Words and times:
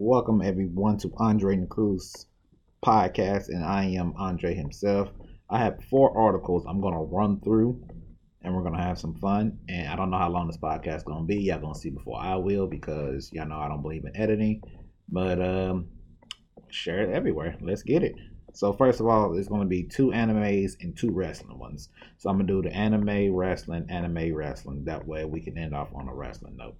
Welcome 0.00 0.42
everyone 0.42 0.96
to 0.98 1.12
Andre 1.16 1.54
and 1.54 1.68
Cruz 1.68 2.26
podcast, 2.86 3.48
and 3.48 3.64
I 3.64 3.86
am 3.86 4.14
Andre 4.16 4.54
himself. 4.54 5.08
I 5.50 5.58
have 5.58 5.82
four 5.90 6.16
articles 6.16 6.64
I'm 6.68 6.80
gonna 6.80 7.02
run 7.02 7.40
through, 7.40 7.84
and 8.42 8.54
we're 8.54 8.62
gonna 8.62 8.80
have 8.80 9.00
some 9.00 9.16
fun. 9.16 9.58
And 9.68 9.88
I 9.88 9.96
don't 9.96 10.12
know 10.12 10.18
how 10.18 10.30
long 10.30 10.46
this 10.46 10.56
podcast 10.56 11.04
gonna 11.04 11.24
be. 11.24 11.42
Y'all 11.42 11.58
gonna 11.58 11.74
see 11.74 11.90
before 11.90 12.16
I 12.16 12.36
will 12.36 12.68
because 12.68 13.28
y'all 13.32 13.48
know 13.48 13.58
I 13.58 13.66
don't 13.66 13.82
believe 13.82 14.04
in 14.04 14.16
editing. 14.16 14.62
But 15.08 15.42
um, 15.42 15.88
share 16.68 17.02
it 17.02 17.12
everywhere. 17.12 17.56
Let's 17.60 17.82
get 17.82 18.04
it. 18.04 18.14
So 18.54 18.72
first 18.72 19.00
of 19.00 19.08
all, 19.08 19.36
it's 19.36 19.48
to 19.48 19.64
be 19.64 19.82
two 19.82 20.12
animes 20.12 20.74
and 20.80 20.96
two 20.96 21.10
wrestling 21.10 21.58
ones. 21.58 21.88
So 22.18 22.30
I'm 22.30 22.36
gonna 22.36 22.46
do 22.46 22.62
the 22.62 22.72
anime 22.72 23.34
wrestling, 23.34 23.86
anime 23.90 24.32
wrestling. 24.32 24.84
That 24.84 25.08
way 25.08 25.24
we 25.24 25.40
can 25.40 25.58
end 25.58 25.74
off 25.74 25.88
on 25.92 26.06
a 26.06 26.14
wrestling 26.14 26.56
note. 26.56 26.76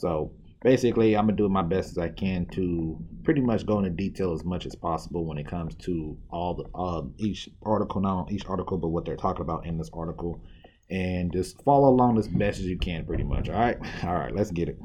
So 0.00 0.34
basically 0.62 1.16
i'm 1.16 1.26
gonna 1.26 1.36
do 1.36 1.48
my 1.48 1.62
best 1.62 1.90
as 1.90 1.98
i 1.98 2.08
can 2.08 2.46
to 2.46 2.98
pretty 3.22 3.40
much 3.40 3.66
go 3.66 3.78
into 3.78 3.90
detail 3.90 4.32
as 4.32 4.44
much 4.44 4.66
as 4.66 4.74
possible 4.74 5.24
when 5.24 5.38
it 5.38 5.46
comes 5.46 5.74
to 5.74 6.16
all 6.30 6.54
the 6.54 6.78
um, 6.78 7.14
each 7.18 7.48
article 7.62 8.00
not 8.00 8.32
each 8.32 8.46
article 8.46 8.78
but 8.78 8.88
what 8.88 9.04
they're 9.04 9.16
talking 9.16 9.42
about 9.42 9.66
in 9.66 9.78
this 9.78 9.90
article. 9.92 10.42
And 10.90 11.30
just 11.30 11.62
follow 11.64 11.90
along 11.90 12.18
as 12.18 12.28
best 12.28 12.60
as 12.60 12.64
you 12.64 12.78
can 12.78 13.04
pretty 13.04 13.22
much 13.22 13.50
all 13.50 13.60
right? 13.60 13.76
All 14.04 14.14
right 14.14 14.34
let's 14.34 14.50
get 14.50 14.70
it. 14.70 14.78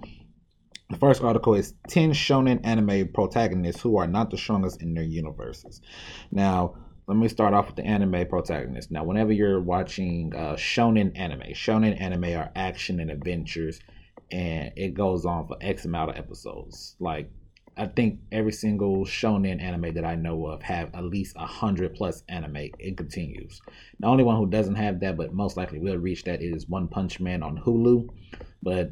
The 0.89 0.97
first 0.97 1.23
article 1.23 1.55
is 1.55 1.73
10 1.87 2.11
shonen 2.11 2.59
anime 2.65 3.07
protagonists 3.13 3.81
who 3.81 3.97
are 3.97 4.07
not 4.07 4.29
the 4.29 4.37
strongest 4.37 4.81
in 4.81 4.93
their 4.93 5.05
universes. 5.05 5.81
Now 6.29 6.75
let 7.07 7.17
me 7.17 7.29
start 7.29 7.53
off 7.53 7.67
with 7.67 7.77
the 7.77 7.85
anime 7.85 8.27
protagonist. 8.27 8.89
Now, 8.89 9.03
whenever 9.03 9.33
you're 9.33 9.59
watching 9.59 10.33
uh, 10.33 10.55
shonen 10.55 11.17
anime, 11.17 11.53
shonen 11.53 11.99
anime 11.99 12.35
are 12.37 12.49
action 12.55 13.01
and 13.01 13.11
adventures 13.11 13.81
and 14.31 14.71
it 14.75 14.93
goes 14.93 15.25
on 15.25 15.47
for 15.47 15.57
X 15.61 15.85
amount 15.85 16.11
of 16.11 16.17
episodes. 16.17 16.95
Like 16.99 17.29
I 17.75 17.87
think 17.87 18.19
every 18.31 18.51
single 18.51 19.03
shonen 19.03 19.61
anime 19.61 19.95
that 19.95 20.05
I 20.05 20.15
know 20.15 20.45
of 20.45 20.61
have 20.61 20.93
at 20.93 21.03
least 21.03 21.35
a 21.37 21.45
hundred 21.45 21.95
plus 21.95 22.23
anime. 22.29 22.69
It 22.77 22.97
continues. 22.97 23.61
The 23.99 24.07
only 24.07 24.23
one 24.23 24.37
who 24.37 24.45
doesn't 24.45 24.75
have 24.75 24.99
that, 24.99 25.17
but 25.17 25.33
most 25.33 25.57
likely 25.57 25.79
will 25.79 25.97
reach 25.97 26.23
that, 26.25 26.41
is 26.41 26.69
One 26.69 26.87
Punch 26.87 27.19
Man 27.19 27.41
on 27.41 27.57
Hulu. 27.57 28.09
But 28.61 28.91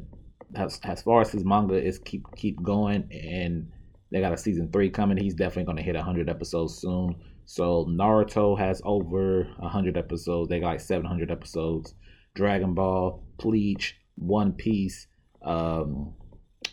as, 0.56 0.80
as 0.82 1.02
far 1.02 1.20
as 1.20 1.30
his 1.30 1.44
manga 1.44 1.74
is 1.74 1.98
keep 1.98 2.24
keep 2.34 2.60
going, 2.62 3.08
and 3.12 3.70
they 4.10 4.20
got 4.20 4.32
a 4.32 4.36
season 4.36 4.70
three 4.72 4.90
coming. 4.90 5.16
He's 5.16 5.34
definitely 5.34 5.64
gonna 5.64 5.82
hit 5.82 5.96
hundred 5.96 6.28
episodes 6.28 6.74
soon. 6.74 7.16
So 7.44 7.86
Naruto 7.88 8.58
has 8.58 8.82
over 8.84 9.48
hundred 9.62 9.96
episodes. 9.96 10.48
They 10.48 10.58
got 10.58 10.68
like 10.68 10.80
seven 10.80 11.06
hundred 11.06 11.30
episodes. 11.30 11.94
Dragon 12.34 12.74
Ball, 12.74 13.22
Bleach, 13.38 13.96
One 14.16 14.52
Piece, 14.52 15.06
um, 15.44 16.14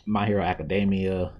My 0.06 0.26
Hero 0.26 0.44
Academia, 0.44 1.34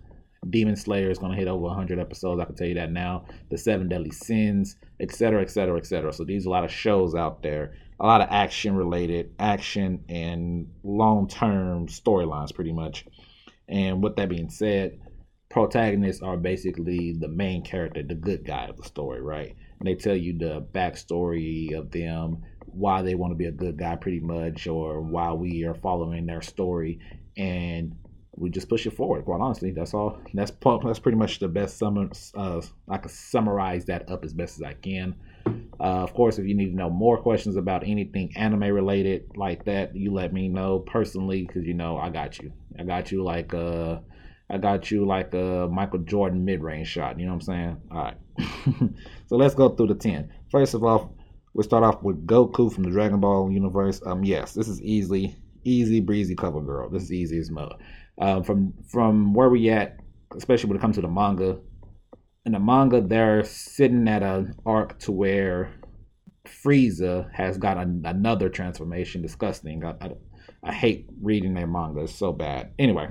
Demon 0.50 0.76
Slayer 0.76 1.10
is 1.10 1.20
going 1.20 1.32
to 1.32 1.38
hit 1.38 1.48
over 1.48 1.66
100 1.66 2.00
episodes. 2.00 2.40
I 2.40 2.46
can 2.46 2.56
tell 2.56 2.68
you 2.68 2.76
that 2.76 2.92
now. 2.92 3.26
The 3.50 3.58
Seven 3.58 3.90
Deadly 3.90 4.12
Sins, 4.12 4.76
etc., 5.00 5.42
etc., 5.42 5.78
etc. 5.78 6.14
So 6.14 6.24
these 6.24 6.46
are 6.46 6.50
a 6.50 6.52
lot 6.52 6.64
of 6.64 6.72
shows 6.72 7.14
out 7.14 7.44
there, 7.44 7.74
a 8.00 8.06
lot 8.06 8.22
of 8.22 8.30
action 8.32 8.76
related, 8.76 9.34
action 9.40 10.04
and 10.08 10.68
long 10.84 11.28
term 11.28 11.88
storylines, 11.88 12.54
pretty 12.54 12.72
much. 12.72 13.06
And 13.68 14.02
with 14.02 14.16
that 14.16 14.30
being 14.30 14.50
said, 14.50 15.00
protagonists 15.50 16.24
are 16.24 16.38
basically 16.38 17.14
the 17.20 17.28
main 17.28 17.64
character, 17.64 18.02
the 18.02 18.16
good 18.16 18.46
guy 18.46 18.66
of 18.66 18.78
the 18.78 18.84
story, 18.84 19.22
right? 19.22 19.56
And 19.80 19.88
they 19.88 19.96
tell 19.96 20.16
you 20.16 20.38
the 20.38 20.66
backstory 20.74 21.78
of 21.78 21.92
them, 21.92 22.44
why 22.66 23.02
they 23.02 23.16
want 23.16 23.32
to 23.32 23.36
be 23.36 23.46
a 23.46 23.52
good 23.52 23.78
guy, 23.78 23.96
pretty 23.96 24.20
much, 24.20 24.68
or 24.68 25.02
why 25.02 25.34
we 25.34 25.66
are 25.66 25.74
following 25.74 26.26
their 26.26 26.42
story 26.42 27.00
and 27.40 27.96
we 28.36 28.50
just 28.50 28.70
push 28.70 28.86
it 28.86 28.92
forward. 28.92 29.26
Quite 29.26 29.42
honestly, 29.42 29.72
that's 29.72 29.94
all. 29.94 30.20
That's 30.34 30.52
that's 30.84 31.00
pretty 31.00 31.18
much 31.18 31.40
the 31.40 31.48
best 31.48 31.78
summer. 31.78 32.10
Uh, 32.36 32.62
I 32.88 32.98
can 32.98 33.10
summarize 33.10 33.86
that 33.86 34.10
up 34.10 34.24
as 34.24 34.34
best 34.34 34.58
as 34.58 34.64
I 34.64 34.74
can. 34.74 35.16
Uh, 35.80 36.04
of 36.04 36.14
course, 36.14 36.38
if 36.38 36.46
you 36.46 36.56
need 36.56 36.70
to 36.70 36.76
know 36.76 36.90
more 36.90 37.18
questions 37.18 37.56
about 37.56 37.84
anything 37.86 38.32
anime 38.36 38.64
related 38.64 39.26
like 39.36 39.66
that, 39.66 39.96
you 39.96 40.14
let 40.14 40.34
me 40.34 40.48
know 40.48 40.80
personally 40.80 41.46
because 41.46 41.66
you 41.66 41.74
know 41.74 41.98
I 41.98 42.10
got 42.10 42.40
you. 42.40 42.52
I 42.78 42.84
got 42.84 43.12
you 43.12 43.24
like 43.24 43.54
uh, 43.54 44.00
I 44.50 44.58
got 44.58 44.92
you 44.92 45.06
like 45.06 45.34
a 45.34 45.68
Michael 45.72 46.00
Jordan 46.00 46.46
mid 46.46 46.62
range 46.62 46.88
shot. 46.88 47.20
You 47.20 47.26
know 47.26 47.34
what 47.34 47.48
I'm 47.48 47.78
saying? 47.78 47.78
All 47.92 48.04
right. 48.04 48.18
so 49.28 49.36
let's 49.36 49.56
go 49.56 49.70
through 49.70 49.88
the 49.88 49.96
ten. 49.96 50.32
First 50.52 50.74
of 50.74 50.84
all, 50.84 51.16
we'll 51.54 51.64
start 51.64 51.84
off 51.84 52.04
with 52.04 52.26
Goku 52.26 52.72
from 52.72 52.84
the 52.84 52.90
Dragon 52.90 53.20
Ball 53.20 53.52
universe. 53.52 54.02
Um, 54.06 54.24
yes, 54.24 54.54
this 54.54 54.68
is 54.68 54.82
easily 54.82 55.36
easy 55.64 56.00
breezy 56.00 56.36
cover 56.36 56.62
girl. 56.62 56.90
This 56.90 57.04
is 57.04 57.14
easy 57.14 57.40
as 57.40 57.52
mud. 57.52 57.74
Uh, 58.20 58.42
from 58.44 58.74
from 58.92 59.34
where 59.34 59.50
we 59.50 59.70
at, 59.70 59.98
especially 60.36 60.70
when 60.70 60.78
it 60.78 60.82
comes 60.82 60.96
to 60.96 61.02
the 61.02 61.08
manga. 61.08 61.60
In 62.46 62.54
the 62.54 62.60
manga, 62.60 63.02
they're 63.02 63.44
sitting 63.44 64.08
at 64.08 64.24
an 64.24 64.56
arc 64.66 64.98
to 65.00 65.12
where 65.12 65.72
Frieza 66.48 67.30
has 67.34 67.58
got 67.58 67.78
an, 67.78 68.04
another 68.06 68.50
transformation. 68.50 69.22
Disgusting. 69.22 69.84
I, 69.84 69.96
I, 70.02 70.12
I 70.64 70.74
hate 70.74 71.08
reading 71.22 71.54
their 71.54 71.68
manga. 71.68 72.02
It's 72.02 72.16
so 72.16 72.34
bad. 72.34 72.72
Anyway, 72.80 73.10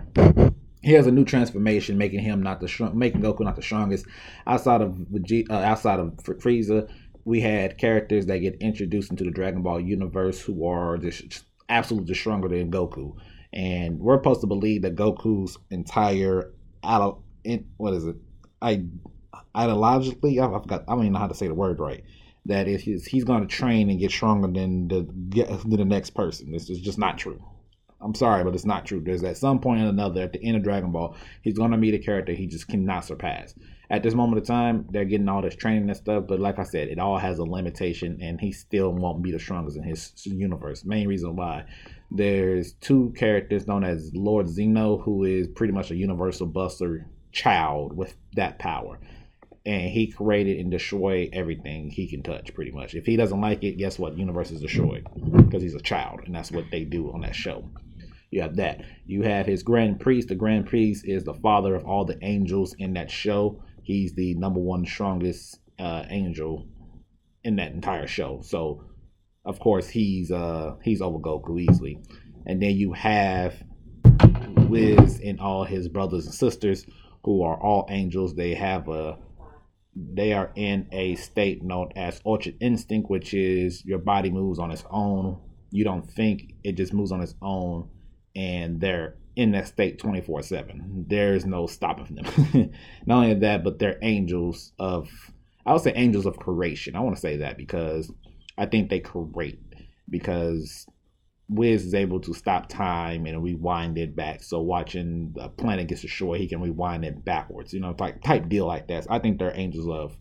he 0.83 0.93
has 0.93 1.07
a 1.07 1.13
new 1.13 1.25
transformation, 1.25 1.99
making 1.99 2.21
him 2.21 2.43
not 2.43 2.61
the 2.61 2.69
strong, 2.69 2.99
making 2.99 3.23
Goku 3.23 3.41
not 3.41 3.57
the 3.57 3.63
strongest. 3.63 4.07
Outside 4.47 4.81
of 4.81 4.91
Vegeta, 5.13 5.51
uh, 5.51 5.55
outside 5.55 6.01
of 6.01 6.15
Frieza, 6.17 6.89
we 7.25 7.41
had 7.41 7.79
characters 7.79 8.27
that 8.27 8.39
get 8.39 8.57
introduced 8.61 9.11
into 9.11 9.25
the 9.25 9.31
Dragon 9.31 9.63
Ball 9.63 9.81
universe 9.81 10.41
who 10.41 10.67
are 10.67 10.97
just 10.97 11.45
absolutely 11.69 12.15
stronger 12.15 12.49
than 12.49 12.71
Goku. 12.71 13.17
And 13.53 13.99
we're 13.99 14.19
supposed 14.19 14.43
to 14.43 14.47
believe 14.47 14.83
that 14.83 14.97
Goku's 14.97 15.57
entire 15.71 16.53
in, 17.45 17.67
what 17.77 17.95
is 17.95 18.07
it? 18.07 18.17
I 18.61 18.85
ideologically, 19.55 20.41
I, 20.41 20.55
I 20.55 20.61
forgot. 20.61 20.85
I 20.89 20.93
don't 20.93 21.01
even 21.01 21.13
know 21.13 21.19
how 21.19 21.29
to 21.29 21.35
say 21.35 21.49
the 21.49 21.55
word 21.55 21.81
right. 21.81 22.05
That 22.47 22.67
is, 22.67 22.83
he's, 22.83 23.05
he's 23.05 23.25
going 23.25 23.43
to 23.43 23.47
train 23.47 23.91
and 23.91 23.99
get 23.99 24.11
stronger 24.11 24.49
than 24.49 24.89
the 24.89 25.03
than 25.03 25.71
the 25.71 25.85
next 25.85 26.11
person. 26.11 26.53
This 26.53 26.71
is 26.71 26.81
just 26.81 26.99
not 26.99 27.19
true. 27.19 27.43
I'm 28.01 28.15
sorry, 28.15 28.45
but 28.45 28.55
it's 28.55 28.65
not 28.65 28.87
true. 28.87 29.01
There's 29.01 29.25
at 29.25 29.37
some 29.37 29.59
point 29.59 29.83
or 29.83 29.87
another 29.87 30.23
at 30.23 30.33
the 30.33 30.43
end 30.45 30.57
of 30.57 30.63
Dragon 30.63 30.93
Ball, 30.93 31.17
he's 31.43 31.55
to 31.55 31.69
meet 31.69 31.95
a 31.95 31.99
character 31.99 32.33
he 32.33 32.47
just 32.47 32.69
cannot 32.69 33.05
surpass. 33.05 33.55
At 33.91 34.03
this 34.03 34.15
moment 34.15 34.41
of 34.41 34.47
time, 34.47 34.87
they're 34.91 35.05
getting 35.05 35.29
all 35.29 35.43
this 35.43 35.57
training 35.57 35.89
and 35.89 35.97
stuff, 35.97 36.25
but 36.29 36.39
like 36.39 36.59
I 36.59 36.63
said, 36.63 36.89
it 36.89 36.99
all 36.99 37.19
has 37.19 37.39
a 37.39 37.45
limitation, 37.45 38.19
and 38.21 38.41
he 38.41 38.53
still 38.53 38.93
won't 38.93 39.23
be 39.23 39.33
the 39.33 39.39
strongest 39.39 39.79
in 39.79 39.83
his 39.83 40.13
universe. 40.25 40.85
Main 40.85 41.09
reason 41.09 41.35
why 41.35 41.65
there's 42.11 42.73
two 42.75 43.13
characters 43.17 43.67
known 43.67 43.85
as 43.85 44.13
Lord 44.15 44.49
Zeno, 44.49 44.99
who 44.99 45.25
is 45.25 45.49
pretty 45.49 45.73
much 45.73 45.91
a 45.91 45.97
universal 45.97 46.47
buster 46.47 47.07
child 47.33 47.97
with 47.97 48.15
that 48.35 48.59
power. 48.59 48.99
And 49.67 49.91
he 49.91 50.07
created 50.07 50.61
and 50.61 50.71
destroyed 50.71 51.31
everything 51.33 51.91
he 51.91 52.09
can 52.09 52.23
touch, 52.23 52.55
pretty 52.55 52.71
much. 52.71 52.95
If 52.95 53.07
he 53.07 53.17
doesn't 53.17 53.41
like 53.41 53.65
it, 53.65 53.77
guess 53.77 53.99
what? 53.99 54.17
universe 54.17 54.51
is 54.51 54.61
destroyed 54.61 55.07
because 55.37 55.63
he's 55.63 55.75
a 55.75 55.81
child, 55.81 56.21
and 56.25 56.35
that's 56.35 56.53
what 56.53 56.71
they 56.71 56.85
do 56.85 57.11
on 57.13 57.23
that 57.23 57.35
show. 57.35 57.65
You 58.31 58.43
have 58.43 58.57
that. 58.57 58.83
You 59.07 59.23
have 59.23 59.47
his 59.47 59.63
grand 59.63 60.01
priest. 60.01 60.29
The 60.29 60.35
grand 60.35 60.67
priest 60.67 61.05
is 61.07 61.25
the 61.25 61.35
father 61.35 61.75
of 61.75 61.85
all 61.87 62.05
the 62.05 62.19
angels 62.23 62.75
in 62.79 62.93
that 62.95 63.11
show. 63.11 63.63
He's 63.83 64.15
the 64.15 64.35
number 64.35 64.61
one 64.61 64.85
strongest 64.85 65.61
uh, 65.79 66.05
angel 66.11 66.67
in 67.45 67.57
that 67.57 67.73
entire 67.73 68.07
show. 68.07 68.41
So, 68.43 68.85
of 69.45 69.59
course, 69.61 69.89
he's 69.89 70.31
uh 70.31 70.75
he's 70.83 71.01
over 71.01 71.19
Goku 71.19 71.61
easily. 71.61 71.99
And 72.47 72.63
then 72.63 72.77
you 72.77 72.93
have 72.93 73.55
Whis 74.69 75.21
and 75.21 75.41
all 75.41 75.65
his 75.65 75.89
brothers 75.89 76.27
and 76.27 76.35
sisters 76.35 76.85
who 77.25 77.43
are 77.43 77.59
all 77.59 77.87
angels. 77.89 78.35
They 78.35 78.55
have 78.55 78.89
a 78.89 79.19
they 79.97 80.33
are 80.33 80.53
in 80.55 80.87
a 80.93 81.15
state 81.17 81.63
known 81.63 81.91
as 81.97 82.21
Ultra 82.27 82.53
Instinct, 82.61 83.11
which 83.11 83.33
is 83.33 83.85
your 83.85 83.99
body 83.99 84.31
moves 84.31 84.59
on 84.59 84.71
its 84.71 84.85
own. 84.91 85.41
You 85.71 85.85
don't 85.85 86.09
think 86.09 86.55
it 86.63 86.77
just 86.77 86.93
moves 86.93 87.11
on 87.11 87.23
its 87.23 87.35
own 87.43 87.89
and 88.39 88.81
they're 88.81 89.17
in 89.35 89.51
that 89.51 89.67
state 89.67 89.99
24 89.99 90.43
7. 90.43 91.07
There's 91.09 91.45
no 91.45 91.67
stopping 91.67 92.15
them. 92.15 92.73
Not 93.07 93.17
only 93.17 93.35
that, 93.35 93.65
but 93.65 93.81
they're 93.81 93.99
angels 94.01 94.73
of, 94.79 95.09
I 95.67 95.73
would 95.73 95.83
say 95.83 95.93
angels 95.95 96.25
of 96.25 96.39
creation. 96.39 96.95
I 96.95 97.01
want 97.01 97.17
to 97.17 97.21
say 97.21 97.39
that 97.39 97.57
because 97.59 98.13
I 98.57 98.67
think 98.67 98.91
they 98.91 99.01
create 99.01 99.59
because 100.09 100.87
Whis 101.49 101.85
is 101.85 101.95
able 101.95 102.21
to 102.21 102.33
stop 102.33 102.69
time 102.69 103.27
and 103.27 103.43
rewind 103.43 103.99
it 103.99 104.15
back. 104.15 104.45
So 104.45 104.61
watching 104.61 105.33
the 105.35 105.49
planet 105.49 105.89
gets 105.89 106.03
destroyed, 106.03 106.41
he 106.41 106.47
can 106.47 106.61
rewind 106.61 107.05
it 107.05 107.25
backwards. 107.25 107.73
You 107.73 107.81
know, 107.81 107.93
type 107.93 108.23
type 108.23 108.49
deal 108.49 108.67
like 108.67 108.87
that. 108.89 109.05
So 109.05 109.11
I 109.11 109.19
think 109.19 109.39
they're 109.39 109.57
angels 109.57 109.89
of 109.89 110.17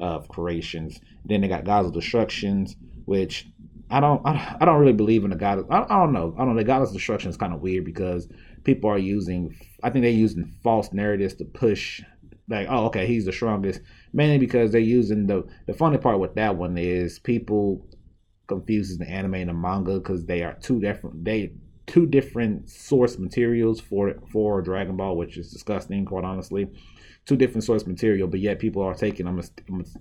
of 0.00 0.26
creations. 0.28 0.98
Then 1.24 1.42
they 1.42 1.48
got 1.48 1.64
gods 1.64 1.86
of 1.86 1.94
destructions, 1.94 2.74
which 3.04 3.46
I 3.92 4.00
don't 4.00 4.26
I 4.26 4.64
don't 4.64 4.80
really 4.80 4.92
believe 4.94 5.24
in 5.24 5.30
the 5.30 5.36
God. 5.36 5.66
I, 5.70 5.82
I 5.82 5.98
don't 5.98 6.12
know. 6.12 6.34
I 6.36 6.44
don't 6.44 6.54
know. 6.54 6.60
The 6.60 6.64
goddess 6.64 6.92
destruction 6.92 7.30
is 7.30 7.36
kind 7.36 7.52
of 7.52 7.60
weird 7.60 7.84
because 7.84 8.28
people 8.64 8.90
are 8.90 8.98
using. 8.98 9.54
I 9.82 9.90
think 9.90 10.02
they're 10.02 10.10
using 10.10 10.52
false 10.62 10.92
narratives 10.92 11.34
to 11.34 11.44
push. 11.44 12.02
Like, 12.48 12.66
oh, 12.70 12.86
okay, 12.86 13.06
he's 13.06 13.26
the 13.26 13.32
strongest. 13.32 13.80
Mainly 14.12 14.38
because 14.38 14.72
they're 14.72 14.80
using 14.80 15.26
the 15.26 15.46
the 15.66 15.74
funny 15.74 15.98
part 15.98 16.18
with 16.18 16.34
that 16.36 16.56
one 16.56 16.78
is 16.78 17.18
people 17.18 17.86
confuses 18.46 18.98
the 18.98 19.08
anime 19.08 19.34
and 19.34 19.50
the 19.50 19.54
manga 19.54 19.98
because 19.98 20.24
they 20.24 20.42
are 20.42 20.54
two 20.54 20.80
different. 20.80 21.24
They 21.24 21.52
two 21.86 22.06
different 22.06 22.70
source 22.70 23.18
materials 23.18 23.78
for 23.78 24.14
for 24.32 24.62
Dragon 24.62 24.96
Ball, 24.96 25.16
which 25.16 25.36
is 25.36 25.52
disgusting, 25.52 26.06
quite 26.06 26.24
honestly. 26.24 26.68
Two 27.26 27.36
different 27.36 27.64
source 27.64 27.86
material, 27.86 28.26
but 28.26 28.40
yet 28.40 28.58
people 28.58 28.82
are 28.82 28.94
taking 28.94 29.26
a 29.26 29.42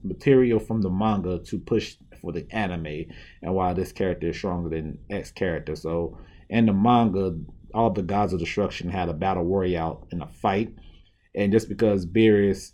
material 0.04 0.60
from 0.60 0.82
the 0.82 0.90
manga 0.90 1.40
to 1.40 1.60
push 1.60 1.96
for 2.20 2.32
the 2.32 2.48
anime, 2.52 3.06
and 3.42 3.54
why 3.54 3.74
this 3.74 3.92
character 3.92 4.30
is 4.30 4.38
stronger 4.38 4.70
than 4.70 4.98
X 5.10 5.32
character. 5.32 5.76
So 5.76 6.18
in 6.50 6.66
the 6.66 6.74
manga, 6.74 7.38
all 7.74 7.92
the 7.92 8.02
gods 8.02 8.34
of 8.34 8.40
destruction 8.40 8.90
had 8.90 9.10
a 9.10 9.14
battle 9.14 9.44
royale 9.44 9.88
out 9.88 10.08
in 10.12 10.22
a 10.22 10.28
fight, 10.28 10.74
and 11.36 11.52
just 11.52 11.70
because 11.70 12.06
Beerus 12.06 12.72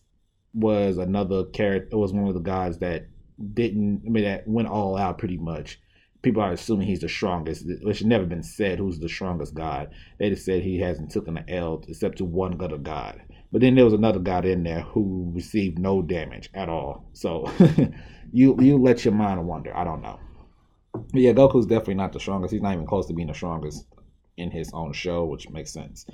was 0.53 0.97
another 0.97 1.43
character, 1.45 1.97
was 1.97 2.13
one 2.13 2.27
of 2.27 2.33
the 2.33 2.39
guys 2.39 2.79
that 2.79 3.07
didn't, 3.53 4.03
I 4.07 4.09
mean, 4.09 4.23
that 4.23 4.47
went 4.47 4.69
all 4.69 4.97
out 4.97 5.17
pretty 5.17 5.37
much 5.37 5.79
people 6.21 6.41
are 6.41 6.51
assuming 6.51 6.87
he's 6.87 7.01
the 7.01 7.09
strongest, 7.09 7.65
which 7.83 8.03
never 8.03 8.25
been 8.25 8.43
said 8.43 8.79
who's 8.79 8.99
the 8.99 9.07
strongest 9.07 9.53
god. 9.53 9.89
They 10.19 10.29
just 10.29 10.45
said 10.45 10.61
he 10.61 10.79
hasn't 10.79 11.11
taken 11.11 11.37
an 11.37 11.45
L 11.47 11.83
except 11.87 12.17
to 12.17 12.25
one 12.25 12.61
other 12.61 12.77
god. 12.77 13.21
But 13.51 13.61
then 13.61 13.75
there 13.75 13.85
was 13.85 13.93
another 13.93 14.19
god 14.19 14.45
in 14.45 14.63
there 14.63 14.81
who 14.81 15.31
received 15.33 15.79
no 15.79 16.01
damage 16.01 16.49
at 16.53 16.69
all. 16.69 17.09
So 17.13 17.51
you 18.31 18.57
you 18.59 18.77
let 18.77 19.05
your 19.05 19.13
mind 19.13 19.45
wander. 19.47 19.75
I 19.75 19.83
don't 19.83 20.01
know. 20.01 20.19
But 20.93 21.21
yeah, 21.21 21.33
Goku's 21.33 21.65
definitely 21.65 21.95
not 21.95 22.13
the 22.13 22.19
strongest. 22.19 22.53
He's 22.53 22.61
not 22.61 22.73
even 22.73 22.87
close 22.87 23.07
to 23.07 23.13
being 23.13 23.27
the 23.27 23.33
strongest 23.33 23.85
in 24.35 24.51
his 24.51 24.71
own 24.73 24.93
show, 24.93 25.25
which 25.25 25.49
makes 25.49 25.71
sense. 25.71 26.05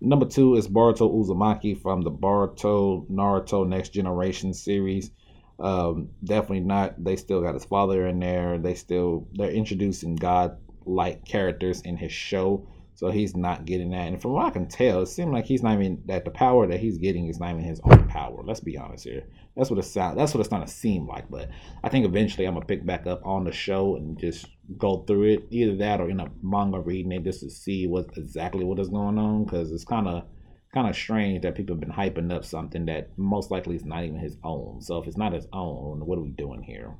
Number 0.00 0.26
two 0.26 0.54
is 0.56 0.68
Boruto 0.68 1.10
Uzumaki 1.10 1.80
from 1.80 2.02
the 2.02 2.10
Boruto 2.10 3.08
Naruto 3.08 3.66
Next 3.66 3.90
Generation 3.90 4.52
series. 4.52 5.10
Um, 5.58 6.10
definitely 6.22 6.60
not. 6.60 7.02
They 7.02 7.16
still 7.16 7.40
got 7.40 7.54
his 7.54 7.64
father 7.64 8.06
in 8.06 8.18
there. 8.18 8.58
They 8.58 8.74
still 8.74 9.28
they're 9.34 9.50
introducing 9.50 10.16
God 10.16 10.58
like 10.84 11.24
characters 11.24 11.80
in 11.82 11.96
his 11.96 12.12
show, 12.12 12.68
so 12.94 13.10
he's 13.10 13.34
not 13.34 13.64
getting 13.64 13.90
that. 13.90 14.08
And 14.08 14.22
from 14.22 14.32
what 14.32 14.46
I 14.46 14.50
can 14.50 14.68
tell, 14.68 15.02
it 15.02 15.06
seems 15.06 15.32
like 15.32 15.46
he's 15.46 15.62
not 15.62 15.74
even 15.74 16.02
that 16.06 16.24
the 16.24 16.30
power 16.30 16.66
that 16.66 16.78
he's 16.80 16.98
getting 16.98 17.28
is 17.28 17.40
not 17.40 17.50
even 17.50 17.64
his 17.64 17.80
own 17.84 18.06
power. 18.08 18.42
Let's 18.44 18.60
be 18.60 18.78
honest 18.78 19.04
here. 19.04 19.24
That's 19.56 19.70
what 19.70 19.78
it 19.78 19.84
sound. 19.84 20.18
That's 20.18 20.32
what 20.32 20.40
it's 20.40 20.48
gonna 20.48 20.68
seem 20.68 21.06
like. 21.06 21.28
But 21.28 21.50
I 21.82 21.88
think 21.88 22.06
eventually 22.06 22.46
I'm 22.46 22.54
gonna 22.54 22.66
pick 22.66 22.86
back 22.86 23.06
up 23.06 23.24
on 23.24 23.44
the 23.44 23.52
show 23.52 23.96
and 23.96 24.18
just 24.18 24.46
go 24.78 25.04
through 25.06 25.24
it. 25.24 25.46
Either 25.50 25.76
that 25.76 26.00
or 26.00 26.08
in 26.08 26.20
a 26.20 26.30
manga 26.42 26.78
reading 26.78 27.12
it 27.12 27.24
just 27.24 27.40
to 27.40 27.50
see 27.50 27.86
what 27.86 28.10
exactly 28.16 28.64
what 28.64 28.78
is 28.78 28.88
going 28.88 29.18
on 29.18 29.44
because 29.44 29.72
it's 29.72 29.84
kind 29.84 30.06
of 30.06 30.24
kind 30.72 30.88
of 30.88 30.96
strange 30.96 31.42
that 31.42 31.54
people 31.54 31.74
have 31.74 31.80
been 31.80 31.90
hyping 31.90 32.32
up 32.32 32.44
something 32.44 32.86
that 32.86 33.16
most 33.16 33.50
likely 33.50 33.76
is 33.76 33.84
not 33.84 34.04
even 34.04 34.18
his 34.18 34.36
own. 34.42 34.80
So 34.80 34.98
if 34.98 35.06
it's 35.06 35.16
not 35.16 35.32
his 35.32 35.46
own, 35.52 36.04
what 36.04 36.18
are 36.18 36.22
we 36.22 36.30
doing 36.30 36.62
here? 36.62 36.96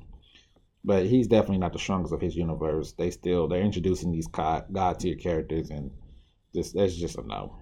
But 0.85 1.07
he's 1.07 1.27
definitely 1.27 1.57
not 1.57 1.73
the 1.73 1.79
strongest 1.79 2.13
of 2.13 2.21
his 2.21 2.35
universe. 2.35 2.93
They 2.93 3.09
still 3.09 3.47
they're 3.47 3.61
introducing 3.61 4.11
these 4.11 4.27
god, 4.27 4.99
tier 4.99 5.15
characters, 5.15 5.71
and 5.71 5.89
just 6.53 6.75
that's 6.75 6.95
just 6.95 7.17
a 7.17 7.23
no. 7.23 7.57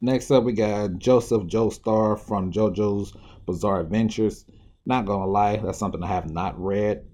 Next 0.00 0.30
up, 0.30 0.44
we 0.44 0.52
got 0.52 0.98
Joseph 0.98 1.44
Joestar 1.44 2.20
from 2.20 2.52
JoJo's 2.52 3.14
Bizarre 3.46 3.80
Adventures. 3.80 4.44
Not 4.84 5.06
gonna 5.06 5.26
lie, 5.26 5.56
that's 5.56 5.78
something 5.78 6.02
I 6.02 6.08
have 6.08 6.30
not 6.30 6.60
read 6.60 7.04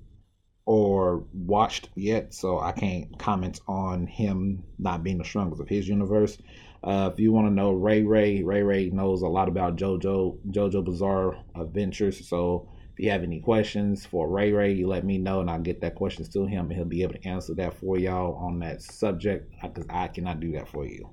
or 0.69 1.25
watched 1.33 1.89
yet, 1.95 2.35
so 2.35 2.59
I 2.59 2.73
can't 2.73 3.19
comment 3.19 3.61
on 3.69 4.07
him 4.07 4.65
not 4.79 5.03
being 5.03 5.19
the 5.19 5.25
strongest 5.25 5.63
of 5.63 5.69
his 5.69 5.89
universe. 5.89 6.37
Uh, 6.83 7.11
if 7.13 7.19
you 7.19 7.33
want 7.33 7.47
to 7.47 7.55
know 7.55 7.73
Ray 7.73 8.03
Ray, 8.03 8.43
Ray 8.43 8.63
Ray 8.63 8.91
knows 8.91 9.23
a 9.23 9.29
lot 9.29 9.49
about 9.49 9.77
JoJo 9.77 10.39
JoJo 10.51 10.85
Bizarre 10.85 11.37
Adventures. 11.55 12.29
So 12.29 12.69
if 12.99 13.05
you 13.05 13.13
have 13.13 13.23
any 13.23 13.39
questions 13.39 14.05
for 14.05 14.29
Ray 14.29 14.51
Ray, 14.51 14.73
you 14.73 14.89
let 14.89 15.05
me 15.05 15.19
know 15.19 15.41
and 15.41 15.49
I'll 15.49 15.61
get 15.61 15.81
that 15.83 15.95
questions 15.95 16.29
to 16.31 16.47
him 16.47 16.67
and 16.67 16.73
he'll 16.73 16.85
be 16.85 17.05
able 17.05 17.15
to 17.15 17.29
answer 17.29 17.55
that 17.55 17.75
for 17.75 17.97
y'all 17.97 18.35
on 18.35 18.59
that 18.59 18.83
subject 18.83 19.55
because 19.63 19.87
I 19.89 20.09
cannot 20.09 20.41
do 20.41 20.51
that 20.53 20.69
for 20.69 20.85
you. 20.85 21.09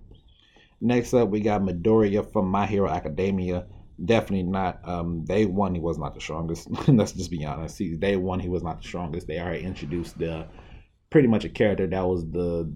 Next 0.81 1.13
up, 1.13 1.29
we 1.29 1.41
got 1.41 1.61
Midoriya 1.61 2.33
from 2.33 2.47
My 2.47 2.65
Hero 2.65 2.89
Academia. 2.89 3.67
Definitely 4.03 4.49
not. 4.49 4.79
Um, 4.83 5.25
day 5.25 5.45
one, 5.45 5.75
he 5.75 5.79
was 5.79 5.99
not 5.99 6.15
the 6.15 6.21
strongest. 6.21 6.67
Let's 6.87 7.11
just 7.11 7.29
be 7.29 7.45
honest. 7.45 7.75
See, 7.75 7.95
day 7.95 8.15
one, 8.15 8.39
he 8.39 8.49
was 8.49 8.63
not 8.63 8.81
the 8.81 8.87
strongest. 8.87 9.27
They 9.27 9.39
already 9.39 9.63
introduced 9.63 10.17
the 10.17 10.47
pretty 11.11 11.27
much 11.27 11.45
a 11.45 11.49
character 11.49 11.85
that 11.85 12.07
was 12.07 12.27
the 12.31 12.73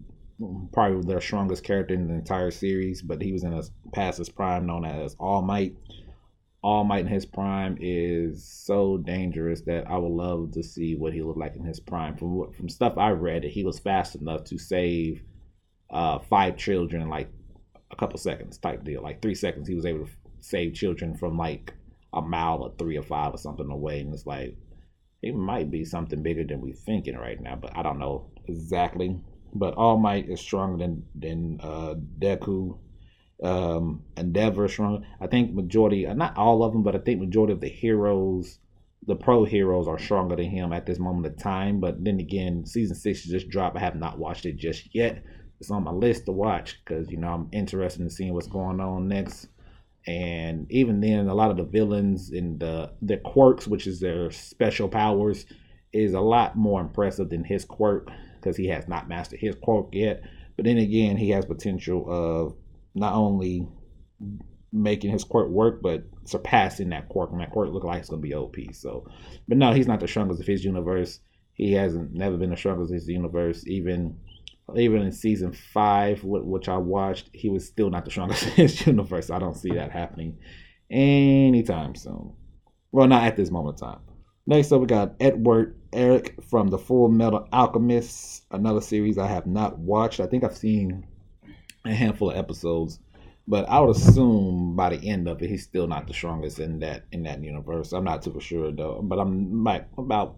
probably 0.72 1.02
their 1.02 1.20
strongest 1.20 1.64
character 1.64 1.96
in 1.96 2.08
the 2.08 2.14
entire 2.14 2.52
series, 2.52 3.02
but 3.02 3.24
he 3.24 3.34
was 3.34 3.44
in 3.44 3.54
a 3.54 3.64
past 3.92 4.20
his 4.20 4.30
prime 4.30 4.68
known 4.68 4.86
as 4.86 5.16
All 5.20 5.42
Might. 5.42 5.76
All 6.62 6.84
Might 6.84 7.02
in 7.02 7.08
his 7.08 7.26
prime 7.26 7.78
is 7.80 8.44
so 8.44 8.98
dangerous 8.98 9.62
that 9.62 9.90
I 9.90 9.98
would 9.98 10.12
love 10.12 10.52
to 10.54 10.64
see 10.64 10.96
what 10.96 11.14
he 11.14 11.22
looked 11.22 11.40
like 11.40 11.56
in 11.56 11.64
his 11.64 11.80
prime. 11.80 12.18
From 12.18 12.52
from 12.54 12.70
stuff 12.70 12.98
I 12.98 13.12
read, 13.12 13.44
he 13.44 13.64
was 13.64 13.80
fast 13.80 14.16
enough 14.16 14.44
to 14.46 14.58
save 14.58 15.24
uh, 15.90 16.20
five 16.20 16.58
children 16.58 17.02
in 17.02 17.10
like 17.10 17.30
a 17.92 17.96
couple 17.96 18.18
seconds 18.20 18.58
type 18.58 18.84
deal. 18.84 19.02
Like 19.02 19.22
three 19.22 19.36
seconds, 19.36 19.68
he 19.68 19.76
was 19.76 19.86
able 19.86 20.06
to 20.06 20.12
save 20.42 20.74
children 20.74 21.16
from 21.16 21.38
like 21.38 21.74
a 22.14 22.22
mile 22.22 22.64
or 22.64 22.74
three 22.78 22.98
or 22.98 23.04
five 23.04 23.34
or 23.34 23.38
something 23.38 23.70
away, 23.70 24.02
and 24.02 24.14
it's 24.14 24.26
like 24.26 24.58
it 25.22 25.36
might 25.36 25.72
be 25.72 25.86
something 25.86 26.22
bigger 26.22 26.44
than 26.44 26.62
we're 26.62 26.74
thinking 26.74 27.18
right 27.18 27.40
now, 27.42 27.56
but 27.56 27.76
I 27.78 27.84
don't 27.84 28.00
know 28.00 28.32
exactly 28.48 29.20
but 29.54 29.74
All 29.76 29.98
Might 29.98 30.30
is 30.30 30.40
stronger 30.40 30.78
than 30.78 31.04
than 31.16 31.60
uh, 31.62 31.96
Deku. 32.20 32.78
Um, 33.44 34.04
Endeavor 34.18 34.66
is. 34.66 34.80
I 35.22 35.28
think 35.28 35.54
majority, 35.54 36.06
uh, 36.06 36.14
not 36.14 36.38
all 36.38 36.64
of 36.64 36.74
them, 36.74 36.84
but 36.84 36.96
I 36.96 37.00
think 37.00 37.20
majority 37.20 37.54
of 37.54 37.62
the 37.62 37.70
heroes, 37.70 38.60
the 39.08 39.16
pro 39.16 39.46
heroes, 39.46 39.88
are 39.88 39.98
stronger 40.00 40.36
than 40.36 40.50
him 40.50 40.74
at 40.74 40.86
this 40.86 41.00
moment 41.00 41.26
of 41.26 41.42
time. 41.42 41.80
But 41.80 42.04
then 42.04 42.20
again, 42.20 42.66
season 42.66 42.96
six 42.96 43.24
just 43.24 43.50
dropped. 43.50 43.78
I 43.78 43.80
have 43.80 43.96
not 43.96 44.20
watched 44.20 44.46
it 44.46 44.58
just 44.58 44.94
yet. 44.94 45.24
It's 45.60 45.72
on 45.72 45.84
my 45.84 45.92
list 45.92 46.26
to 46.26 46.32
watch 46.32 46.80
because 46.84 47.10
you 47.10 47.18
know 47.18 47.30
I'm 47.30 47.50
interested 47.52 48.02
in 48.02 48.10
seeing 48.10 48.34
what's 48.34 48.48
going 48.48 48.80
on 48.80 49.08
next. 49.08 49.48
And 50.08 50.72
even 50.72 51.02
then, 51.02 51.28
a 51.28 51.36
lot 51.36 51.52
of 51.52 51.58
the 51.58 51.64
villains 51.64 52.32
and 52.32 52.60
the 52.60 52.92
the 53.02 53.18
quirks, 53.18 53.68
which 53.68 53.88
is 53.88 54.00
their 54.00 54.32
special 54.32 54.90
powers, 54.90 55.46
is 55.94 56.14
a 56.14 56.22
lot 56.22 56.58
more 56.58 56.82
impressive 56.82 57.30
than 57.30 57.44
his 57.44 57.66
quirk 57.66 58.10
because 58.36 58.56
he 58.58 58.68
has 58.68 58.88
not 58.88 59.10
mastered 59.10 59.40
his 59.40 59.56
quirk 59.56 59.88
yet. 59.94 60.24
But 60.56 60.66
then 60.66 60.78
again, 60.78 61.18
he 61.18 61.30
has 61.30 61.46
potential 61.46 62.06
of 62.08 62.56
not 63.00 63.14
only 63.14 63.68
making 64.72 65.12
his 65.12 65.24
quirk 65.24 65.50
work, 65.50 65.82
but 65.82 66.04
surpassing 66.26 66.90
that 66.90 67.10
quirk. 67.10 67.32
And 67.32 67.42
that 67.42 67.52
quirk 67.52 67.72
look 67.72 67.84
like 67.84 68.00
it's 68.00 68.10
gonna 68.10 68.22
be 68.22 68.36
OP. 68.36 68.56
So, 68.74 69.08
but 69.48 69.58
no, 69.58 69.74
he's 69.74 69.88
not 69.88 70.00
the 70.00 70.08
strongest 70.08 70.42
of 70.42 70.48
his 70.48 70.64
universe. 70.64 71.20
He 71.54 71.74
hasn't 71.74 72.14
never 72.14 72.38
been 72.38 72.52
the 72.52 72.58
strongest 72.58 72.92
of 72.92 72.96
his 72.96 73.08
universe. 73.08 73.66
Even 73.68 74.18
even 74.76 75.02
in 75.02 75.12
season 75.12 75.52
five, 75.52 76.24
which 76.24 76.70
I 76.70 76.78
watched, 76.78 77.30
he 77.34 77.50
was 77.50 77.66
still 77.66 77.90
not 77.90 78.06
the 78.06 78.12
strongest 78.12 78.44
in 78.46 78.52
his 78.54 78.86
universe. 78.86 79.30
I 79.30 79.40
don't 79.40 79.58
see 79.58 79.72
that 79.72 79.92
happening 79.92 80.38
anytime 80.92 81.96
soon. 81.96 82.34
Well, 82.92 83.08
not 83.08 83.24
at 83.24 83.36
this 83.36 83.52
moment 83.52 83.82
in 83.82 83.88
time. 83.88 84.00
Next 84.46 84.72
up, 84.72 84.82
we 84.82 84.88
got 84.88 85.16
Edward 85.20 85.80
Elric 85.92 86.44
from 86.50 86.70
the 86.70 86.78
Full 86.78 87.10
Metal 87.10 87.48
Alchemist, 87.52 88.46
another 88.52 88.82
series 88.82 89.18
I 89.18 89.28
have 89.28 89.46
not 89.46 89.78
watched. 89.78 90.20
I 90.20 90.26
think 90.26 90.44
I've 90.44 90.58
seen 90.58 91.06
a 91.86 91.94
handful 91.94 92.32
of 92.32 92.38
episodes, 92.38 93.00
but 93.48 93.68
I 93.70 93.80
would 93.80 93.96
assume 93.96 94.76
by 94.76 94.90
the 94.90 95.10
end 95.10 95.28
of 95.28 95.42
it, 95.42 95.50
he's 95.50 95.64
still 95.64 95.88
not 95.88 96.08
the 96.08 96.14
strongest 96.14 96.60
in 96.60 96.80
that 96.80 97.06
in 97.12 97.24
that 97.24 97.44
universe. 97.44 97.94
I'm 97.94 98.04
not 98.04 98.24
super 98.24 98.42
sure 98.42 98.72
though, 98.72 99.02
but 99.04 99.20
I'm 99.20 99.64
like 99.64 99.88
about 99.98 100.38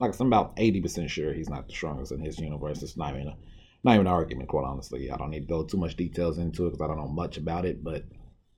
like 0.00 0.18
I'm 0.18 0.26
about 0.26 0.54
eighty 0.56 0.80
percent 0.80 1.10
sure 1.10 1.32
he's 1.32 1.50
not 1.50 1.66
the 1.66 1.74
strongest 1.74 2.12
in 2.12 2.20
his 2.20 2.38
universe. 2.38 2.82
It's 2.82 2.96
not 2.96 3.14
even 3.14 3.28
a, 3.28 3.36
not 3.84 3.94
even 3.94 4.06
an 4.06 4.12
argument, 4.12 4.48
quite 4.48 4.64
honestly. 4.64 5.10
I 5.10 5.16
don't 5.16 5.30
need 5.30 5.40
to 5.40 5.46
go 5.46 5.64
too 5.64 5.78
much 5.78 5.96
details 5.96 6.38
into 6.38 6.66
it 6.66 6.70
because 6.70 6.82
I 6.82 6.88
don't 6.88 6.98
know 6.98 7.08
much 7.08 7.36
about 7.36 7.64
it, 7.64 7.82
but 7.82 8.04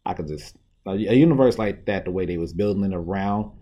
I 0.04 0.14
could 0.14 0.28
just 0.28 0.56
a 0.86 0.96
universe 0.96 1.58
like 1.58 1.86
that, 1.86 2.04
the 2.04 2.10
way 2.10 2.26
they 2.26 2.38
was 2.38 2.54
building 2.54 2.84
it 2.84 2.94
around 2.94 3.52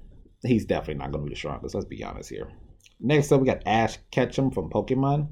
he's 0.45 0.65
definitely 0.65 0.95
not 0.95 1.13
going 1.13 1.25
to 1.25 1.29
be 1.29 1.35
the 1.35 1.39
strongest. 1.39 1.75
Let's 1.75 1.87
be 1.87 2.05
honest 2.05 2.31
here. 2.31 2.49
Next 3.01 3.33
up, 3.33 3.41
we 3.41 3.47
got 3.47 3.63
Ash 3.67 3.99
Ketchum 4.11 4.51
from 4.51 4.71
Pokemon. 4.71 5.29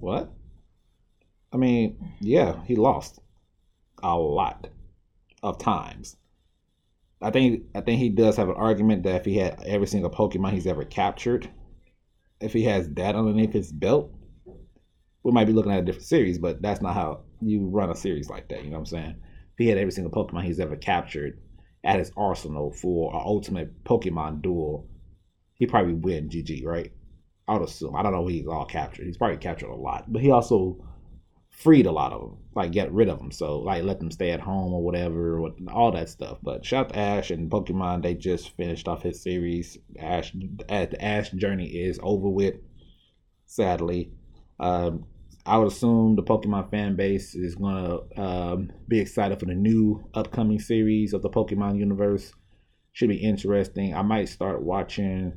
What? 0.00 0.32
I 1.52 1.56
mean, 1.56 2.14
yeah, 2.20 2.62
he 2.64 2.76
lost 2.76 3.20
a 4.02 4.16
lot 4.16 4.68
of 5.42 5.58
times. 5.58 6.16
I 7.20 7.30
think 7.30 7.64
I 7.74 7.80
think 7.80 7.98
he 7.98 8.10
does 8.10 8.36
have 8.36 8.48
an 8.48 8.54
argument 8.54 9.02
that 9.04 9.16
if 9.16 9.24
he 9.24 9.36
had 9.38 9.62
every 9.64 9.86
single 9.86 10.10
Pokemon 10.10 10.52
he's 10.52 10.66
ever 10.66 10.84
captured, 10.84 11.50
if 12.40 12.52
he 12.52 12.64
has 12.64 12.88
that 12.90 13.16
underneath 13.16 13.52
his 13.52 13.72
belt, 13.72 14.12
we 15.24 15.32
might 15.32 15.46
be 15.46 15.52
looking 15.52 15.72
at 15.72 15.80
a 15.80 15.84
different 15.84 16.06
series. 16.06 16.38
But 16.38 16.62
that's 16.62 16.80
not 16.80 16.94
how 16.94 17.22
you 17.40 17.66
run 17.66 17.90
a 17.90 17.96
series 17.96 18.30
like 18.30 18.48
that. 18.48 18.64
You 18.64 18.70
know 18.70 18.78
what 18.78 18.80
I'm 18.80 18.86
saying? 18.86 19.16
If 19.52 19.58
he 19.58 19.68
had 19.68 19.78
every 19.78 19.92
single 19.92 20.12
Pokemon 20.12 20.44
he's 20.44 20.60
ever 20.60 20.76
captured, 20.76 21.40
at 21.84 21.98
his 21.98 22.12
arsenal 22.16 22.72
for 22.72 23.14
an 23.14 23.22
ultimate 23.24 23.84
Pokemon 23.84 24.42
duel, 24.42 24.88
he 25.54 25.66
probably 25.66 25.94
win 25.94 26.28
GG, 26.28 26.64
right? 26.64 26.92
I 27.46 27.54
would 27.54 27.68
assume. 27.68 27.96
I 27.96 28.02
don't 28.02 28.12
know 28.12 28.26
he's 28.26 28.46
all 28.46 28.66
captured. 28.66 29.06
He's 29.06 29.16
probably 29.16 29.38
captured 29.38 29.70
a 29.70 29.74
lot, 29.74 30.12
but 30.12 30.22
he 30.22 30.30
also 30.30 30.84
freed 31.58 31.86
a 31.86 31.92
lot 31.92 32.12
of 32.12 32.20
them, 32.20 32.36
like 32.54 32.70
get 32.70 32.92
rid 32.92 33.08
of 33.08 33.18
them. 33.18 33.32
So 33.32 33.58
like 33.58 33.82
let 33.82 33.98
them 33.98 34.12
stay 34.12 34.30
at 34.30 34.40
home 34.40 34.72
or 34.72 34.82
whatever, 34.82 35.42
all 35.72 35.90
that 35.92 36.08
stuff. 36.08 36.38
But 36.40 36.64
shout 36.64 36.90
to 36.90 36.98
Ash 36.98 37.30
and 37.30 37.50
Pokemon. 37.50 38.02
They 38.02 38.14
just 38.14 38.56
finished 38.56 38.86
off 38.86 39.02
his 39.02 39.20
series. 39.20 39.76
Ash, 39.98 40.32
the 40.32 40.96
Ash 41.00 41.30
journey 41.30 41.66
is 41.66 41.98
over 42.02 42.28
with. 42.28 42.54
Sadly, 43.46 44.12
um, 44.60 45.06
I 45.44 45.56
would 45.58 45.68
assume 45.68 46.14
the 46.14 46.22
Pokemon 46.22 46.70
fan 46.70 46.94
base 46.94 47.34
is 47.34 47.56
gonna 47.56 47.98
um, 48.16 48.70
be 48.86 49.00
excited 49.00 49.40
for 49.40 49.46
the 49.46 49.54
new 49.54 50.04
upcoming 50.14 50.60
series 50.60 51.12
of 51.12 51.22
the 51.22 51.30
Pokemon 51.30 51.78
universe. 51.78 52.32
Should 52.92 53.08
be 53.08 53.16
interesting. 53.16 53.94
I 53.94 54.02
might 54.02 54.28
start 54.28 54.62
watching. 54.62 55.32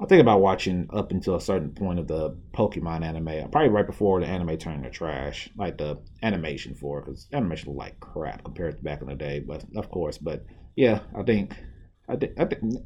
I 0.00 0.06
think 0.06 0.20
about 0.20 0.40
watching 0.40 0.88
up 0.92 1.10
until 1.10 1.34
a 1.34 1.40
certain 1.40 1.70
point 1.70 1.98
of 1.98 2.06
the 2.06 2.36
Pokemon 2.52 3.04
anime. 3.04 3.50
Probably 3.50 3.68
right 3.68 3.86
before 3.86 4.20
the 4.20 4.26
anime 4.26 4.56
turned 4.56 4.84
to 4.84 4.90
trash, 4.90 5.50
like 5.56 5.78
the 5.78 5.98
animation 6.22 6.74
for, 6.74 7.00
it, 7.00 7.06
because 7.06 7.26
animation 7.32 7.70
looked 7.70 7.78
like 7.78 8.00
crap 8.00 8.44
compared 8.44 8.76
to 8.76 8.84
back 8.84 9.00
in 9.02 9.08
the 9.08 9.16
day. 9.16 9.40
But 9.40 9.64
of 9.74 9.90
course, 9.90 10.16
but 10.16 10.44
yeah, 10.76 11.00
I 11.16 11.24
think, 11.24 11.56
I 12.08 12.14
think, 12.14 12.32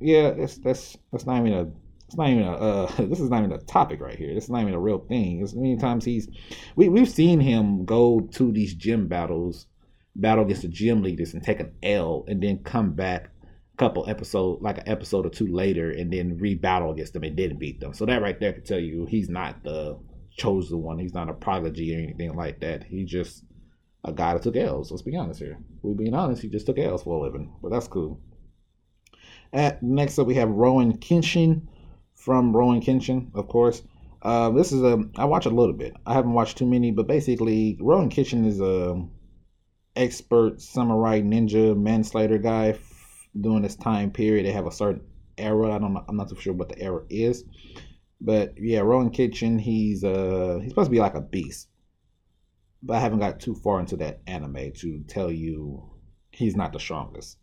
yeah, 0.01 0.31
that's 0.31 0.57
that's 0.59 0.97
that's 1.13 1.27
not 1.27 1.39
even 1.41 1.53
a 1.53 1.71
it's 2.07 2.17
not 2.17 2.31
even 2.31 2.45
a 2.45 2.53
uh, 2.53 2.93
this 3.09 3.21
is 3.21 3.29
not 3.29 3.41
even 3.45 3.53
a 3.53 3.59
topic 3.59 4.01
right 4.01 4.17
here. 4.17 4.35
This 4.35 4.45
is 4.45 4.51
not 4.51 4.63
even 4.63 4.75
a 4.75 4.81
real 4.81 4.99
thing. 4.99 5.43
It's 5.43 5.55
many 5.55 5.77
times 5.77 6.07
he's 6.07 6.29
we 6.77 6.89
we've 6.89 7.09
seen 7.09 7.41
him 7.41 7.85
go 7.85 8.21
to 8.33 8.53
these 8.53 8.75
gym 8.75 9.07
battles, 9.07 9.67
battle 10.17 10.45
against 10.45 10.63
the 10.63 10.69
gym 10.69 11.03
leaders 11.03 11.35
and 11.35 11.43
take 11.43 11.61
an 11.61 11.75
L 11.83 12.25
and 12.27 12.43
then 12.43 12.65
come 12.65 12.93
back 12.93 13.32
couple 13.83 14.09
episode 14.09 14.63
like 14.63 14.79
an 14.79 14.89
episode 14.89 15.27
or 15.27 15.31
two 15.31 15.49
later 15.49 15.91
and 15.91 16.13
then 16.13 16.39
rebattle 16.39 16.93
against 16.93 17.13
them 17.13 17.25
and 17.25 17.37
didn't 17.37 17.59
beat 17.59 17.81
them. 17.81 17.93
So 17.95 18.07
that 18.07 18.23
right 18.23 18.39
there 18.39 18.53
could 18.53 18.65
tell 18.65 18.79
you 18.79 19.07
he's 19.07 19.29
not 19.29 19.63
the 19.65 19.99
chosen 20.37 20.83
one. 20.83 20.99
He's 20.99 21.15
not 21.15 21.29
a 21.29 21.35
prodigy 21.35 21.95
or 21.95 21.99
anything 21.99 22.37
like 22.37 22.61
that. 22.61 22.85
He's 22.85 23.11
just 23.11 23.45
a 24.05 24.13
guy 24.13 24.35
that 24.35 24.43
took 24.43 24.57
L's. 24.57 24.91
Let's 24.91 25.03
be 25.03 25.17
honest 25.17 25.41
here. 25.41 25.59
We're 25.83 25.95
being 25.95 26.15
honest, 26.15 26.43
he 26.43 26.49
just 26.49 26.67
took 26.67 26.79
L's 26.79 27.03
for 27.03 27.19
a 27.19 27.23
living. 27.23 27.53
But 27.63 27.71
that's 27.71 27.89
cool. 27.89 28.21
At 29.53 29.83
next 29.83 30.19
up 30.19 30.27
we 30.27 30.37
have 30.37 30.49
Rurouni 30.49 30.99
Kenshin 30.99 31.67
from 32.15 32.53
Rurouni 32.53 32.83
Kenshin, 32.83 33.35
of 33.35 33.49
course. 33.49 33.83
Uh, 34.23 34.51
this 34.51 34.71
is 34.71 34.83
a 34.83 35.03
I 35.17 35.25
watch 35.25 35.47
a 35.47 35.51
little 35.51 35.75
bit. 35.75 35.95
I 36.07 36.15
haven't 36.15 36.33
watched 36.33 36.57
too 36.57 36.67
many, 36.67 36.93
but 36.93 37.09
basically, 37.09 37.77
Rurouni 37.81 38.11
Kenshin 38.11 38.47
is 38.47 38.61
a 38.61 39.05
expert 39.97 40.61
samurai 40.63 41.21
ninja 41.21 41.77
manslayer 41.77 42.39
guy 42.39 42.73
during 43.39 43.63
this 43.63 43.77
time 43.77 44.11
period. 44.11 44.47
They 44.47 44.53
have 44.53 44.67
a 44.67 44.73
certain 44.73 45.03
era. 45.39 45.73
I 45.73 45.79
don't 45.79 45.95
know. 45.95 46.05
I'm 46.09 46.17
not 46.17 46.29
too 46.29 46.41
sure 46.41 46.53
what 46.53 46.69
the 46.69 46.79
era 46.79 47.03
is, 47.09 47.45
but 48.21 48.55
yeah, 48.59 48.81
Rurouni 48.81 49.15
Kenshin, 49.15 49.61
He's 49.61 50.05
uh 50.05 50.59
he's 50.61 50.71
supposed 50.71 50.89
to 50.89 50.93
be 50.93 51.01
like 51.01 51.15
a 51.15 51.21
beast, 51.21 51.69
but 52.83 52.97
I 52.97 53.01
haven't 53.01 53.21
got 53.21 53.41
too 53.41 53.55
far 53.55 53.81
into 53.81 53.97
that 53.97 54.21
anime 54.27 54.73
to 54.77 55.05
tell 55.09 55.31
you 55.31 55.91
he's 56.31 56.57
not 56.57 56.73
the 56.73 56.81
strongest. 56.81 57.39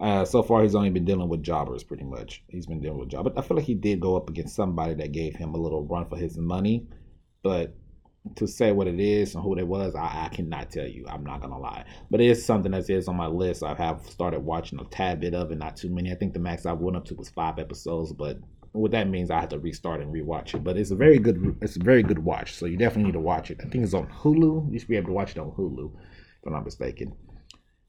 Uh, 0.00 0.24
so 0.24 0.42
far, 0.42 0.62
he's 0.62 0.74
only 0.74 0.88
been 0.88 1.04
dealing 1.04 1.28
with 1.28 1.42
jobbers 1.42 1.84
pretty 1.84 2.04
much. 2.04 2.42
He's 2.48 2.66
been 2.66 2.80
dealing 2.80 2.98
with 2.98 3.10
jobbers. 3.10 3.34
I 3.36 3.42
feel 3.42 3.58
like 3.58 3.66
he 3.66 3.74
did 3.74 4.00
go 4.00 4.16
up 4.16 4.30
against 4.30 4.56
somebody 4.56 4.94
that 4.94 5.12
gave 5.12 5.36
him 5.36 5.52
a 5.54 5.58
little 5.58 5.84
run 5.84 6.08
for 6.08 6.16
his 6.16 6.38
money, 6.38 6.86
but 7.42 7.76
to 8.36 8.46
say 8.46 8.70
what 8.72 8.86
it 8.86 9.00
is 9.00 9.34
and 9.34 9.42
who 9.42 9.56
it 9.58 9.66
was, 9.66 9.94
I, 9.94 10.26
I 10.26 10.28
cannot 10.28 10.70
tell 10.70 10.86
you. 10.86 11.06
I'm 11.08 11.24
not 11.24 11.40
gonna 11.40 11.58
lie, 11.58 11.84
but 12.10 12.20
it 12.20 12.30
is 12.30 12.44
something 12.44 12.72
that 12.72 12.88
is 12.88 13.08
on 13.08 13.16
my 13.16 13.26
list. 13.26 13.62
I 13.62 13.74
have 13.74 14.02
started 14.06 14.40
watching 14.40 14.78
a 14.78 14.84
tad 14.84 15.20
bit 15.20 15.34
of 15.34 15.50
it, 15.50 15.58
not 15.58 15.76
too 15.76 15.88
many. 15.88 16.12
I 16.12 16.14
think 16.14 16.34
the 16.34 16.38
max 16.38 16.66
I 16.66 16.72
went 16.72 16.96
up 16.96 17.04
to 17.06 17.14
was 17.14 17.30
five 17.30 17.58
episodes, 17.58 18.12
but 18.12 18.38
what 18.72 18.92
that 18.92 19.08
means, 19.08 19.30
I 19.30 19.40
have 19.40 19.48
to 19.50 19.58
restart 19.58 20.00
and 20.00 20.14
rewatch 20.14 20.54
it. 20.54 20.62
But 20.62 20.76
it's 20.76 20.90
a 20.90 20.96
very 20.96 21.18
good, 21.18 21.56
it's 21.60 21.76
a 21.76 21.82
very 21.82 22.02
good 22.02 22.18
watch. 22.18 22.54
So 22.54 22.66
you 22.66 22.76
definitely 22.76 23.04
need 23.04 23.14
to 23.14 23.20
watch 23.20 23.50
it. 23.50 23.58
I 23.64 23.68
think 23.68 23.84
it's 23.84 23.94
on 23.94 24.06
Hulu. 24.06 24.72
You 24.72 24.78
should 24.78 24.88
be 24.88 24.96
able 24.96 25.08
to 25.08 25.14
watch 25.14 25.32
it 25.32 25.38
on 25.38 25.50
Hulu, 25.50 25.92
if 25.92 26.46
I'm 26.46 26.52
not 26.52 26.64
mistaken. 26.64 27.14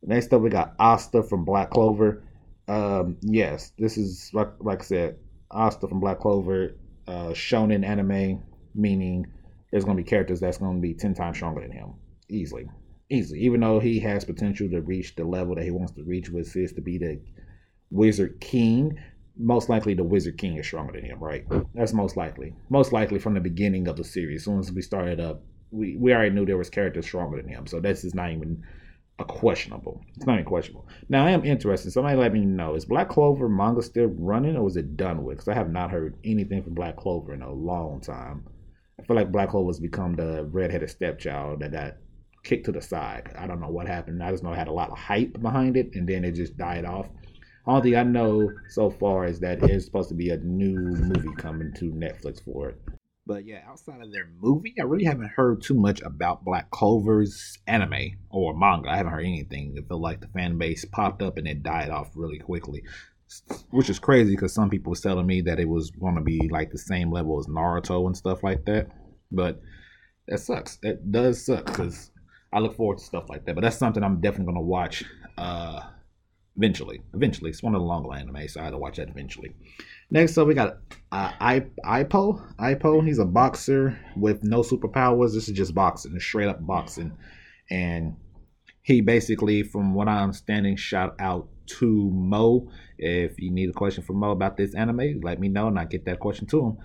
Next 0.02 0.34
up, 0.34 0.42
we 0.42 0.50
got 0.50 0.74
Asta 0.80 1.22
from 1.24 1.46
Black 1.46 1.70
Clover. 1.70 2.24
Um, 2.68 3.18
yes, 3.22 3.74
this 3.78 3.98
is 3.98 4.32
like 4.34 4.50
like 4.60 4.82
I 4.82 4.86
said, 4.86 5.18
Asta 5.52 5.88
from 5.88 6.00
Black 6.00 6.20
Clover, 6.20 6.76
uh, 7.08 7.30
shonen 7.30 7.86
anime, 7.86 8.42
meaning 8.74 9.28
there's 9.72 9.86
gonna 9.86 9.96
be 9.96 10.04
characters 10.04 10.40
that's 10.40 10.58
gonna 10.58 10.80
be 10.80 10.94
ten 10.94 11.14
times 11.14 11.38
stronger 11.38 11.62
than 11.62 11.72
him, 11.72 11.94
easily, 12.30 12.68
easily. 13.10 13.40
Even 13.42 13.62
though 13.62 13.80
he 13.80 14.00
has 14.00 14.26
potential 14.26 14.70
to 14.70 14.82
reach 14.82 15.16
the 15.16 15.24
level 15.24 15.56
that 15.56 15.64
he 15.64 15.72
wants 15.72 15.94
to 15.94 16.04
reach, 16.04 16.30
which 16.30 16.56
is 16.56 16.74
to 16.74 16.82
be 16.82 16.98
the 16.98 17.20
Wizard 17.90 18.40
King. 18.40 18.98
Most 19.38 19.70
likely, 19.70 19.94
the 19.94 20.04
Wizard 20.04 20.38
King 20.38 20.58
is 20.58 20.66
stronger 20.66 20.94
than 20.94 21.06
him, 21.06 21.20
right? 21.20 21.46
That's 21.74 21.94
most 21.94 22.18
likely. 22.18 22.54
Most 22.70 22.92
likely 22.92 23.20
from 23.20 23.34
the 23.34 23.40
beginning 23.40 23.88
of 23.88 23.96
the 23.96 24.04
series. 24.04 24.42
As 24.42 24.46
soon 24.46 24.60
as 24.60 24.72
we 24.72 24.82
started 24.82 25.20
up, 25.20 25.42
we, 25.72 25.96
we 25.98 26.14
already 26.14 26.36
knew 26.36 26.46
there 26.46 26.58
was 26.58 26.70
characters 26.70 27.06
stronger 27.06 27.38
than 27.38 27.48
him. 27.48 27.66
So 27.66 27.80
this 27.80 28.04
is 28.04 28.14
not 28.14 28.32
even 28.32 28.64
a 29.20 29.26
questionable. 29.26 30.04
It's 30.16 30.26
not 30.26 30.34
even 30.34 30.46
questionable. 30.46 30.88
Now 31.10 31.26
I 31.26 31.32
am 31.32 31.46
interested. 31.46 31.92
Somebody 31.92 32.18
let 32.18 32.34
me 32.34 32.42
know: 32.46 32.76
is 32.76 32.86
Black 32.86 33.10
Clover 33.10 33.48
manga 33.48 33.82
still 33.82 34.08
running, 34.08 34.58
or 34.58 34.68
is 34.68 34.76
it 34.78 34.98
done 34.98 35.24
with? 35.24 35.38
Because 35.38 35.48
I 35.48 35.54
have 35.54 35.72
not 35.72 35.92
heard 35.92 36.18
anything 36.24 36.64
from 36.64 36.74
Black 36.74 36.98
Clover 36.98 37.34
in 37.34 37.42
a 37.42 37.52
long 37.52 38.02
time. 38.02 38.46
I 39.02 39.06
feel 39.06 39.16
like 39.16 39.32
Black 39.32 39.50
Clover 39.50 39.70
has 39.70 39.80
become 39.80 40.16
the 40.16 40.46
redheaded 40.52 40.90
stepchild 40.90 41.62
that 41.62 41.72
got 41.72 41.96
kicked 42.44 42.66
to 42.66 42.72
the 42.72 42.82
side. 42.82 43.34
I 43.38 43.48
don't 43.48 43.60
know 43.60 43.70
what 43.70 43.88
happened. 43.88 44.22
I 44.22 44.32
just 44.32 44.44
know 44.44 44.54
it 44.54 44.58
had 44.58 44.68
a 44.68 44.74
lot 44.74 44.92
of 44.92 44.98
hype 44.98 45.42
behind 45.42 45.76
it, 45.76 45.96
and 45.96 46.08
then 46.08 46.24
it 46.24 46.34
just 46.34 46.58
died 46.58 46.86
off. 46.86 47.10
All 47.66 47.82
thing 47.82 47.96
I 47.96 48.04
know 48.04 48.52
so 48.70 48.90
far 48.90 49.26
is 49.26 49.40
that 49.40 49.64
it's 49.64 49.86
supposed 49.86 50.10
to 50.10 50.16
be 50.16 50.30
a 50.30 50.38
new 50.38 50.76
movie 50.76 51.34
coming 51.38 51.74
to 51.76 51.92
Netflix 51.92 52.44
for 52.44 52.70
it. 52.70 52.82
But 53.26 53.46
yeah, 53.46 53.62
outside 53.68 54.02
of 54.02 54.12
their 54.12 54.30
movie, 54.40 54.74
I 54.80 54.84
really 54.84 55.06
haven't 55.06 55.30
heard 55.30 55.62
too 55.62 55.76
much 55.76 56.02
about 56.02 56.44
Black 56.44 56.72
Clover's 56.72 57.60
anime 57.68 58.18
or 58.32 58.56
manga. 58.58 58.90
I 58.90 58.98
haven't 58.98 59.14
heard 59.14 59.26
anything. 59.26 59.76
It 59.78 59.88
felt 59.88 60.02
like 60.02 60.22
the 60.22 60.28
fan 60.28 60.58
base 60.58 60.86
popped 60.86 61.22
up 61.22 61.38
and 61.38 61.48
it 61.48 61.62
died 61.62 61.92
off 61.92 62.10
really 62.16 62.40
quickly, 62.40 62.84
which 63.72 63.90
is 63.90 64.00
crazy 64.00 64.32
because 64.32 64.54
some 64.54 64.70
people 64.70 64.90
was 64.90 65.02
telling 65.02 65.26
me 65.26 65.42
that 65.42 65.60
it 65.60 65.68
was 65.68 65.92
going 65.92 66.16
to 66.16 66.22
be 66.22 66.50
like 66.50 66.72
the 66.72 66.78
same 66.78 67.12
level 67.12 67.40
as 67.40 67.48
Naruto 67.48 68.06
and 68.06 68.16
stuff 68.16 68.44
like 68.44 68.66
that. 68.66 68.88
But 69.32 69.62
that 70.28 70.40
sucks. 70.40 70.78
That 70.84 71.12
does 71.12 71.46
suck 71.46 71.66
because 71.66 72.12
I 72.54 72.60
look 72.60 72.76
forward 72.76 72.98
to 73.00 73.04
stuff 73.04 73.30
like 73.30 73.46
that. 73.46 73.56
But 73.56 73.62
that's 73.62 73.78
something 73.78 74.04
I'm 74.04 74.22
definitely 74.22 74.54
going 74.54 74.64
to 74.64 74.70
watch. 74.70 75.04
Uh, 75.38 75.82
eventually. 76.58 77.02
Eventually, 77.14 77.50
it's 77.50 77.64
one 77.64 77.76
of 77.76 77.82
the 77.82 77.88
longer 77.88 78.14
anime, 78.14 78.48
so 78.48 78.62
I 78.62 78.66
had 78.66 78.72
to 78.72 78.78
watch 78.78 78.98
that 78.98 79.10
eventually. 79.10 79.54
Next 80.10 80.38
up, 80.38 80.48
we 80.48 80.54
got 80.54 80.78
uh, 81.12 81.32
I 81.40 81.62
Ippo. 81.86 82.56
Ippo, 82.60 83.06
he's 83.06 83.20
a 83.20 83.26
boxer 83.26 84.00
with 84.16 84.44
no 84.44 84.62
superpowers. 84.62 85.34
This 85.34 85.48
is 85.48 85.56
just 85.56 85.74
boxing, 85.74 86.20
straight 86.20 86.50
up 86.50 86.66
boxing, 86.66 87.14
and 87.70 88.16
he 88.82 89.02
basically, 89.02 89.64
from 89.64 89.94
what 89.94 90.08
I'm 90.08 90.24
understanding, 90.24 90.76
shout 90.76 91.16
out 91.20 91.48
to 91.80 92.10
Mo. 92.12 92.70
If 92.98 93.40
you 93.40 93.52
need 93.52 93.70
a 93.70 93.74
question 93.74 94.04
from 94.04 94.18
Mo 94.18 94.32
about 94.32 94.58
this 94.58 94.76
anime, 94.76 95.22
let 95.22 95.40
me 95.40 95.50
know 95.50 95.68
and 95.68 95.80
I 95.80 95.86
get 95.86 96.06
that 96.06 96.20
question 96.20 96.48
to 96.48 96.66
him. 96.66 96.78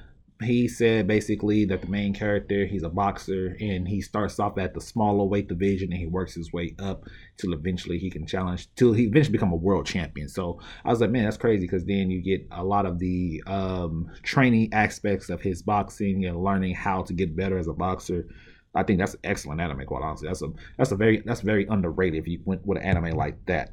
He 0.42 0.68
said 0.68 1.06
basically 1.06 1.64
that 1.64 1.80
the 1.80 1.88
main 1.88 2.12
character 2.12 2.66
he's 2.66 2.82
a 2.82 2.90
boxer 2.90 3.56
and 3.58 3.88
he 3.88 4.02
starts 4.02 4.38
off 4.38 4.58
at 4.58 4.74
the 4.74 4.82
smaller 4.82 5.24
weight 5.24 5.48
division 5.48 5.90
and 5.90 5.98
he 5.98 6.06
works 6.06 6.34
his 6.34 6.52
way 6.52 6.74
up 6.78 7.04
till 7.38 7.54
eventually 7.54 7.98
he 7.98 8.10
can 8.10 8.26
challenge 8.26 8.68
till 8.74 8.92
he 8.92 9.04
eventually 9.04 9.32
become 9.32 9.52
a 9.52 9.56
world 9.56 9.86
champion. 9.86 10.28
So 10.28 10.60
i 10.84 10.90
was 10.90 11.00
like 11.00 11.10
man 11.10 11.24
that's 11.24 11.38
crazy 11.38 11.62
because 11.62 11.86
then 11.86 12.10
you 12.10 12.20
get 12.20 12.46
a 12.50 12.62
lot 12.62 12.84
of 12.84 12.98
the 12.98 13.42
um, 13.46 14.10
training 14.22 14.74
aspects 14.74 15.30
of 15.30 15.40
his 15.40 15.62
boxing 15.62 16.26
and 16.26 16.44
learning 16.44 16.74
how 16.74 17.02
to 17.04 17.14
get 17.14 17.34
better 17.34 17.56
as 17.56 17.66
a 17.66 17.72
boxer 17.72 18.28
I 18.76 18.82
think 18.82 18.98
that's 18.98 19.16
excellent 19.24 19.60
anime. 19.60 19.86
Quite 19.86 20.02
honestly, 20.02 20.28
that's 20.28 20.42
a 20.42 20.48
that's 20.76 20.92
a 20.92 20.96
very 20.96 21.22
that's 21.24 21.40
very 21.40 21.66
underrated. 21.66 22.20
If 22.20 22.28
you 22.28 22.40
went 22.44 22.64
with 22.66 22.78
an 22.78 22.84
anime 22.84 23.16
like 23.16 23.44
that, 23.46 23.70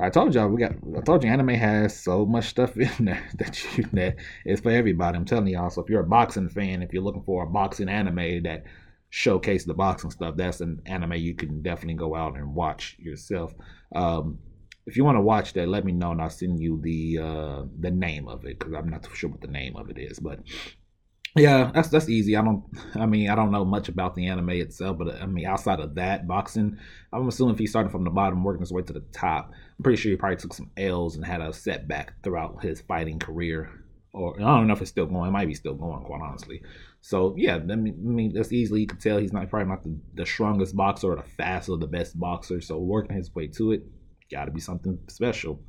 I 0.00 0.10
told 0.10 0.34
y'all 0.34 0.48
we 0.48 0.60
got. 0.60 0.72
I 0.96 1.00
told 1.00 1.24
you 1.24 1.30
anime 1.30 1.48
has 1.48 1.98
so 1.98 2.24
much 2.24 2.46
stuff 2.46 2.76
in 2.98 3.06
there 3.06 3.28
that 3.38 3.76
you 3.76 3.84
that 3.92 4.16
is 4.46 4.60
for 4.60 4.70
everybody. 4.70 5.16
I'm 5.16 5.24
telling 5.24 5.48
y'all. 5.48 5.70
So 5.70 5.82
if 5.82 5.90
you're 5.90 6.02
a 6.02 6.06
boxing 6.06 6.48
fan, 6.48 6.82
if 6.82 6.92
you're 6.92 7.02
looking 7.02 7.24
for 7.24 7.42
a 7.42 7.46
boxing 7.46 7.88
anime 7.88 8.44
that 8.44 8.64
showcase 9.10 9.64
the 9.64 9.74
boxing 9.74 10.10
stuff, 10.10 10.36
that's 10.36 10.60
an 10.60 10.82
anime 10.86 11.14
you 11.14 11.34
can 11.34 11.62
definitely 11.62 11.94
go 11.94 12.14
out 12.14 12.36
and 12.36 12.54
watch 12.54 12.96
yourself. 12.98 13.54
Um, 13.94 14.38
if 14.86 14.96
you 14.96 15.04
want 15.04 15.16
to 15.16 15.22
watch 15.22 15.52
that, 15.52 15.68
let 15.68 15.84
me 15.84 15.92
know 15.92 16.12
and 16.12 16.22
I'll 16.22 16.30
send 16.30 16.60
you 16.60 16.80
the 16.82 17.18
uh, 17.18 17.62
the 17.80 17.90
name 17.90 18.26
of 18.28 18.44
it 18.46 18.58
because 18.58 18.72
I'm 18.72 18.88
not 18.88 19.06
sure 19.14 19.30
what 19.30 19.42
the 19.42 19.48
name 19.48 19.76
of 19.76 19.90
it 19.90 19.98
is. 19.98 20.18
But 20.18 20.40
yeah, 21.36 21.70
that's 21.74 21.88
that's 21.88 22.08
easy. 22.08 22.36
I 22.36 22.42
don't. 22.42 22.64
I 22.94 23.06
mean, 23.06 23.30
I 23.30 23.34
don't 23.34 23.50
know 23.50 23.64
much 23.64 23.88
about 23.88 24.14
the 24.14 24.26
anime 24.26 24.50
itself, 24.50 24.98
but 24.98 25.20
I 25.20 25.26
mean, 25.26 25.46
outside 25.46 25.80
of 25.80 25.94
that, 25.96 26.26
boxing. 26.26 26.78
I'm 27.12 27.28
assuming 27.28 27.54
if 27.54 27.58
he's 27.58 27.70
starting 27.70 27.92
from 27.92 28.04
the 28.04 28.10
bottom, 28.10 28.44
working 28.44 28.60
his 28.60 28.72
way 28.72 28.82
to 28.82 28.92
the 28.92 29.04
top, 29.12 29.52
I'm 29.78 29.82
pretty 29.82 30.00
sure 30.00 30.10
he 30.10 30.16
probably 30.16 30.36
took 30.36 30.54
some 30.54 30.70
L's 30.76 31.16
and 31.16 31.24
had 31.24 31.40
a 31.40 31.52
setback 31.52 32.22
throughout 32.22 32.62
his 32.62 32.80
fighting 32.80 33.18
career. 33.18 33.70
Or 34.12 34.36
I 34.36 34.40
don't 34.40 34.66
know 34.66 34.72
if 34.72 34.80
it's 34.80 34.90
still 34.90 35.06
going. 35.06 35.28
It 35.28 35.32
might 35.32 35.46
be 35.46 35.54
still 35.54 35.74
going, 35.74 36.02
quite 36.02 36.22
honestly. 36.22 36.62
So 37.02 37.34
yeah, 37.36 37.56
I 37.56 37.58
mean, 37.58 37.94
I 37.94 38.08
mean 38.08 38.32
that's 38.34 38.52
easily 38.52 38.80
you 38.80 38.86
can 38.86 38.98
tell 38.98 39.18
he's 39.18 39.32
not 39.32 39.48
probably 39.50 39.68
not 39.68 39.84
the, 39.84 39.96
the 40.14 40.26
strongest 40.26 40.74
boxer 40.74 41.12
or 41.12 41.16
the 41.16 41.22
fastest 41.22 41.70
or 41.70 41.78
the 41.78 41.86
best 41.86 42.18
boxer. 42.18 42.60
So 42.60 42.78
working 42.78 43.16
his 43.16 43.34
way 43.34 43.48
to 43.48 43.72
it, 43.72 43.82
got 44.30 44.46
to 44.46 44.50
be 44.50 44.60
something 44.60 44.98
special. 45.08 45.62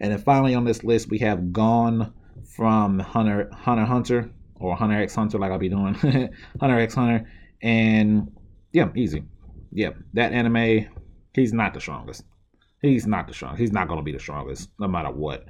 And 0.00 0.12
then 0.12 0.18
finally 0.18 0.54
on 0.54 0.64
this 0.64 0.84
list 0.84 1.08
we 1.08 1.18
have 1.18 1.52
Gon 1.52 2.12
from 2.56 2.98
Hunter 2.98 3.48
Hunter 3.52 3.84
Hunter 3.84 4.30
or 4.60 4.76
Hunter 4.76 5.00
X 5.00 5.14
Hunter, 5.14 5.38
like 5.38 5.52
I'll 5.52 5.58
be 5.58 5.68
doing 5.68 5.94
Hunter 6.60 6.78
X 6.78 6.94
Hunter, 6.94 7.30
and 7.62 8.30
yeah, 8.72 8.88
easy. 8.94 9.24
Yeah, 9.72 9.90
that 10.14 10.32
anime, 10.32 10.86
he's 11.34 11.52
not 11.52 11.74
the 11.74 11.80
strongest. 11.80 12.24
He's 12.82 13.06
not 13.06 13.26
the 13.26 13.34
strongest. 13.34 13.60
He's 13.60 13.72
not 13.72 13.88
gonna 13.88 14.02
be 14.02 14.12
the 14.12 14.18
strongest, 14.18 14.70
no 14.78 14.88
matter 14.88 15.10
what. 15.10 15.46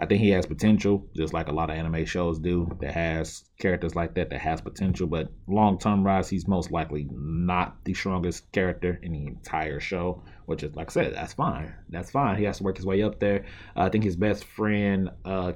I 0.00 0.06
think 0.06 0.20
he 0.20 0.30
has 0.30 0.44
potential, 0.44 1.06
just 1.14 1.32
like 1.32 1.46
a 1.46 1.52
lot 1.52 1.70
of 1.70 1.76
anime 1.76 2.04
shows 2.04 2.40
do, 2.40 2.68
that 2.80 2.92
has 2.92 3.44
characters 3.60 3.94
like 3.94 4.14
that 4.16 4.28
that 4.30 4.40
has 4.40 4.60
potential. 4.60 5.06
But 5.06 5.30
long 5.46 5.78
term 5.78 6.02
rise, 6.04 6.28
he's 6.28 6.48
most 6.48 6.72
likely 6.72 7.06
not 7.12 7.76
the 7.84 7.94
strongest 7.94 8.50
character 8.50 8.98
in 9.04 9.12
the 9.12 9.26
entire 9.26 9.78
show, 9.78 10.24
which 10.46 10.64
is 10.64 10.74
like 10.74 10.90
I 10.90 10.92
said, 10.92 11.14
that's 11.14 11.34
fine. 11.34 11.72
That's 11.90 12.10
fine. 12.10 12.38
He 12.38 12.44
has 12.44 12.58
to 12.58 12.64
work 12.64 12.76
his 12.76 12.86
way 12.86 13.02
up 13.02 13.20
there. 13.20 13.44
Uh, 13.76 13.82
I 13.82 13.88
think 13.88 14.02
his 14.02 14.16
best 14.16 14.44
friend, 14.44 15.10
uh, 15.24 15.52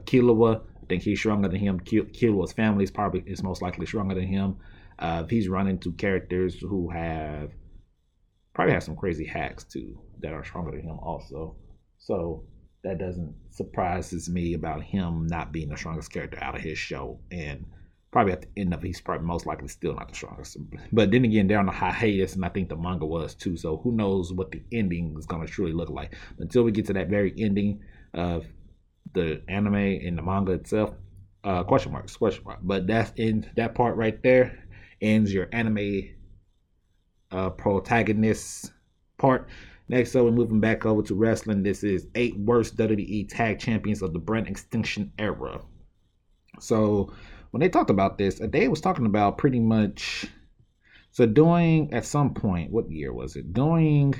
think 0.88 1.02
he's 1.02 1.18
stronger 1.18 1.48
than 1.48 1.60
him. 1.60 1.80
Killua's 1.80 2.52
family 2.52 2.84
is 2.84 2.90
probably 2.90 3.22
is 3.26 3.42
most 3.42 3.62
likely 3.62 3.86
stronger 3.86 4.14
than 4.14 4.26
him. 4.26 4.56
Uh, 4.98 5.24
he's 5.24 5.48
running 5.48 5.78
to 5.78 5.92
characters 5.92 6.56
who 6.58 6.90
have 6.90 7.52
probably 8.54 8.74
have 8.74 8.82
some 8.82 8.96
crazy 8.96 9.24
hacks 9.24 9.62
too 9.64 10.00
that 10.20 10.32
are 10.32 10.44
stronger 10.44 10.72
than 10.72 10.80
him 10.80 10.98
also. 10.98 11.56
So 11.98 12.44
that 12.84 12.98
doesn't 12.98 13.34
surprises 13.50 14.28
me 14.28 14.54
about 14.54 14.82
him 14.82 15.26
not 15.26 15.52
being 15.52 15.68
the 15.68 15.76
strongest 15.76 16.12
character 16.12 16.38
out 16.42 16.56
of 16.56 16.62
his 16.62 16.78
show. 16.78 17.20
And 17.30 17.66
probably 18.10 18.32
at 18.32 18.42
the 18.42 18.48
end 18.60 18.72
of 18.72 18.82
it, 18.82 18.86
he's 18.86 19.00
probably 19.00 19.26
most 19.26 19.46
likely 19.46 19.68
still 19.68 19.94
not 19.94 20.08
the 20.08 20.14
strongest. 20.14 20.56
But 20.92 21.10
then 21.10 21.24
again, 21.24 21.46
they're 21.46 21.58
on 21.58 21.68
a 21.68 21.72
hiatus, 21.72 22.34
and 22.34 22.44
I 22.44 22.48
think 22.48 22.68
the 22.68 22.76
manga 22.76 23.06
was 23.06 23.34
too. 23.34 23.56
So 23.56 23.78
who 23.78 23.92
knows 23.92 24.32
what 24.32 24.50
the 24.50 24.62
ending 24.72 25.14
is 25.18 25.26
going 25.26 25.46
to 25.46 25.52
truly 25.52 25.72
look 25.72 25.90
like 25.90 26.14
until 26.38 26.62
we 26.62 26.72
get 26.72 26.86
to 26.86 26.92
that 26.94 27.08
very 27.08 27.34
ending 27.38 27.80
of 28.14 28.46
the 29.14 29.42
anime 29.48 29.74
and 29.74 30.18
the 30.18 30.22
manga 30.22 30.52
itself. 30.52 30.94
Uh, 31.44 31.62
question 31.64 31.92
marks, 31.92 32.16
question 32.16 32.44
mark. 32.44 32.58
But 32.62 32.86
that's 32.86 33.12
in 33.16 33.50
that 33.56 33.74
part 33.74 33.96
right 33.96 34.20
there 34.22 34.64
ends 35.00 35.32
your 35.32 35.48
anime 35.52 36.10
uh, 37.30 37.50
protagonist 37.50 38.72
part. 39.18 39.48
Next 39.88 40.14
up, 40.14 40.24
we're 40.24 40.32
moving 40.32 40.60
back 40.60 40.84
over 40.84 41.02
to 41.02 41.14
wrestling. 41.14 41.62
This 41.62 41.82
is 41.82 42.06
eight 42.14 42.36
worst 42.36 42.76
WWE 42.76 43.28
tag 43.28 43.58
champions 43.58 44.02
of 44.02 44.12
the 44.12 44.18
brand 44.18 44.48
extension 44.48 45.12
era. 45.18 45.62
So 46.60 47.12
when 47.50 47.60
they 47.60 47.68
talked 47.68 47.90
about 47.90 48.18
this, 48.18 48.40
they 48.42 48.68
was 48.68 48.80
talking 48.80 49.06
about 49.06 49.38
pretty 49.38 49.60
much 49.60 50.26
so 51.10 51.26
doing 51.26 51.92
at 51.92 52.04
some 52.04 52.34
point, 52.34 52.70
what 52.70 52.90
year 52.90 53.12
was 53.12 53.36
it? 53.36 53.52
Doing 53.52 54.14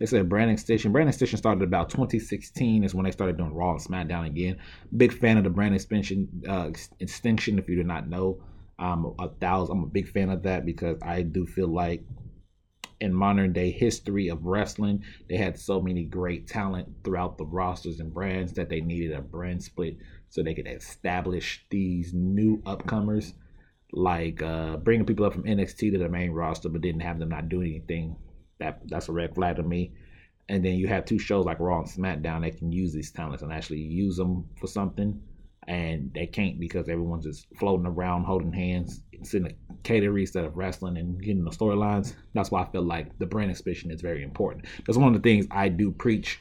they 0.00 0.06
said 0.06 0.30
brand 0.30 0.58
Station. 0.58 0.92
Brand 0.92 1.14
Station 1.14 1.36
started 1.36 1.62
about 1.62 1.90
2016 1.90 2.84
is 2.84 2.94
when 2.94 3.04
they 3.04 3.10
started 3.10 3.36
doing 3.36 3.52
Raw 3.52 3.72
and 3.72 3.80
SmackDown 3.80 4.26
again. 4.26 4.56
Big 4.96 5.12
fan 5.12 5.36
of 5.36 5.44
the 5.44 5.50
brand 5.50 5.74
extension. 5.74 6.42
Uh, 6.48 6.70
if 6.98 7.68
you 7.68 7.76
do 7.76 7.84
not 7.84 8.08
know, 8.08 8.42
I'm 8.78 9.04
a 9.18 9.28
thousand. 9.28 9.76
I'm 9.76 9.84
a 9.84 9.88
big 9.88 10.08
fan 10.08 10.30
of 10.30 10.42
that 10.44 10.64
because 10.64 10.96
I 11.02 11.20
do 11.20 11.46
feel 11.46 11.68
like 11.68 12.02
in 12.98 13.12
modern 13.12 13.52
day 13.52 13.70
history 13.70 14.28
of 14.28 14.46
wrestling, 14.46 15.04
they 15.28 15.36
had 15.36 15.58
so 15.58 15.82
many 15.82 16.04
great 16.04 16.46
talent 16.46 16.88
throughout 17.04 17.36
the 17.36 17.44
rosters 17.44 18.00
and 18.00 18.12
brands 18.12 18.54
that 18.54 18.70
they 18.70 18.80
needed 18.80 19.12
a 19.12 19.20
brand 19.20 19.62
split 19.62 19.98
so 20.30 20.42
they 20.42 20.54
could 20.54 20.66
establish 20.66 21.66
these 21.70 22.14
new 22.14 22.62
upcomers, 22.62 23.34
like 23.92 24.40
uh, 24.40 24.78
bringing 24.78 25.04
people 25.04 25.26
up 25.26 25.34
from 25.34 25.44
NXT 25.44 25.92
to 25.92 25.98
the 25.98 26.08
main 26.08 26.30
roster, 26.30 26.70
but 26.70 26.80
didn't 26.80 27.02
have 27.02 27.18
them 27.18 27.28
not 27.28 27.50
do 27.50 27.60
anything. 27.60 28.16
That 28.60 28.80
that's 28.86 29.08
a 29.08 29.12
red 29.12 29.34
flag 29.34 29.56
to 29.56 29.62
me. 29.62 29.92
And 30.48 30.64
then 30.64 30.74
you 30.74 30.88
have 30.88 31.04
two 31.04 31.18
shows 31.18 31.44
like 31.44 31.60
Raw 31.60 31.80
and 31.80 31.88
SmackDown 31.88 32.42
that 32.42 32.58
can 32.58 32.72
use 32.72 32.92
these 32.92 33.12
talents 33.12 33.42
and 33.42 33.52
actually 33.52 33.78
use 33.78 34.16
them 34.16 34.48
for 34.58 34.66
something 34.66 35.20
and 35.70 36.12
they 36.14 36.26
can't 36.26 36.58
because 36.58 36.88
everyone's 36.88 37.24
just 37.24 37.46
floating 37.58 37.86
around 37.86 38.24
holding 38.24 38.52
hands, 38.52 39.02
sitting 39.22 39.46
a 39.46 39.74
catering 39.84 40.22
instead 40.22 40.44
of 40.44 40.56
wrestling 40.56 40.96
and 40.96 41.22
getting 41.22 41.44
the 41.44 41.50
storylines. 41.50 42.14
That's 42.34 42.50
why 42.50 42.62
I 42.62 42.70
feel 42.70 42.82
like 42.82 43.16
the 43.20 43.26
brand 43.26 43.52
expansion 43.52 43.92
is 43.92 44.00
very 44.00 44.22
important. 44.22 44.66
That's 44.86 44.98
one 44.98 45.14
of 45.14 45.22
the 45.22 45.28
things 45.28 45.46
I 45.50 45.68
do 45.68 45.92
preach. 45.92 46.40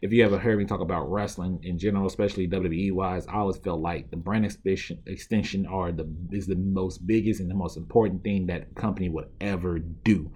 If 0.00 0.12
you 0.12 0.24
ever 0.24 0.38
heard 0.38 0.58
me 0.58 0.64
talk 0.64 0.80
about 0.80 1.10
wrestling 1.10 1.58
in 1.64 1.76
general, 1.76 2.06
especially 2.06 2.46
WWE 2.46 2.92
wise, 2.92 3.26
I 3.26 3.38
always 3.38 3.56
felt 3.56 3.80
like 3.80 4.10
the 4.10 4.16
brand 4.16 4.44
extension 4.44 5.02
extension 5.06 5.66
are 5.66 5.90
the 5.90 6.08
is 6.30 6.46
the 6.46 6.54
most 6.54 7.04
biggest 7.04 7.40
and 7.40 7.50
the 7.50 7.56
most 7.56 7.76
important 7.76 8.22
thing 8.22 8.46
that 8.46 8.76
company 8.76 9.08
would 9.08 9.28
ever 9.40 9.80
do 9.80 10.30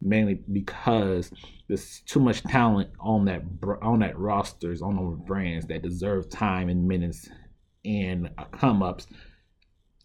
mainly 0.00 0.42
because 0.52 1.30
there's 1.68 2.00
too 2.06 2.20
much 2.20 2.42
talent 2.42 2.90
on 2.98 3.26
that 3.26 3.42
on 3.82 4.00
that 4.00 4.18
rosters 4.18 4.82
on 4.82 4.96
those 4.96 5.18
brands 5.26 5.66
that 5.66 5.82
deserve 5.82 6.28
time 6.28 6.68
and 6.68 6.86
minutes 6.86 7.28
and 7.84 8.30
uh, 8.38 8.44
come 8.52 8.82
ups, 8.82 9.06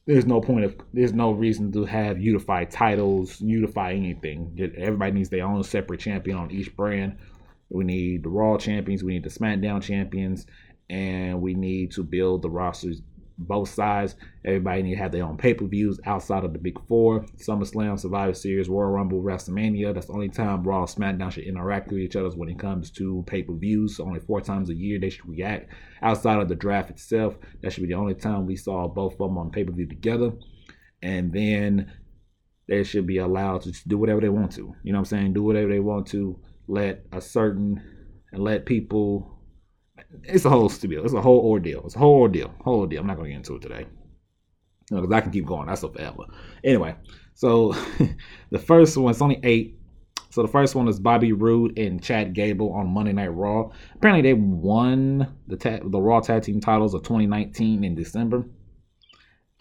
there's 0.06 0.26
no 0.26 0.42
point 0.42 0.66
of 0.66 0.76
there's 0.94 1.14
no 1.14 1.32
reason 1.32 1.72
to 1.72 1.86
have 1.86 2.20
unified 2.20 2.72
titles, 2.72 3.42
unify 3.42 3.94
anything. 3.94 4.58
Everybody 4.78 5.12
needs 5.14 5.30
their 5.30 5.46
own 5.46 5.64
separate 5.64 6.00
champion 6.00 6.38
on 6.38 6.52
each 6.52 6.76
brand. 6.76 7.18
We 7.70 7.84
need 7.84 8.24
the 8.24 8.30
Raw 8.30 8.58
champions, 8.58 9.04
we 9.04 9.14
need 9.14 9.24
the 9.24 9.30
SmackDown 9.30 9.82
champions, 9.82 10.46
and 10.90 11.42
we 11.42 11.56
need 11.56 11.92
to 11.94 12.04
build 12.04 12.44
the 12.44 12.50
rosters 12.50 13.02
both 13.38 13.70
sides. 13.70 14.16
Everybody 14.46 14.84
need 14.84 14.96
to 14.96 15.02
have 15.02 15.12
their 15.12 15.24
own 15.24 15.38
pay 15.38 15.54
per 15.54 15.66
views 15.66 16.00
outside 16.06 16.44
of 16.44 16.54
the 16.54 16.60
big 16.60 16.80
four 16.88 17.26
SummerSlam, 17.38 18.00
Survivor 18.00 18.34
Series, 18.34 18.70
Royal 18.70 18.92
Rumble, 18.92 19.22
WrestleMania. 19.22 19.94
That's 19.94 20.08
the 20.08 20.14
only 20.14 20.30
time 20.30 20.64
Raw 20.64 20.82
and 20.82 20.90
SmackDown 20.90 21.32
should 21.32 21.46
interact 21.46 21.90
with 21.90 22.00
each 22.00 22.16
other 22.16 22.30
when 22.30 22.50
it 22.50 22.60
comes 22.60 22.92
to 22.92 23.24
pay 23.28 23.44
per 23.44 23.54
views. 23.54 23.98
So 23.98 24.06
only 24.06 24.20
four 24.20 24.42
times 24.42 24.70
a 24.70 24.76
year 24.76 25.00
they 25.00 25.10
should 25.10 25.28
react. 25.28 25.72
Outside 26.02 26.40
of 26.40 26.50
the 26.50 26.56
draft 26.56 26.90
itself, 26.90 27.36
that 27.62 27.74
should 27.74 27.84
be 27.84 27.90
the 27.90 28.00
only 28.00 28.16
time 28.16 28.46
we 28.46 28.56
saw 28.56 28.88
both 28.88 29.14
of 29.14 29.20
them 29.20 29.38
on 29.38 29.52
pay 29.52 29.64
per 29.64 29.74
view 29.74 29.88
together. 29.88 30.32
And 31.02 31.32
then 31.34 31.92
they 32.68 32.84
should 32.84 33.06
be 33.06 33.18
allowed 33.18 33.62
to 33.62 33.72
do 33.88 33.98
whatever 33.98 34.22
they 34.22 34.30
want 34.30 34.54
to. 34.54 34.74
You 34.84 34.94
know 34.94 35.00
what 35.00 35.12
I'm 35.12 35.20
saying? 35.20 35.34
Do 35.34 35.44
whatever 35.44 35.72
they 35.72 35.80
want 35.80 36.08
to. 36.08 36.40
Let 36.68 37.06
a 37.12 37.22
certain 37.22 37.82
and 38.32 38.44
let 38.44 38.66
people 38.66 39.35
it's 40.24 40.46
a 40.46 40.50
whole 40.50 40.70
spiel. 40.70 41.04
It's 41.04 41.14
a 41.14 41.22
whole 41.22 41.40
ordeal. 41.40 41.84
It's 41.86 41.96
a 41.96 42.00
whole 42.00 42.20
ordeal. 42.20 42.54
Whole 42.64 42.82
ordeal. 42.82 43.02
I'm 43.02 43.08
not 43.08 43.18
going 43.18 43.26
to 43.26 43.32
get 43.32 43.38
into 43.38 43.56
it 43.56 43.62
today 43.62 43.86
because 44.90 45.12
I 45.12 45.22
can 45.22 45.32
keep 45.32 45.46
going. 45.46 45.68
That's 45.68 45.84
up 45.84 45.96
forever. 45.96 46.26
Anyway, 46.64 46.96
so 47.34 47.74
the 48.52 48.60
first 48.60 48.98
one, 48.98 49.12
it's 49.12 49.22
only 49.22 49.40
eight. 49.44 49.80
So 50.30 50.42
the 50.42 50.48
first 50.50 50.76
one 50.76 50.88
is 50.88 51.00
Bobby 51.00 51.32
Roode 51.32 51.80
and 51.80 52.04
Chad 52.04 52.34
Gable 52.34 52.74
on 52.74 52.88
Monday 52.88 53.14
Night 53.14 53.30
Raw. 53.30 53.72
Apparently, 53.96 54.22
they 54.22 54.34
won 54.34 55.34
the 55.48 55.56
ta- 55.56 55.80
the 55.82 56.02
Raw 56.02 56.20
Tag 56.20 56.44
Team 56.44 56.60
titles 56.60 56.94
of 56.94 57.04
2019 57.04 57.84
in 57.84 57.96
December. 57.96 58.46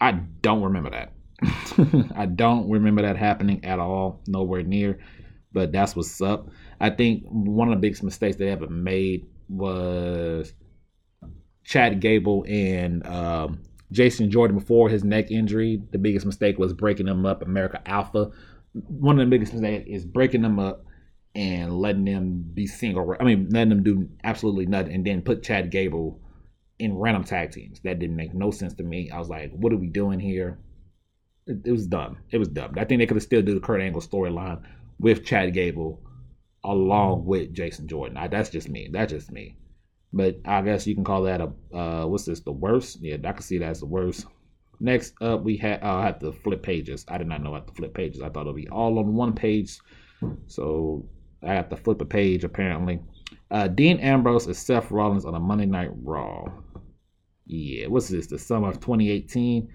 I 0.01 0.11
don't 0.11 0.63
remember 0.63 0.89
that. 0.89 1.13
I 2.15 2.25
don't 2.25 2.69
remember 2.69 3.03
that 3.03 3.15
happening 3.15 3.63
at 3.63 3.79
all. 3.79 4.21
Nowhere 4.27 4.63
near. 4.63 4.99
But 5.53 5.71
that's 5.71 5.95
what's 5.95 6.21
up. 6.21 6.49
I 6.81 6.89
think 6.89 7.23
one 7.27 7.69
of 7.69 7.75
the 7.75 7.81
biggest 7.81 8.03
mistakes 8.03 8.35
they 8.35 8.49
ever 8.49 8.67
made 8.67 9.25
was 9.49 10.53
Chad 11.63 11.99
Gable 11.99 12.45
and 12.47 13.05
um, 13.05 13.61
Jason 13.91 14.29
Jordan 14.31 14.57
before 14.57 14.89
his 14.89 15.03
neck 15.03 15.31
injury. 15.31 15.81
The 15.91 15.97
biggest 15.97 16.25
mistake 16.25 16.57
was 16.57 16.73
breaking 16.73 17.05
them 17.05 17.25
up. 17.25 17.41
American 17.41 17.81
Alpha. 17.85 18.31
One 18.73 19.19
of 19.19 19.25
the 19.25 19.29
biggest 19.29 19.53
mistakes 19.53 19.85
is 19.87 20.05
breaking 20.05 20.41
them 20.41 20.59
up 20.59 20.85
and 21.33 21.77
letting 21.77 22.05
them 22.05 22.45
be 22.53 22.67
single. 22.67 23.15
I 23.19 23.23
mean, 23.23 23.49
letting 23.49 23.69
them 23.69 23.83
do 23.83 24.09
absolutely 24.23 24.65
nothing, 24.65 24.93
and 24.93 25.05
then 25.05 25.21
put 25.21 25.43
Chad 25.43 25.69
Gable 25.69 26.19
in 26.79 26.97
random 26.97 27.23
tag 27.23 27.51
teams. 27.51 27.79
That 27.81 27.99
didn't 27.99 28.15
make 28.15 28.33
no 28.33 28.51
sense 28.51 28.73
to 28.75 28.83
me. 28.83 29.09
I 29.09 29.19
was 29.19 29.29
like, 29.29 29.51
what 29.51 29.73
are 29.73 29.77
we 29.77 29.87
doing 29.87 30.19
here? 30.19 30.59
It, 31.47 31.61
it 31.65 31.71
was 31.71 31.87
dumb. 31.87 32.17
It 32.31 32.37
was 32.37 32.47
dumb. 32.47 32.75
I 32.77 32.85
think 32.85 32.99
they 32.99 33.05
could 33.05 33.17
have 33.17 33.23
still 33.23 33.41
do 33.41 33.53
the 33.53 33.59
Kurt 33.59 33.81
Angle 33.81 34.01
storyline 34.01 34.61
with 34.99 35.25
Chad 35.25 35.53
Gable 35.53 36.01
along 36.65 37.25
with 37.25 37.53
Jason 37.53 37.87
Jordan. 37.87 38.17
I, 38.17 38.27
that's 38.27 38.49
just 38.49 38.69
me. 38.69 38.89
That's 38.91 39.11
just 39.11 39.31
me. 39.31 39.57
But 40.13 40.37
I 40.45 40.61
guess 40.61 40.87
you 40.87 40.95
can 40.95 41.03
call 41.03 41.23
that 41.23 41.41
a 41.41 41.77
uh, 41.77 42.05
what's 42.05 42.25
this? 42.25 42.39
The 42.39 42.51
worst? 42.51 42.99
Yeah, 43.01 43.17
I 43.23 43.33
can 43.33 43.41
see 43.41 43.57
that 43.57 43.69
as 43.69 43.79
the 43.81 43.85
worst. 43.85 44.25
Next 44.79 45.13
up, 45.21 45.43
we 45.43 45.57
had 45.57 45.83
uh, 45.83 45.95
I 45.95 46.05
have 46.05 46.19
to 46.19 46.31
flip 46.31 46.63
pages. 46.63 47.05
I 47.07 47.17
did 47.17 47.27
not 47.27 47.41
know 47.41 47.53
how 47.53 47.59
to 47.59 47.73
flip 47.73 47.93
pages. 47.93 48.21
I 48.21 48.29
thought 48.29 48.43
it'd 48.43 48.55
be 48.55 48.69
all 48.69 48.99
on 48.99 49.13
one 49.13 49.33
page. 49.33 49.77
So 50.47 51.07
I 51.43 51.53
have 51.53 51.69
to 51.69 51.77
flip 51.77 52.01
a 52.01 52.05
page 52.05 52.43
apparently. 52.43 52.99
Uh, 53.51 53.67
Dean 53.67 53.99
Ambrose 53.99 54.47
is 54.47 54.57
Seth 54.57 54.91
Rollins 54.91 55.25
on 55.25 55.35
a 55.35 55.39
Monday 55.39 55.65
Night 55.65 55.91
Raw. 56.01 56.45
Yeah, 57.45 57.87
what's 57.87 58.09
this? 58.09 58.27
The 58.27 58.39
summer 58.39 58.69
of 58.69 58.79
2018. 58.79 59.69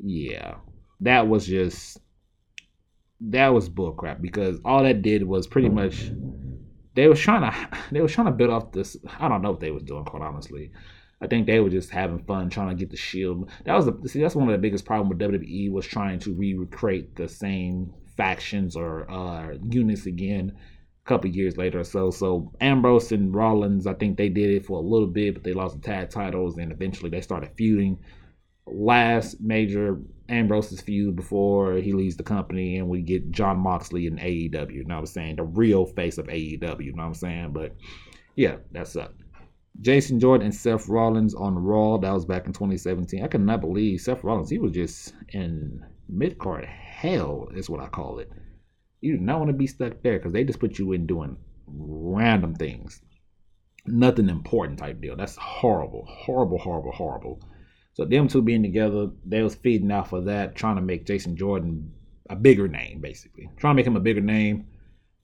Yeah, 0.00 0.56
that 1.00 1.28
was 1.28 1.46
just 1.46 1.98
that 3.30 3.48
was 3.48 3.68
bullcrap 3.68 4.20
because 4.20 4.60
all 4.64 4.82
that 4.82 5.02
did 5.02 5.22
was 5.22 5.46
pretty 5.46 5.68
much 5.68 6.10
they 6.94 7.08
was 7.08 7.20
trying 7.20 7.42
to 7.50 7.78
they 7.90 8.00
was 8.00 8.12
trying 8.12 8.26
to 8.26 8.32
build 8.32 8.50
off 8.50 8.72
this. 8.72 8.96
I 9.18 9.28
don't 9.28 9.42
know 9.42 9.50
what 9.52 9.60
they 9.60 9.70
was 9.70 9.82
doing, 9.82 10.04
quite 10.04 10.22
honestly. 10.22 10.70
I 11.20 11.26
think 11.26 11.46
they 11.46 11.60
were 11.60 11.70
just 11.70 11.90
having 11.90 12.18
fun 12.24 12.50
trying 12.50 12.68
to 12.70 12.74
get 12.74 12.90
the 12.90 12.96
shield. 12.96 13.50
That 13.64 13.74
was 13.74 13.86
the 13.86 14.08
see 14.08 14.20
that's 14.20 14.34
one 14.34 14.48
of 14.48 14.52
the 14.52 14.58
biggest 14.58 14.84
problem 14.84 15.08
with 15.08 15.18
WWE 15.18 15.72
was 15.72 15.86
trying 15.86 16.18
to 16.20 16.34
recreate 16.34 17.16
the 17.16 17.28
same 17.28 17.92
factions 18.16 18.76
or 18.76 19.10
uh, 19.10 19.54
units 19.68 20.06
again 20.06 20.56
a 21.04 21.08
couple 21.08 21.30
years 21.30 21.56
later 21.56 21.80
or 21.80 21.84
so. 21.84 22.10
So 22.10 22.52
Ambrose 22.60 23.12
and 23.12 23.34
Rollins, 23.34 23.86
I 23.86 23.94
think 23.94 24.16
they 24.16 24.28
did 24.28 24.50
it 24.50 24.66
for 24.66 24.78
a 24.78 24.82
little 24.82 25.08
bit, 25.08 25.34
but 25.34 25.44
they 25.44 25.52
lost 25.52 25.74
the 25.74 25.80
tag 25.80 26.10
titles 26.10 26.58
and 26.58 26.72
eventually 26.72 27.10
they 27.10 27.20
started 27.20 27.50
feuding. 27.56 27.98
Last 28.66 29.40
major 29.40 30.00
Ambrose's 30.28 30.80
feud 30.80 31.16
before 31.16 31.74
he 31.74 31.92
leaves 31.92 32.16
the 32.16 32.22
company 32.22 32.78
and 32.78 32.88
we 32.88 33.02
get 33.02 33.30
Jon 33.30 33.58
Moxley 33.58 34.06
in 34.06 34.16
AEW. 34.16 34.72
You 34.72 34.84
know 34.84 34.94
what 34.94 35.00
I'm 35.00 35.06
saying? 35.06 35.36
The 35.36 35.44
real 35.44 35.86
face 35.86 36.18
of 36.18 36.26
AEW. 36.26 36.84
You 36.84 36.92
know 36.92 37.02
what 37.02 37.08
I'm 37.08 37.14
saying? 37.14 37.52
But 37.52 37.74
yeah, 38.36 38.56
that's 38.72 38.96
up. 38.96 39.14
Jason 39.80 40.20
Jordan 40.20 40.46
and 40.46 40.54
Seth 40.54 40.88
Rollins 40.88 41.34
on 41.34 41.58
Raw. 41.58 41.98
That 41.98 42.12
was 42.12 42.24
back 42.24 42.46
in 42.46 42.52
2017. 42.52 43.22
I 43.22 43.28
could 43.28 43.40
not 43.40 43.60
believe 43.60 44.00
Seth 44.00 44.24
Rollins. 44.24 44.50
He 44.50 44.58
was 44.58 44.72
just 44.72 45.14
in 45.30 45.84
mid 46.08 46.38
card 46.38 46.64
hell, 46.64 47.48
is 47.54 47.68
what 47.68 47.80
I 47.80 47.88
call 47.88 48.18
it. 48.18 48.30
You 49.00 49.18
do 49.18 49.22
not 49.22 49.38
want 49.38 49.48
to 49.48 49.56
be 49.56 49.66
stuck 49.66 50.02
there 50.02 50.18
because 50.18 50.32
they 50.32 50.44
just 50.44 50.60
put 50.60 50.78
you 50.78 50.92
in 50.92 51.06
doing 51.06 51.36
random 51.66 52.54
things. 52.54 53.02
Nothing 53.86 54.30
important 54.30 54.78
type 54.78 55.00
deal. 55.00 55.16
That's 55.16 55.36
horrible. 55.36 56.06
Horrible, 56.08 56.58
horrible, 56.58 56.92
horrible. 56.92 57.40
So 57.94 58.04
them 58.04 58.28
two 58.28 58.42
being 58.42 58.62
together, 58.62 59.10
they 59.24 59.42
was 59.42 59.54
feeding 59.54 59.92
off 59.92 60.12
of 60.12 60.26
that, 60.26 60.56
trying 60.56 60.76
to 60.76 60.82
make 60.82 61.06
Jason 61.06 61.36
Jordan 61.36 61.92
a 62.28 62.36
bigger 62.36 62.66
name, 62.66 63.00
basically. 63.00 63.48
Trying 63.56 63.74
to 63.74 63.76
make 63.76 63.86
him 63.86 63.96
a 63.96 64.00
bigger 64.00 64.20
name. 64.20 64.66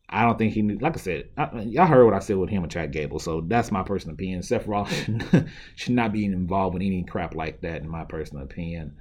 I 0.09 0.25
don't 0.25 0.39
think 0.39 0.55
he 0.55 0.63
need, 0.63 0.81
like 0.81 0.97
I 0.97 1.01
said, 1.01 1.31
I, 1.37 1.61
y'all 1.63 1.87
heard 1.87 2.05
what 2.05 2.15
I 2.15 2.21
said 2.21 2.37
with 2.37 2.51
him 2.51 2.63
and 2.63 2.71
Chad 2.71 2.93
Gable, 2.93 3.19
so 3.19 3.43
that's 3.43 3.71
my 3.71 3.83
personal 3.83 4.15
opinion. 4.15 4.43
Seth 4.43 4.67
Rollins 4.67 5.23
should 5.77 5.95
not 5.95 6.13
be 6.13 6.25
involved 6.25 6.75
with 6.75 6.83
any 6.83 7.05
crap 7.05 7.35
like 7.35 7.61
that, 7.61 7.83
in 7.83 7.89
my 7.89 8.05
personal 8.05 8.45
opinion. 8.45 8.97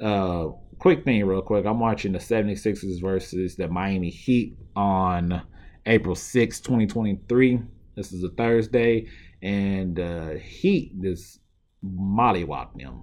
Uh, 0.00 0.48
quick 0.78 1.04
thing, 1.04 1.24
real 1.24 1.42
quick. 1.42 1.66
I'm 1.66 1.80
watching 1.80 2.12
the 2.12 2.18
76ers 2.18 3.00
versus 3.00 3.56
the 3.56 3.68
Miami 3.68 4.10
Heat 4.10 4.56
on 4.74 5.42
April 5.86 6.14
6, 6.14 6.60
2023. 6.60 7.60
This 7.96 8.12
is 8.12 8.24
a 8.24 8.28
Thursday, 8.30 9.06
and 9.42 9.98
uh, 9.98 10.30
Heat 10.34 10.92
is 11.02 11.40
mollywop 11.84 12.78
them. 12.78 13.02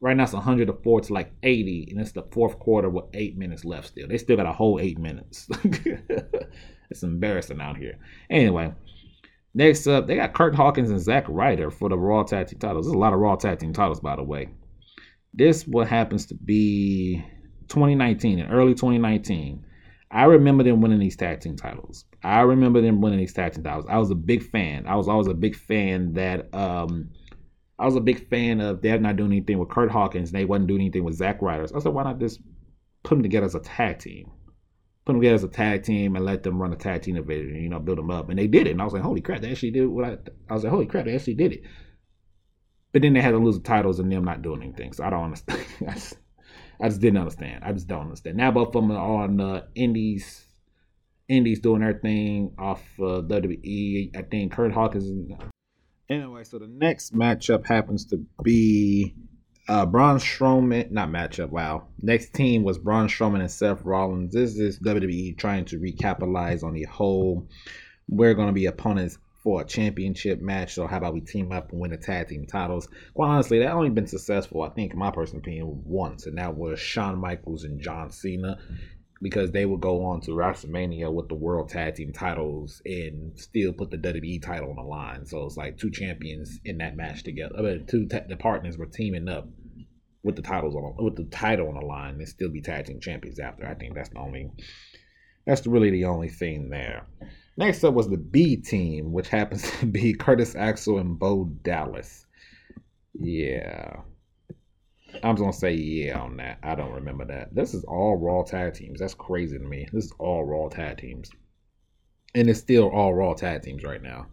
Right 0.00 0.16
now 0.16 0.24
it's 0.24 0.32
104 0.32 1.00
to 1.02 1.12
like 1.12 1.32
80, 1.42 1.88
and 1.90 2.00
it's 2.00 2.12
the 2.12 2.24
fourth 2.32 2.58
quarter 2.58 2.90
with 2.90 3.04
eight 3.14 3.36
minutes 3.36 3.64
left 3.64 3.88
still. 3.88 4.08
They 4.08 4.18
still 4.18 4.36
got 4.36 4.46
a 4.46 4.52
whole 4.52 4.80
eight 4.80 4.98
minutes. 4.98 5.48
it's 6.90 7.02
embarrassing 7.04 7.60
out 7.60 7.76
here. 7.76 7.98
Anyway, 8.28 8.74
next 9.54 9.86
up, 9.86 10.08
they 10.08 10.16
got 10.16 10.34
Kurt 10.34 10.56
Hawkins 10.56 10.90
and 10.90 11.00
Zack 11.00 11.26
Ryder 11.28 11.70
for 11.70 11.88
the 11.88 11.96
Raw 11.96 12.24
Tag 12.24 12.48
Team 12.48 12.58
titles. 12.58 12.86
There's 12.86 12.94
a 12.94 12.98
lot 12.98 13.12
of 13.12 13.20
Raw 13.20 13.36
Tag 13.36 13.60
Team 13.60 13.72
titles, 13.72 14.00
by 14.00 14.16
the 14.16 14.24
way. 14.24 14.48
This 15.34 15.66
what 15.66 15.86
happens 15.86 16.26
to 16.26 16.34
be 16.34 17.24
2019 17.68 18.40
in 18.40 18.50
early 18.50 18.74
2019. 18.74 19.64
I 20.10 20.24
remember 20.24 20.62
them 20.62 20.82
winning 20.82 20.98
these 20.98 21.16
tag 21.16 21.40
team 21.40 21.56
titles. 21.56 22.04
I 22.22 22.40
remember 22.40 22.82
them 22.82 23.00
winning 23.00 23.18
these 23.18 23.32
tag 23.32 23.54
team 23.54 23.64
titles. 23.64 23.86
I 23.88 23.96
was 23.96 24.10
a 24.10 24.14
big 24.14 24.42
fan. 24.42 24.86
I 24.86 24.96
was 24.96 25.08
always 25.08 25.26
a 25.26 25.34
big 25.34 25.56
fan 25.56 26.12
that 26.14 26.54
um 26.54 27.08
I 27.82 27.86
was 27.86 27.96
a 27.96 28.00
big 28.00 28.28
fan 28.28 28.60
of 28.60 28.80
they're 28.80 29.00
not 29.00 29.16
doing 29.16 29.32
anything 29.32 29.58
with 29.58 29.68
Kurt 29.68 29.90
Hawkins 29.90 30.30
and 30.30 30.38
they 30.38 30.44
wasn't 30.44 30.68
doing 30.68 30.82
anything 30.82 31.02
with 31.02 31.16
Zack 31.16 31.42
Ryder. 31.42 31.64
I 31.64 31.80
said, 31.80 31.92
why 31.92 32.04
not 32.04 32.20
just 32.20 32.40
put 33.02 33.16
them 33.16 33.24
together 33.24 33.46
as 33.46 33.56
a 33.56 33.60
tag 33.60 33.98
team? 33.98 34.30
Put 35.04 35.14
them 35.14 35.20
together 35.20 35.34
as 35.34 35.42
a 35.42 35.48
tag 35.48 35.82
team 35.82 36.14
and 36.14 36.24
let 36.24 36.44
them 36.44 36.62
run 36.62 36.72
a 36.72 36.76
tag 36.76 37.02
team 37.02 37.16
division, 37.16 37.56
you 37.56 37.68
know, 37.68 37.80
build 37.80 37.98
them 37.98 38.12
up. 38.12 38.28
And 38.28 38.38
they 38.38 38.46
did 38.46 38.68
it. 38.68 38.70
And 38.70 38.80
I 38.80 38.84
was 38.84 38.94
like, 38.94 39.02
holy 39.02 39.20
crap, 39.20 39.40
they 39.40 39.50
actually 39.50 39.72
did 39.72 39.86
what 39.86 40.04
I, 40.04 40.16
I 40.48 40.54
was 40.54 40.62
like, 40.62 40.70
holy 40.70 40.86
crap, 40.86 41.06
they 41.06 41.14
actually 41.16 41.34
did 41.34 41.54
it. 41.54 41.62
But 42.92 43.02
then 43.02 43.14
they 43.14 43.20
had 43.20 43.32
to 43.32 43.38
lose 43.38 43.56
the 43.56 43.64
titles 43.64 43.98
and 43.98 44.12
them 44.12 44.24
not 44.24 44.42
doing 44.42 44.62
anything. 44.62 44.92
So 44.92 45.02
I 45.02 45.10
don't 45.10 45.24
understand. 45.24 45.66
I, 45.88 45.94
just, 45.94 46.14
I 46.80 46.88
just 46.88 47.00
didn't 47.00 47.18
understand. 47.18 47.64
I 47.64 47.72
just 47.72 47.88
don't 47.88 48.02
understand. 48.02 48.36
Now 48.36 48.52
both 48.52 48.68
of 48.68 48.74
them 48.74 48.92
are 48.92 49.24
on 49.24 49.38
the 49.38 49.66
Indies, 49.74 50.46
Indies 51.28 51.58
doing 51.58 51.80
their 51.80 51.98
thing 51.98 52.54
off 52.60 52.84
uh, 53.00 53.22
WWE. 53.22 54.16
I 54.16 54.22
think 54.22 54.52
Kurt 54.52 54.72
Hawkins. 54.72 55.32
Anyway, 56.08 56.44
so 56.44 56.58
the 56.58 56.66
next 56.66 57.14
matchup 57.14 57.66
happens 57.66 58.04
to 58.06 58.24
be 58.42 59.14
uh, 59.68 59.86
Braun 59.86 60.18
Strowman. 60.18 60.90
Not 60.90 61.08
matchup. 61.10 61.50
Wow. 61.50 61.88
Next 62.00 62.34
team 62.34 62.64
was 62.64 62.78
Braun 62.78 63.08
Strowman 63.08 63.40
and 63.40 63.50
Seth 63.50 63.84
Rollins. 63.84 64.34
This 64.34 64.58
is 64.58 64.78
WWE 64.80 65.38
trying 65.38 65.64
to 65.66 65.78
recapitalize 65.78 66.62
on 66.62 66.74
the 66.74 66.84
whole. 66.84 67.48
We're 68.08 68.34
going 68.34 68.48
to 68.48 68.52
be 68.52 68.66
opponents 68.66 69.18
for 69.42 69.62
a 69.62 69.64
championship 69.64 70.40
match. 70.40 70.74
So 70.74 70.86
how 70.86 70.98
about 70.98 71.14
we 71.14 71.20
team 71.20 71.52
up 71.52 71.72
and 71.72 71.80
win 71.80 71.90
the 71.90 71.96
tag 71.96 72.28
team 72.28 72.46
titles? 72.46 72.88
Quite 73.14 73.28
honestly, 73.28 73.58
that 73.60 73.72
only 73.72 73.90
been 73.90 74.06
successful, 74.06 74.62
I 74.62 74.70
think, 74.70 74.92
in 74.92 74.98
my 74.98 75.10
personal 75.10 75.40
opinion, 75.40 75.82
once, 75.84 76.26
and 76.26 76.38
that 76.38 76.56
was 76.56 76.78
Shawn 76.78 77.18
Michaels 77.18 77.64
and 77.64 77.80
John 77.80 78.10
Cena. 78.10 78.58
Because 79.22 79.52
they 79.52 79.64
would 79.66 79.80
go 79.80 80.04
on 80.04 80.20
to 80.22 80.32
WrestleMania 80.32 81.12
with 81.12 81.28
the 81.28 81.36
World 81.36 81.68
Tag 81.68 81.94
Team 81.94 82.12
titles 82.12 82.82
and 82.84 83.38
still 83.38 83.72
put 83.72 83.90
the 83.90 83.96
WWE 83.96 84.42
title 84.42 84.70
on 84.70 84.76
the 84.76 84.82
line. 84.82 85.24
So 85.24 85.46
it's 85.46 85.56
like 85.56 85.78
two 85.78 85.92
champions 85.92 86.58
in 86.64 86.78
that 86.78 86.96
match 86.96 87.22
together. 87.22 87.54
I 87.56 87.62
mean, 87.62 87.86
two 87.86 88.06
the 88.06 88.36
partners 88.36 88.76
were 88.76 88.86
teaming 88.86 89.28
up 89.28 89.48
with 90.24 90.36
the 90.36 90.42
titles 90.42 90.74
on 90.74 90.96
with 90.98 91.16
the 91.16 91.24
title 91.24 91.68
on 91.68 91.74
the 91.74 91.86
line 91.86 92.14
and 92.14 92.28
still 92.28 92.48
be 92.48 92.60
tag 92.60 92.86
team 92.86 93.00
champions 93.00 93.38
after. 93.38 93.66
I 93.66 93.74
think 93.74 93.94
that's 93.94 94.08
the 94.08 94.18
only 94.18 94.50
that's 95.46 95.66
really 95.66 95.90
the 95.90 96.04
only 96.04 96.28
thing 96.28 96.70
there. 96.70 97.06
Next 97.56 97.84
up 97.84 97.94
was 97.94 98.08
the 98.08 98.16
B 98.16 98.56
team, 98.56 99.12
which 99.12 99.28
happens 99.28 99.70
to 99.80 99.86
be 99.86 100.14
Curtis 100.14 100.54
Axel 100.54 100.98
and 100.98 101.18
Bo 101.18 101.44
Dallas. 101.62 102.26
Yeah. 103.14 104.00
I'm 105.22 105.36
just 105.36 105.40
gonna 105.40 105.52
say 105.52 105.72
yeah 105.74 106.18
on 106.18 106.36
that. 106.38 106.58
I 106.62 106.74
don't 106.74 106.92
remember 106.92 107.24
that. 107.26 107.54
This 107.54 107.74
is 107.74 107.84
all 107.84 108.16
Raw 108.16 108.42
tag 108.42 108.74
teams. 108.74 109.00
That's 109.00 109.14
crazy 109.14 109.58
to 109.58 109.64
me. 109.64 109.88
This 109.92 110.06
is 110.06 110.12
all 110.18 110.44
Raw 110.44 110.68
tag 110.68 110.98
teams, 110.98 111.30
and 112.34 112.48
it's 112.48 112.60
still 112.60 112.88
all 112.88 113.14
Raw 113.14 113.34
tag 113.34 113.62
teams 113.62 113.84
right 113.84 114.02
now. 114.02 114.26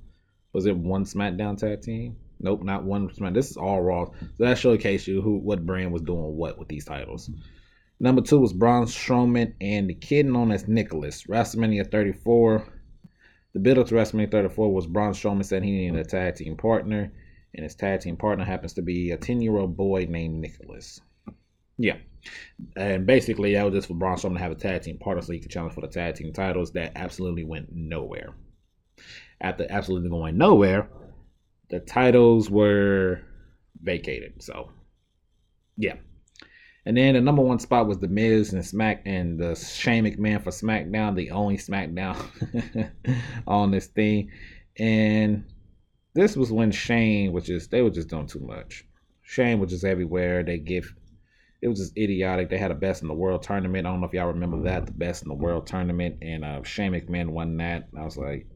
Was 0.53 0.65
it 0.65 0.75
one 0.75 1.05
SmackDown 1.05 1.57
tag 1.57 1.81
team? 1.81 2.17
Nope, 2.39 2.63
not 2.63 2.83
one 2.83 3.09
SmackDown. 3.09 3.33
This 3.33 3.51
is 3.51 3.57
all 3.57 3.81
Raw. 3.81 4.05
So 4.37 4.45
that 4.45 4.57
showcase 4.57 5.07
you 5.07 5.21
who 5.21 5.37
what 5.37 5.65
brand 5.65 5.91
was 5.91 6.01
doing 6.01 6.35
what 6.35 6.57
with 6.57 6.67
these 6.67 6.85
titles. 6.85 7.29
Number 7.99 8.21
two 8.21 8.39
was 8.39 8.53
Braun 8.53 8.85
Strowman 8.85 9.53
and 9.59 9.89
the 9.89 9.93
kid 9.93 10.25
known 10.25 10.51
as 10.53 10.67
Nicholas. 10.67 11.23
WrestleMania 11.23 11.91
34. 11.91 12.65
The 13.53 13.59
build 13.59 13.77
up 13.77 13.87
to 13.87 13.95
WrestleMania 13.95 14.31
34 14.31 14.73
was 14.73 14.87
Braun 14.87 15.11
Strowman 15.11 15.43
said 15.43 15.63
he 15.63 15.71
needed 15.71 15.99
a 15.99 16.05
tag 16.05 16.35
team 16.35 16.55
partner, 16.55 17.11
and 17.53 17.63
his 17.63 17.75
tag 17.75 18.01
team 18.01 18.17
partner 18.17 18.45
happens 18.45 18.73
to 18.73 18.81
be 18.81 19.11
a 19.11 19.17
10 19.17 19.41
year 19.41 19.57
old 19.57 19.75
boy 19.75 20.05
named 20.09 20.35
Nicholas. 20.35 20.99
Yeah. 21.77 21.97
And 22.75 23.05
basically, 23.05 23.53
that 23.53 23.63
was 23.63 23.73
just 23.73 23.87
for 23.87 23.93
Braun 23.93 24.17
Strowman 24.17 24.33
to 24.33 24.39
have 24.39 24.51
a 24.51 24.55
tag 24.55 24.81
team 24.81 24.97
partner 24.97 25.21
so 25.21 25.31
he 25.31 25.39
could 25.39 25.51
challenge 25.51 25.73
for 25.73 25.81
the 25.81 25.87
tag 25.87 26.15
team 26.15 26.33
titles. 26.33 26.73
That 26.73 26.91
absolutely 26.95 27.45
went 27.45 27.69
nowhere. 27.71 28.33
After 29.41 29.65
absolutely 29.69 30.09
going 30.09 30.37
nowhere, 30.37 30.89
the 31.69 31.79
titles 31.79 32.49
were 32.49 33.21
vacated. 33.81 34.43
So, 34.43 34.71
yeah. 35.77 35.95
And 36.85 36.97
then 36.97 37.13
the 37.13 37.21
number 37.21 37.41
one 37.41 37.59
spot 37.59 37.87
was 37.87 37.99
the 37.99 38.07
Miz 38.07 38.51
and 38.51 38.65
Smack 38.65 39.03
and 39.05 39.39
the 39.39 39.55
Shane 39.55 40.05
McMahon 40.05 40.43
for 40.43 40.49
SmackDown, 40.49 41.15
the 41.15 41.31
only 41.31 41.57
SmackDown 41.57 42.91
on 43.47 43.71
this 43.71 43.87
thing. 43.87 44.31
And 44.77 45.45
this 46.19 46.35
was 46.35 46.51
when 46.51 46.71
Shane 46.71 47.31
was 47.31 47.45
just 47.45 47.71
they 47.71 47.81
were 47.81 47.89
just 47.89 48.09
doing 48.09 48.27
too 48.27 48.39
much. 48.39 48.85
Shane 49.21 49.59
was 49.59 49.69
just 49.69 49.85
everywhere. 49.85 50.43
They 50.43 50.57
give 50.57 50.93
it 51.61 51.67
was 51.67 51.79
just 51.79 51.97
idiotic. 51.97 52.49
They 52.49 52.57
had 52.57 52.71
a 52.71 52.75
best 52.75 53.01
in 53.01 53.07
the 53.07 53.13
world 53.13 53.43
tournament. 53.43 53.85
I 53.85 53.91
don't 53.91 54.01
know 54.01 54.07
if 54.07 54.13
y'all 54.13 54.27
remember 54.27 54.63
that, 54.63 54.85
the 54.85 54.91
best 54.91 55.23
in 55.23 55.29
the 55.29 55.35
world 55.35 55.67
tournament, 55.67 56.17
and 56.21 56.45
uh, 56.45 56.63
Shane 56.63 56.93
McMahon 56.93 57.29
won 57.29 57.57
that. 57.57 57.89
I 57.97 58.03
was 58.03 58.17
like, 58.17 58.47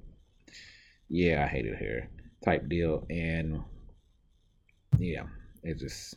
yeah, 1.10 1.43
I 1.43 1.47
hate 1.47 1.65
it 1.65 1.78
here, 1.78 2.10
type 2.43 2.67
deal, 2.69 3.06
and 3.10 3.62
yeah, 4.97 5.23
it 5.63 5.80
just 5.80 6.15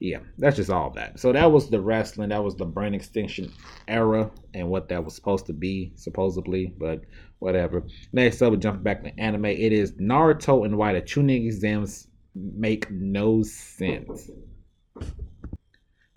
yeah, 0.00 0.20
that's 0.38 0.56
just 0.56 0.70
all 0.70 0.90
that. 0.90 1.18
So 1.18 1.32
that 1.32 1.50
was 1.50 1.70
the 1.70 1.80
wrestling. 1.80 2.28
That 2.28 2.44
was 2.44 2.54
the 2.54 2.64
brand 2.64 2.94
extension 2.94 3.52
era 3.88 4.30
and 4.54 4.68
what 4.68 4.88
that 4.90 5.04
was 5.04 5.14
supposed 5.14 5.46
to 5.46 5.52
be, 5.52 5.92
supposedly, 5.96 6.72
but 6.78 7.02
whatever. 7.40 7.82
Next 8.12 8.40
up, 8.40 8.52
we 8.52 8.58
jump 8.58 8.82
back 8.82 9.02
to 9.02 9.20
anime. 9.20 9.46
It 9.46 9.72
is 9.72 9.92
Naruto 9.92 10.64
and 10.64 10.78
why 10.78 10.92
the 10.92 11.02
Chunin 11.02 11.46
exams 11.46 12.06
make 12.34 12.88
no 12.90 13.42
sense. 13.42 14.30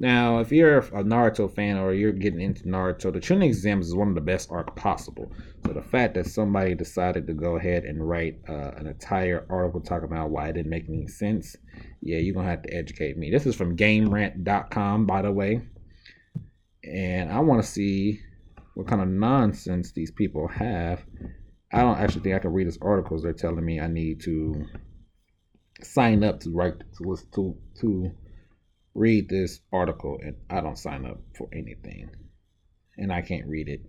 Now, 0.02 0.40
if 0.40 0.52
you're 0.52 0.80
a 0.80 1.04
Naruto 1.04 1.52
fan 1.54 1.78
or 1.78 1.94
you're 1.94 2.12
getting 2.12 2.42
into 2.42 2.64
Naruto, 2.64 3.14
the 3.14 3.20
Chunin 3.20 3.46
exams 3.46 3.88
is 3.88 3.96
one 3.96 4.10
of 4.10 4.16
the 4.16 4.22
best 4.22 4.52
arc 4.52 4.76
possible. 4.76 5.32
So 5.66 5.74
the 5.74 5.82
fact 5.84 6.16
that 6.16 6.26
somebody 6.26 6.74
decided 6.74 7.28
to 7.28 7.34
go 7.34 7.56
ahead 7.56 7.84
and 7.84 8.08
write 8.08 8.40
uh, 8.50 8.72
an 8.78 8.88
entire 8.88 9.46
article 9.50 9.80
talking 9.80 10.10
about 10.12 10.32
why 10.32 10.50
it 10.50 10.54
didn't 10.54 10.72
make 10.72 10.90
any 10.90 11.08
sense, 11.08 11.56
yeah, 12.02 12.18
you're 12.18 12.34
gonna 12.34 12.50
have 12.50 12.64
to 12.64 12.74
educate 12.74 13.18
me. 13.18 13.30
This 13.30 13.46
is 13.46 13.56
from 13.56 13.78
GameRant.com, 13.78 15.06
by 15.06 15.22
the 15.22 15.32
way, 15.32 15.62
and 16.84 17.32
I 17.32 17.40
want 17.40 17.64
to 17.64 17.68
see 17.68 18.20
what 18.74 18.88
kind 18.88 19.02
of 19.02 19.08
nonsense 19.08 19.92
these 19.92 20.12
people 20.12 20.48
have. 20.48 21.06
I 21.72 21.82
don't 21.82 21.98
actually 21.98 22.22
think 22.22 22.36
I 22.36 22.40
can 22.40 22.54
read 22.54 22.68
this 22.68 22.80
article. 22.82 23.22
They're 23.22 23.34
telling 23.34 23.64
me 23.64 23.80
I 23.80 23.88
need 23.88 24.22
to 24.22 24.66
sign 25.84 26.24
up 26.24 26.40
to 26.42 26.52
write 26.52 26.80
to 26.98 27.18
to 27.36 27.58
to 27.80 28.12
read 28.94 29.30
this 29.30 29.62
article 29.72 30.20
and 30.22 30.36
I 30.50 30.62
don't 30.62 30.78
sign 30.78 31.06
up 31.06 31.20
for 31.38 31.48
anything. 31.54 32.10
And 32.98 33.12
I 33.12 33.22
can't 33.22 33.48
read 33.48 33.70
it 33.70 33.82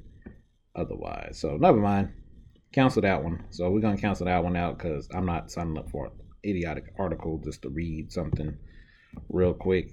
otherwise. 0.77 1.39
So 1.41 1.57
never 1.57 1.79
mind. 1.79 2.13
Cancel 2.73 3.03
that 3.03 3.23
one. 3.23 3.45
So 3.51 3.71
we're 3.71 3.81
gonna 3.81 3.97
cancel 3.97 4.27
that 4.27 4.45
one 4.45 4.57
out 4.57 4.79
because 4.79 5.09
I'm 5.15 5.27
not 5.27 5.51
signing 5.51 5.77
up 5.77 5.91
for 5.91 6.07
an 6.07 6.13
idiotic 6.45 6.93
article 6.99 7.41
just 7.45 7.63
to 7.63 7.69
read 7.71 8.13
something 8.13 8.57
real 9.29 9.55
quick. 9.55 9.91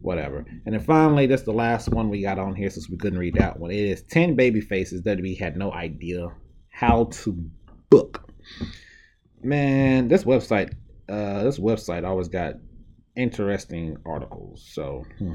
Whatever. 0.00 0.44
And 0.64 0.74
then 0.74 0.80
finally, 0.80 1.26
that's 1.26 1.42
the 1.42 1.52
last 1.52 1.88
one 1.88 2.08
we 2.08 2.22
got 2.22 2.38
on 2.38 2.54
here 2.54 2.70
since 2.70 2.88
we 2.88 2.96
couldn't 2.96 3.18
read 3.18 3.34
that 3.34 3.58
one. 3.58 3.72
It 3.72 3.80
is 3.80 4.02
10 4.02 4.36
baby 4.36 4.60
faces 4.60 5.02
that 5.02 5.20
we 5.20 5.34
had 5.34 5.56
no 5.56 5.72
idea 5.72 6.28
how 6.70 7.04
to 7.04 7.50
book 7.90 8.26
Man, 9.42 10.08
this 10.08 10.24
website, 10.24 10.72
uh, 11.08 11.44
this 11.44 11.58
website 11.58 12.04
always 12.04 12.28
got 12.28 12.54
interesting 13.16 13.96
articles. 14.04 14.68
So, 14.72 15.04
hmm. 15.18 15.34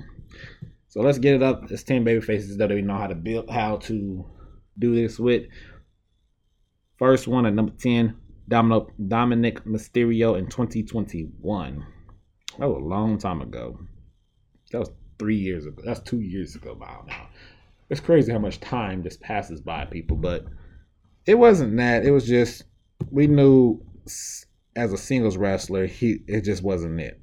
so 0.89 1.01
let's 1.01 1.17
get 1.17 1.35
it 1.35 1.43
up. 1.43 1.71
It's 1.71 1.83
ten 1.83 2.03
baby 2.03 2.21
faces 2.21 2.57
that 2.57 2.69
we 2.69 2.81
know 2.81 2.97
how 2.97 3.07
to 3.07 3.15
build, 3.15 3.49
how 3.49 3.77
to 3.77 4.25
do 4.79 4.95
this 4.95 5.19
with. 5.19 5.43
First 6.97 7.27
one 7.27 7.45
at 7.45 7.53
number 7.53 7.73
ten, 7.79 8.17
Domino, 8.51 8.91
Dominik 8.99 9.61
Mysterio 9.61 10.37
in 10.37 10.45
2021. 10.45 11.85
That 12.59 12.67
was 12.67 12.83
a 12.83 12.85
long 12.85 13.17
time 13.17 13.41
ago. 13.41 13.79
That 14.71 14.79
was 14.79 14.91
three 15.17 15.37
years 15.37 15.65
ago. 15.65 15.81
That's 15.85 16.01
two 16.01 16.19
years 16.19 16.53
ago 16.55 16.75
by 16.75 16.97
now. 17.07 17.29
It's 17.89 18.01
crazy 18.01 18.33
how 18.33 18.39
much 18.39 18.59
time 18.59 19.03
just 19.03 19.21
passes 19.21 19.61
by 19.61 19.85
people, 19.85 20.17
but 20.17 20.45
it 21.25 21.35
wasn't 21.35 21.77
that. 21.77 22.05
It 22.05 22.11
was 22.11 22.27
just 22.27 22.63
we 23.09 23.25
knew 23.25 23.81
as 24.75 24.91
a 24.91 24.97
singles 24.97 25.37
wrestler, 25.37 25.85
he 25.85 26.19
it 26.27 26.41
just 26.41 26.61
wasn't 26.61 26.99
it. 26.99 27.21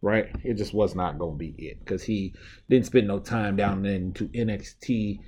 Right? 0.00 0.28
It 0.44 0.54
just 0.54 0.74
was 0.74 0.94
not 0.94 1.18
gonna 1.18 1.36
be 1.36 1.56
it 1.58 1.80
because 1.80 2.04
he 2.04 2.34
didn't 2.70 2.86
spend 2.86 3.08
no 3.08 3.18
time 3.18 3.56
down 3.56 3.84
into 3.84 4.28
NXT 4.28 5.18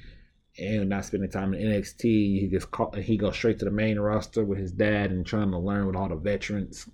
and 0.59 0.89
not 0.89 1.05
spending 1.05 1.31
time 1.31 1.55
in 1.55 1.67
NXT. 1.67 2.03
He 2.03 2.49
just 2.51 2.71
caught, 2.71 2.97
he 2.97 3.17
goes 3.17 3.35
straight 3.35 3.59
to 3.59 3.65
the 3.65 3.71
main 3.71 3.99
roster 3.99 4.45
with 4.45 4.59
his 4.59 4.73
dad 4.73 5.11
and 5.11 5.27
trying 5.27 5.51
to 5.51 5.59
learn 5.59 5.87
with 5.87 5.97
all 5.97 6.09
the 6.09 6.17
veterans 6.17 6.89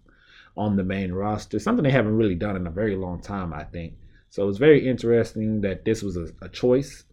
on 0.57 0.77
the 0.77 0.85
main 0.85 1.13
roster. 1.13 1.59
Something 1.59 1.85
they 1.85 1.91
haven't 1.91 2.17
really 2.17 2.35
done 2.35 2.57
in 2.57 2.67
a 2.67 2.71
very 2.71 2.97
long 2.97 3.21
time, 3.21 3.53
I 3.53 3.65
think. 3.65 3.95
So 4.31 4.49
it's 4.49 4.59
very 4.59 4.89
interesting 4.89 5.61
that 5.63 5.85
this 5.85 6.03
was 6.03 6.17
a, 6.17 6.29
a 6.43 6.49
choice. 6.49 7.05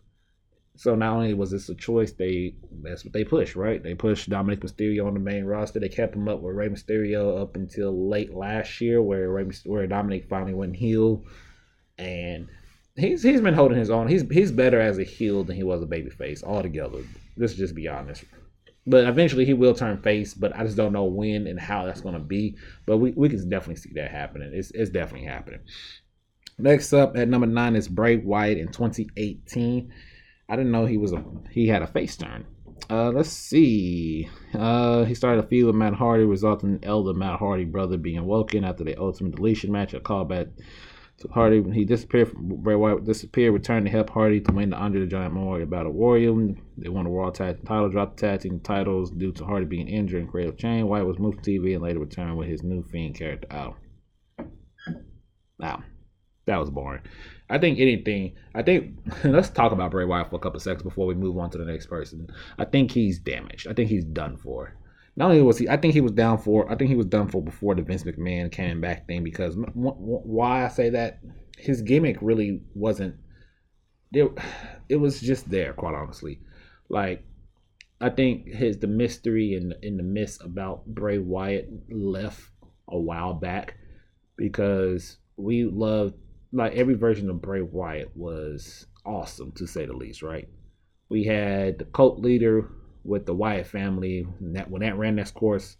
So 0.75 0.93
not 0.93 1.13
only 1.13 1.33
was 1.33 1.49
this 1.49 1.69
a 1.69 1.75
choice, 1.75 2.11
they 2.11 2.53
that's 2.83 3.03
what 3.03 3.11
they 3.11 3.23
pushed, 3.23 3.55
right? 3.55 3.81
They 3.81 3.95
pushed 3.95 4.29
Dominik 4.29 4.59
Mysterio 4.59 5.07
on 5.07 5.15
the 5.15 5.19
main 5.19 5.43
roster. 5.45 5.79
They 5.79 5.89
kept 5.89 6.15
him 6.15 6.27
up 6.27 6.41
with 6.41 6.55
Rey 6.55 6.69
Mysterio 6.69 7.41
up 7.41 7.55
until 7.55 8.07
late 8.07 8.31
last 8.31 8.79
year, 8.79 9.01
where 9.01 9.27
Rey, 9.27 9.49
where 9.65 9.87
Dominik 9.87 10.29
finally 10.29 10.53
went 10.53 10.75
heel, 10.75 11.25
and 11.97 12.47
he's 12.97 13.23
he's 13.23 13.41
been 13.41 13.53
holding 13.53 13.77
his 13.77 13.89
own. 13.89 14.07
He's 14.07 14.23
he's 14.29 14.51
better 14.51 14.79
as 14.79 14.97
a 14.97 15.03
heel 15.03 15.43
than 15.43 15.55
he 15.55 15.63
was 15.63 15.81
a 15.81 15.85
babyface 15.85 16.43
altogether. 16.43 16.99
Let's 17.37 17.53
just 17.53 17.75
be 17.75 17.87
honest. 17.87 18.23
But 18.85 19.05
eventually 19.05 19.45
he 19.45 19.53
will 19.53 19.73
turn 19.73 20.01
face, 20.01 20.33
but 20.33 20.55
I 20.55 20.63
just 20.63 20.77
don't 20.77 20.93
know 20.93 21.03
when 21.03 21.45
and 21.45 21.59
how 21.59 21.85
that's 21.85 22.01
going 22.01 22.13
to 22.13 22.21
be. 22.21 22.55
But 22.85 22.97
we, 22.97 23.11
we 23.11 23.27
can 23.27 23.49
definitely 23.49 23.75
see 23.75 23.91
that 23.95 24.11
happening. 24.11 24.51
It's, 24.53 24.71
it's 24.71 24.89
definitely 24.89 25.27
happening. 25.27 25.59
Next 26.57 26.93
up 26.93 27.17
at 27.17 27.27
number 27.27 27.47
nine 27.47 27.75
is 27.75 27.89
Bray 27.89 28.15
Wyatt 28.15 28.57
in 28.57 28.69
2018. 28.69 29.93
I 30.49 30.55
didn't 30.55 30.71
know 30.71 30.85
he 30.85 30.97
was 30.97 31.11
a 31.11 31.23
he 31.51 31.67
had 31.67 31.81
a 31.81 31.87
face 31.87 32.15
turn. 32.15 32.45
Uh, 32.89 33.09
let's 33.09 33.29
see. 33.29 34.29
Uh, 34.53 35.03
he 35.03 35.13
started 35.13 35.43
a 35.43 35.47
feud 35.47 35.65
with 35.65 35.75
Matt 35.75 35.93
Hardy, 35.93 36.23
resulting 36.23 36.75
in 36.75 36.85
elder 36.85 37.13
Matt 37.13 37.39
Hardy 37.39 37.65
brother 37.65 37.97
being 37.97 38.25
woken 38.25 38.63
after 38.63 38.83
the 38.83 38.95
Ultimate 38.95 39.35
Deletion 39.35 39.71
match. 39.71 39.93
A 39.93 39.99
callback 39.99 40.49
to 41.19 41.27
Hardy, 41.29 41.63
he 41.71 41.83
disappeared 41.83 42.29
from 42.31 42.61
Bray 42.61 42.75
Wyatt 42.75 43.03
disappeared, 43.03 43.53
returned 43.53 43.85
to 43.85 43.91
help 43.91 44.09
Hardy 44.11 44.39
to 44.41 44.53
win 44.53 44.69
the 44.69 44.75
Andre 44.75 45.01
the 45.01 45.07
Giant 45.07 45.33
Memorial 45.33 45.67
Battle 45.67 45.91
Warrior. 45.91 46.31
They 46.77 46.89
won 46.89 47.05
the 47.05 47.09
World 47.09 47.35
Tag 47.35 47.65
title, 47.65 47.89
dropped 47.89 48.17
the 48.17 48.27
tag 48.27 48.41
team 48.41 48.59
titles 48.59 49.09
due 49.09 49.31
to 49.33 49.45
Hardy 49.45 49.65
being 49.65 49.87
injured 49.87 50.21
in 50.21 50.27
creative 50.27 50.57
chain. 50.57 50.87
Wyatt 50.87 51.07
was 51.07 51.17
moved 51.17 51.43
to 51.43 51.51
TV 51.51 51.73
and 51.73 51.83
later 51.83 51.99
returned 51.99 52.37
with 52.37 52.47
his 52.47 52.61
new 52.61 52.83
Fiend 52.83 53.15
character 53.15 53.47
out. 53.49 53.77
Now, 55.59 55.83
that 56.45 56.57
was 56.57 56.69
boring. 56.69 57.01
I 57.49 57.57
think 57.57 57.79
anything. 57.79 58.35
I 58.53 58.61
think 58.61 58.99
let's 59.23 59.49
talk 59.49 59.71
about 59.71 59.91
Bray 59.91 60.05
Wyatt 60.05 60.29
for 60.29 60.35
a 60.35 60.39
couple 60.39 60.59
seconds 60.59 60.83
before 60.83 61.07
we 61.07 61.15
move 61.15 61.37
on 61.37 61.49
to 61.49 61.57
the 61.57 61.65
next 61.65 61.87
person. 61.87 62.27
I 62.59 62.65
think 62.65 62.91
he's 62.91 63.17
damaged. 63.17 63.67
I 63.67 63.73
think 63.73 63.89
he's 63.89 64.05
done 64.05 64.37
for 64.37 64.75
not 65.17 65.31
only 65.31 65.41
was 65.41 65.57
he, 65.57 65.67
I 65.67 65.77
think 65.77 65.95
he 65.95 66.01
was 66.01 66.11
down 66.11 66.37
for, 66.37 66.71
I 66.71 66.75
think 66.75 66.89
he 66.89 66.95
was 66.95 67.07
done 67.07 67.27
for 67.27 67.41
before 67.41 67.73
the 67.73 67.81
Vince 67.81 68.03
McMahon 68.03 68.51
came 68.51 68.79
back 68.79 69.07
thing 69.07 69.23
because 69.23 69.57
why 69.73 70.63
I 70.63 70.67
say 70.67 70.91
that 70.91 71.19
his 71.57 71.81
gimmick 71.81 72.17
really 72.21 72.61
wasn't 72.73 73.15
there. 74.11 74.29
It 74.89 74.95
was 74.95 75.19
just 75.19 75.49
there, 75.49 75.73
quite 75.73 75.95
honestly. 75.95 76.39
Like 76.87 77.25
I 77.99 78.09
think 78.09 78.47
his 78.47 78.77
the 78.77 78.87
mystery 78.87 79.55
and 79.55 79.75
in 79.81 79.97
the 79.97 80.03
myths 80.03 80.39
about 80.41 80.85
Bray 80.85 81.17
Wyatt 81.17 81.69
left 81.89 82.39
a 82.87 82.97
while 82.97 83.33
back 83.33 83.75
because 84.37 85.17
we 85.35 85.65
loved 85.65 86.13
like 86.53 86.71
every 86.73 86.93
version 86.93 87.29
of 87.29 87.41
Bray 87.41 87.61
Wyatt 87.61 88.15
was 88.15 88.85
awesome 89.05 89.51
to 89.53 89.67
say 89.67 89.85
the 89.85 89.91
least, 89.91 90.21
right? 90.23 90.47
We 91.09 91.25
had 91.25 91.79
the 91.79 91.85
cult 91.85 92.21
leader 92.21 92.69
with 93.07 93.25
the 93.25 93.33
Wyatt 93.33 93.67
family. 93.67 94.27
that 94.41 94.69
when 94.69 94.81
that 94.81 94.97
ran 94.97 95.15
this 95.15 95.31
course, 95.31 95.77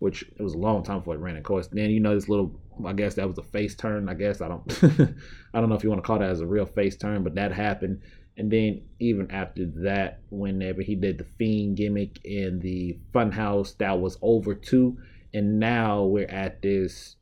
which 0.00 0.22
it 0.22 0.42
was 0.42 0.54
a 0.54 0.58
long 0.58 0.82
time 0.82 0.98
before 0.98 1.14
it 1.14 1.20
ran 1.20 1.36
of 1.36 1.44
course. 1.44 1.68
Then 1.68 1.90
you 1.90 2.00
know 2.00 2.14
this 2.14 2.28
little, 2.28 2.60
I 2.84 2.92
guess 2.92 3.14
that 3.14 3.28
was 3.28 3.38
a 3.38 3.42
face 3.42 3.74
turn. 3.74 4.08
I 4.08 4.14
guess 4.14 4.40
I 4.40 4.48
don't, 4.48 4.84
I 5.54 5.60
don't 5.60 5.68
know 5.68 5.76
if 5.76 5.84
you 5.84 5.88
want 5.88 6.02
to 6.02 6.06
call 6.06 6.18
that 6.18 6.30
as 6.30 6.40
a 6.40 6.46
real 6.46 6.66
face 6.66 6.96
turn, 6.96 7.22
but 7.22 7.36
that 7.36 7.52
happened. 7.52 8.02
And 8.36 8.50
then 8.50 8.82
even 8.98 9.30
after 9.30 9.64
that, 9.84 10.20
whenever 10.30 10.82
he 10.82 10.96
did 10.96 11.18
the 11.18 11.24
fiend 11.24 11.76
gimmick 11.76 12.18
in 12.24 12.58
the 12.58 12.98
Funhouse, 13.14 13.76
that 13.78 14.00
was 14.00 14.18
over 14.20 14.54
too. 14.54 14.98
And 15.32 15.58
now 15.60 16.04
we're 16.04 16.26
at 16.26 16.60
this. 16.60 17.16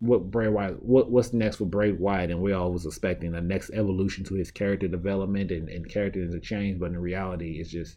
What 0.00 0.30
Bray 0.30 0.48
Wyatt? 0.48 0.82
What 0.82 1.10
what's 1.10 1.32
next 1.32 1.56
for 1.56 1.64
Bray 1.64 1.92
Wyatt? 1.92 2.30
And 2.30 2.42
we 2.42 2.52
all 2.52 2.72
was 2.72 2.84
expecting 2.84 3.32
the 3.32 3.40
next 3.40 3.70
evolution 3.70 4.24
to 4.24 4.34
his 4.34 4.50
character 4.50 4.88
development 4.88 5.50
and, 5.50 5.70
and 5.70 5.88
character 5.88 6.28
to 6.28 6.40
change, 6.40 6.78
but 6.78 6.90
in 6.90 6.98
reality, 6.98 7.58
it's 7.58 7.70
just 7.70 7.96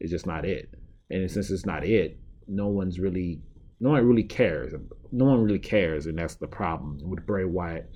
it's 0.00 0.10
just 0.10 0.26
not 0.26 0.44
it. 0.44 0.70
And 1.10 1.30
since 1.30 1.50
it's 1.50 1.66
not 1.66 1.84
it, 1.84 2.18
no 2.46 2.68
one's 2.68 2.98
really, 2.98 3.40
no 3.80 3.90
one 3.90 4.06
really 4.06 4.24
cares. 4.24 4.72
No 5.12 5.24
one 5.24 5.42
really 5.42 5.58
cares, 5.58 6.06
and 6.06 6.18
that's 6.18 6.36
the 6.36 6.46
problem 6.46 6.98
with 7.02 7.26
Bray 7.26 7.44
Wyatt. 7.44 7.90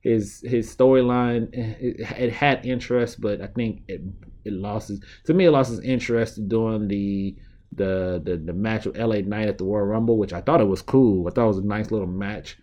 His 0.00 0.40
his 0.44 0.74
storyline 0.74 1.52
it, 1.52 2.00
it, 2.16 2.32
had 2.32 2.64
interest, 2.64 3.20
but 3.20 3.40
I 3.40 3.48
think 3.48 3.82
it 3.88 4.00
it 4.44 4.52
lost 4.52 4.88
his, 4.88 5.00
to 5.24 5.34
me 5.34 5.46
it 5.46 5.50
lost 5.50 5.70
his 5.70 5.80
interest 5.80 6.48
during 6.48 6.86
the 6.86 7.36
the 7.72 8.22
the 8.24 8.36
the 8.36 8.52
match 8.52 8.86
with 8.86 8.96
LA 8.96 9.20
Knight 9.20 9.48
at 9.48 9.58
the 9.58 9.64
Royal 9.64 9.86
Rumble, 9.86 10.16
which 10.16 10.32
I 10.32 10.40
thought 10.40 10.60
it 10.60 10.68
was 10.68 10.82
cool. 10.82 11.26
I 11.26 11.32
thought 11.32 11.44
it 11.44 11.48
was 11.48 11.58
a 11.58 11.66
nice 11.66 11.90
little 11.90 12.06
match, 12.06 12.56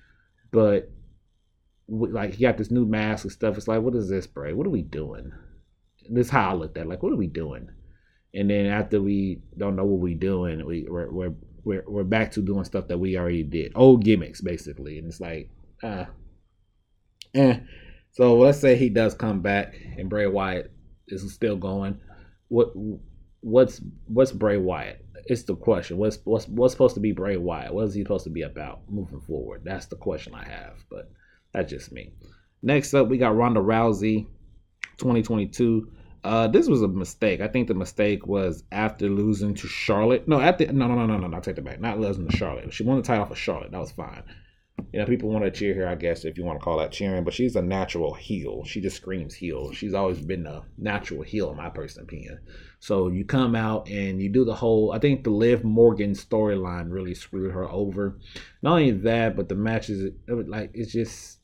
but 0.52 0.90
like 1.88 2.34
he 2.34 2.44
got 2.44 2.58
this 2.58 2.72
new 2.72 2.86
mask 2.86 3.26
and 3.26 3.32
stuff. 3.32 3.58
It's 3.58 3.68
like, 3.68 3.82
what 3.82 3.96
is 3.96 4.10
this, 4.10 4.28
Bray? 4.28 4.54
What 4.54 4.68
are 4.68 4.72
we 4.72 4.82
doing? 4.82 5.32
This 6.10 6.28
is 6.28 6.32
how 6.32 6.52
I 6.52 6.54
looked 6.54 6.78
at. 6.78 6.86
It. 6.86 6.90
Like, 6.90 7.04
what 7.04 7.14
are 7.14 7.18
we 7.18 7.28
doing? 7.28 7.70
And 8.34 8.50
then 8.50 8.66
after 8.66 9.02
we 9.02 9.42
don't 9.58 9.76
know 9.76 9.86
what 9.86 10.00
we're 10.00 10.16
doing, 10.18 10.66
we 10.66 10.86
we're, 10.90 11.12
we're 11.12 11.34
we're 11.64 11.84
we're 11.88 12.04
back 12.04 12.32
to 12.32 12.42
doing 12.42 12.64
stuff 12.64 12.88
that 12.88 12.98
we 12.98 13.18
already 13.18 13.44
did, 13.44 13.72
old 13.76 14.04
gimmicks 14.04 14.42
basically, 14.42 14.98
and 14.98 15.08
it's 15.08 15.22
like, 15.22 15.50
uh, 15.84 16.06
eh. 17.36 17.60
So 18.12 18.38
let's 18.38 18.60
say 18.60 18.76
he 18.76 18.90
does 18.90 19.16
come 19.16 19.42
back 19.42 19.76
and 19.98 20.10
Bray 20.10 20.28
Wyatt 20.28 20.72
is 21.08 21.34
still 21.34 21.58
going. 21.58 22.00
What 22.48 22.72
what's 23.42 23.82
what's 24.06 24.32
Bray 24.32 24.58
Wyatt? 24.58 25.06
It's 25.26 25.44
the 25.44 25.56
question. 25.56 25.98
What's 25.98 26.20
what's 26.24 26.48
what's 26.48 26.74
supposed 26.74 26.96
to 26.96 27.02
be 27.02 27.12
Bray 27.12 27.38
Wyatt? 27.38 27.74
What 27.74 27.86
is 27.86 27.94
he 27.94 28.02
supposed 28.02 28.26
to 28.26 28.30
be 28.30 28.44
about 28.44 28.82
moving 28.90 29.22
forward? 29.22 29.62
That's 29.64 29.88
the 29.88 29.96
question 29.96 30.36
I 30.36 30.46
have. 30.46 30.84
But 30.90 31.12
that's 31.54 31.72
just 31.72 31.92
me. 31.92 32.14
Next 32.62 32.94
up, 32.94 33.08
we 33.10 33.18
got 33.18 33.36
Ronda 33.36 33.60
Rousey, 33.60 34.28
2022. 34.98 35.92
Uh, 36.24 36.48
this 36.48 36.68
was 36.68 36.82
a 36.82 36.88
mistake. 36.88 37.42
I 37.42 37.48
think 37.48 37.68
the 37.68 37.74
mistake 37.74 38.26
was 38.26 38.64
after 38.72 39.10
losing 39.10 39.54
to 39.56 39.68
Charlotte. 39.68 40.28
No, 40.28 40.40
after 40.40 40.72
no, 40.72 40.88
no, 40.88 40.96
no, 40.96 41.06
no, 41.06 41.18
no, 41.18 41.28
no. 41.28 41.40
Take 41.42 41.56
that 41.58 41.66
back. 41.66 41.82
Not 41.82 42.00
losing 42.00 42.28
to 42.28 42.38
Charlotte. 42.38 42.74
She 42.74 42.84
won 42.84 42.98
the 42.98 43.04
title 43.04 43.26
for 43.26 43.36
Charlotte. 43.36 43.72
That 43.72 43.82
was 43.82 43.92
fine. 43.92 44.24
You 44.92 45.00
know, 45.00 45.06
people 45.06 45.30
want 45.30 45.44
to 45.46 45.52
cheer 45.52 45.76
her, 45.76 45.88
I 45.88 45.96
guess, 45.96 46.26
if 46.26 46.38
you 46.38 46.44
want 46.44 46.60
to 46.60 46.64
call 46.64 46.80
that 46.80 46.92
cheering. 46.92 47.24
But 47.24 47.34
she's 47.34 47.56
a 47.56 47.62
natural 47.62 48.14
heel. 48.14 48.64
She 48.64 48.82
just 48.82 48.96
screams 48.96 49.36
heel. 49.36 49.72
She's 49.72 49.94
always 49.94 50.20
been 50.20 50.48
a 50.48 50.64
natural 50.78 51.22
heel, 51.22 51.52
in 51.52 51.58
my 51.58 51.70
personal 51.70 52.06
opinion. 52.06 52.40
So 52.80 53.10
you 53.10 53.26
come 53.26 53.56
out 53.56 53.90
and 53.90 54.22
you 54.22 54.30
do 54.30 54.46
the 54.46 54.56
whole. 54.56 54.92
I 54.92 55.00
think 55.00 55.24
the 55.24 55.30
Liv 55.30 55.64
Morgan 55.64 56.14
storyline 56.14 56.92
really 56.92 57.14
screwed 57.14 57.52
her 57.52 57.70
over. 57.70 58.18
Not 58.62 58.74
only 58.74 58.92
that, 58.92 59.36
but 59.36 59.50
the 59.50 59.56
matches, 59.56 60.02
it, 60.28 60.50
like 60.50 60.72
it's 60.74 60.92
just 60.92 61.40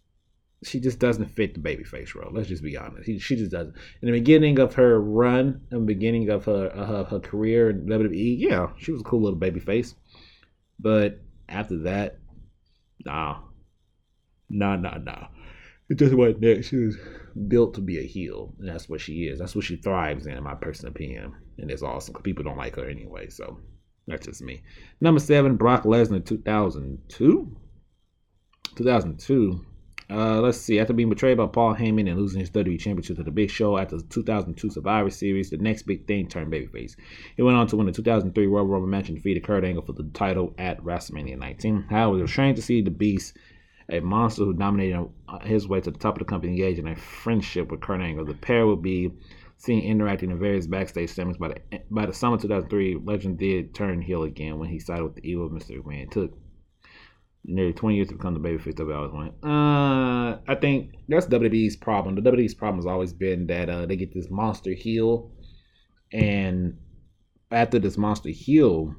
she 0.64 0.80
just 0.80 1.00
doesn't 1.00 1.28
fit 1.28 1.54
the 1.54 1.60
babyface 1.60 2.14
role. 2.16 2.32
Let's 2.34 2.50
just 2.50 2.64
be 2.64 2.76
honest. 2.76 3.06
He, 3.06 3.18
she 3.20 3.36
just 3.36 3.52
doesn't. 3.52 3.76
In 4.02 4.08
the 4.08 4.20
beginning 4.20 4.60
of 4.60 4.74
her 4.76 5.00
run, 5.00 5.62
in 5.72 5.80
the 5.80 5.86
beginning 5.86 6.30
of 6.30 6.46
her 6.46 6.72
uh, 6.76 7.06
her, 7.06 7.20
career 7.20 7.70
in 7.70 7.86
WWE, 7.86 8.36
yeah, 8.38 8.68
she 8.78 8.92
was 8.92 9.02
a 9.02 9.06
cool 9.06 9.22
little 9.22 9.40
babyface. 9.40 9.96
But 10.78 11.20
after 11.48 11.78
that, 11.84 12.20
nah, 13.06 13.40
nah, 14.50 14.76
nah, 14.76 14.98
nah. 14.98 15.28
It 15.90 15.96
just 15.96 16.14
wasn't 16.14 16.42
that. 16.42 16.66
She 16.66 16.76
was 16.76 16.98
built 17.48 17.74
to 17.76 17.82
be 17.82 18.00
a 18.00 18.04
heel, 18.04 18.54
and 18.60 18.68
that's 18.68 18.90
what 18.90 19.02
she 19.02 19.28
is. 19.28 19.40
That's 19.40 19.56
what 19.56 19.66
she 19.66 19.78
thrives 19.78 20.28
in, 20.28 20.34
in 20.34 20.44
my 20.44 20.56
personal 20.56 20.92
opinion. 20.92 21.34
And 21.58 21.72
it's 21.72 21.84
awesome 21.84 22.14
because 22.14 22.24
people 22.24 22.44
don't 22.44 22.58
like 22.58 22.76
her 22.76 22.88
anyway. 22.88 23.30
So 23.30 23.60
that's 24.08 24.26
just 24.26 24.42
me. 24.42 24.62
Number 25.00 25.22
seven, 25.22 25.56
Brock 25.56 25.84
Lesnar, 25.84 26.24
2002. 26.26 27.56
2002 28.76 29.66
Uh, 30.12 30.42
let's 30.42 30.58
see. 30.58 30.80
After 30.80 30.94
being 30.94 31.10
betrayed 31.10 31.38
by 31.38 31.46
Paul 31.46 31.76
Heyman 31.76 32.10
and 32.10 32.18
losing 32.18 32.40
his 32.40 32.50
WWE 32.50 32.80
Championship 32.80 33.18
to 33.18 33.24
the 33.24 33.30
Big 33.30 33.52
Show 33.52 33.78
after 33.78 33.98
the 33.98 34.04
2002 34.04 34.72
Survivor 34.72 35.12
Series, 35.12 35.52
the 35.52 35.58
next 35.58 35.84
big 35.84 36.08
thing 36.08 36.28
turned 36.28 36.52
babyface. 36.52 36.96
He 37.38 37.44
went 37.44 37.58
on 37.58 37.68
to 37.68 37.76
win 37.76 37.86
the 37.86 37.92
2003 37.92 38.48
Royal 38.48 38.66
Rumble 38.66 38.88
match 38.88 39.10
and 39.10 39.18
defeated 39.18 39.44
Kurt 39.44 39.64
Angle 39.64 39.84
for 39.84 39.94
the 39.94 40.10
title 40.14 40.56
at 40.58 40.84
WrestleMania 40.84 41.38
19. 41.38 41.86
However, 41.90 42.18
it 42.18 42.22
was 42.24 42.32
strange 42.32 42.56
to 42.56 42.64
see 42.64 42.82
the 42.82 42.90
Beast, 42.90 43.38
a 43.88 44.00
monster 44.00 44.46
who 44.46 44.54
dominated 44.54 45.10
his 45.44 45.68
way 45.68 45.80
to 45.80 45.92
the 45.92 46.00
top 46.00 46.16
of 46.16 46.20
the 46.20 46.26
company, 46.26 46.54
engage 46.54 46.80
in 46.80 46.88
a 46.88 46.96
friendship 46.96 47.70
with 47.70 47.82
Kurt 47.82 48.02
Angle. 48.02 48.26
The 48.26 48.34
pair 48.34 48.66
would 48.66 48.82
be 48.82 49.12
seen 49.58 49.84
interacting 49.84 50.32
in 50.32 50.40
various 50.40 50.66
backstage 50.66 51.12
segments. 51.12 51.38
By 51.38 51.50
the 51.50 51.82
by 51.92 52.08
the 52.08 52.14
summer 52.14 52.38
2003, 52.38 53.02
Legend 53.04 53.38
did 53.38 53.76
turn 53.76 54.02
heel 54.02 54.24
again 54.24 54.58
when 54.58 54.70
he 54.70 54.80
sided 54.80 55.04
with 55.04 55.16
the 55.16 55.30
evil 55.30 55.50
Mr. 55.50 55.80
McMahon. 55.80 56.10
Took 56.10 56.34
nearly 57.46 57.74
20 57.74 57.96
years 57.96 58.08
to 58.10 58.16
become 58.16 58.34
the 58.34 58.40
babyface 58.40 58.76
that 58.76 58.86
we 58.86 58.94
always 58.94 59.12
wanted. 59.12 59.34
Uh, 59.44 60.40
I 60.48 60.56
think 60.56 60.96
that's 61.08 61.26
WWE's 61.28 61.76
problem. 61.76 62.16
The 62.16 62.22
WWE's 62.22 62.54
problem 62.54 62.78
has 62.78 62.86
always 62.86 63.14
been 63.14 63.48
that 63.48 63.70
uh, 63.70 63.86
they 63.86 63.96
get 63.96 64.14
this 64.14 64.30
monster 64.30 64.72
heel, 64.72 65.32
and 66.12 66.78
after 67.52 67.80
this 67.80 67.98
monster 67.98 68.30
heel, 68.30 68.96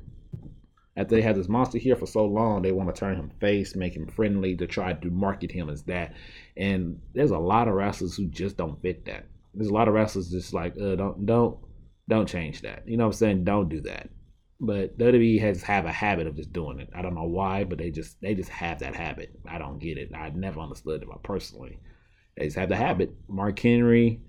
after 0.97 1.15
they 1.15 1.23
have 1.23 1.37
this 1.37 1.49
monster 1.49 1.79
here 1.79 1.97
for 1.97 2.07
so 2.07 2.27
long, 2.27 2.63
they 2.63 2.73
want 2.73 2.93
to 2.95 2.99
turn 2.99 3.17
him 3.17 3.31
face, 3.41 3.77
make 3.77 3.95
him 3.95 4.07
friendly 4.07 4.57
to 4.57 4.67
try 4.67 4.93
to 4.93 5.11
market 5.11 5.51
him 5.51 5.71
as 5.71 5.85
that. 5.85 6.15
And 6.57 7.01
there's 7.15 7.31
a 7.31 7.39
lot 7.39 7.69
of 7.69 7.75
wrestlers 7.75 8.17
who 8.17 8.27
just 8.27 8.57
don't 8.57 8.81
fit 8.83 9.05
that. 9.07 9.27
There's 9.55 9.71
a 9.71 9.75
lot 9.75 9.89
of 9.89 9.95
wrestlers 9.95 10.31
just 10.31 10.53
like, 10.53 10.75
uh, 10.81 10.97
don't 10.97 11.27
don't 11.27 11.59
don't 12.09 12.29
change 12.29 12.63
that. 12.63 12.83
You 12.87 12.97
know 12.97 13.05
what 13.05 13.15
I'm 13.15 13.19
saying? 13.19 13.45
Don't 13.45 13.69
do 13.69 13.81
that. 13.83 14.11
But 14.61 14.99
WWE 14.99 15.41
has 15.41 15.63
have 15.63 15.87
a 15.87 15.93
habit 15.93 16.27
of 16.27 16.37
just 16.37 16.53
doing 16.53 16.81
it. 16.81 16.91
I 16.95 17.01
don't 17.01 17.15
know 17.15 17.25
why, 17.25 17.65
but 17.65 17.79
they 17.79 17.91
just 17.91 18.21
they 18.21 18.35
just 18.35 18.51
have 18.51 18.81
that 18.81 18.95
habit. 18.95 19.31
I 19.49 19.59
don't 19.59 19.79
get 19.79 19.97
it. 19.97 20.11
I 20.15 20.29
never 20.31 20.61
understood 20.61 21.03
it 21.03 21.09
personally. 21.23 21.79
They 22.37 22.45
just 22.45 22.57
have 22.57 22.69
the 22.69 22.77
habit. 22.77 23.15
Mark 23.27 23.59
Henry, 23.59 24.21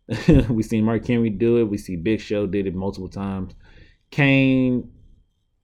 we 0.48 0.62
seen 0.62 0.84
Mark 0.84 1.06
Henry 1.06 1.30
do 1.30 1.58
it. 1.58 1.64
We 1.64 1.78
see 1.78 1.96
Big 1.96 2.20
Show 2.20 2.46
did 2.46 2.66
it 2.66 2.74
multiple 2.74 3.08
times. 3.08 3.54
Kane, 4.10 4.90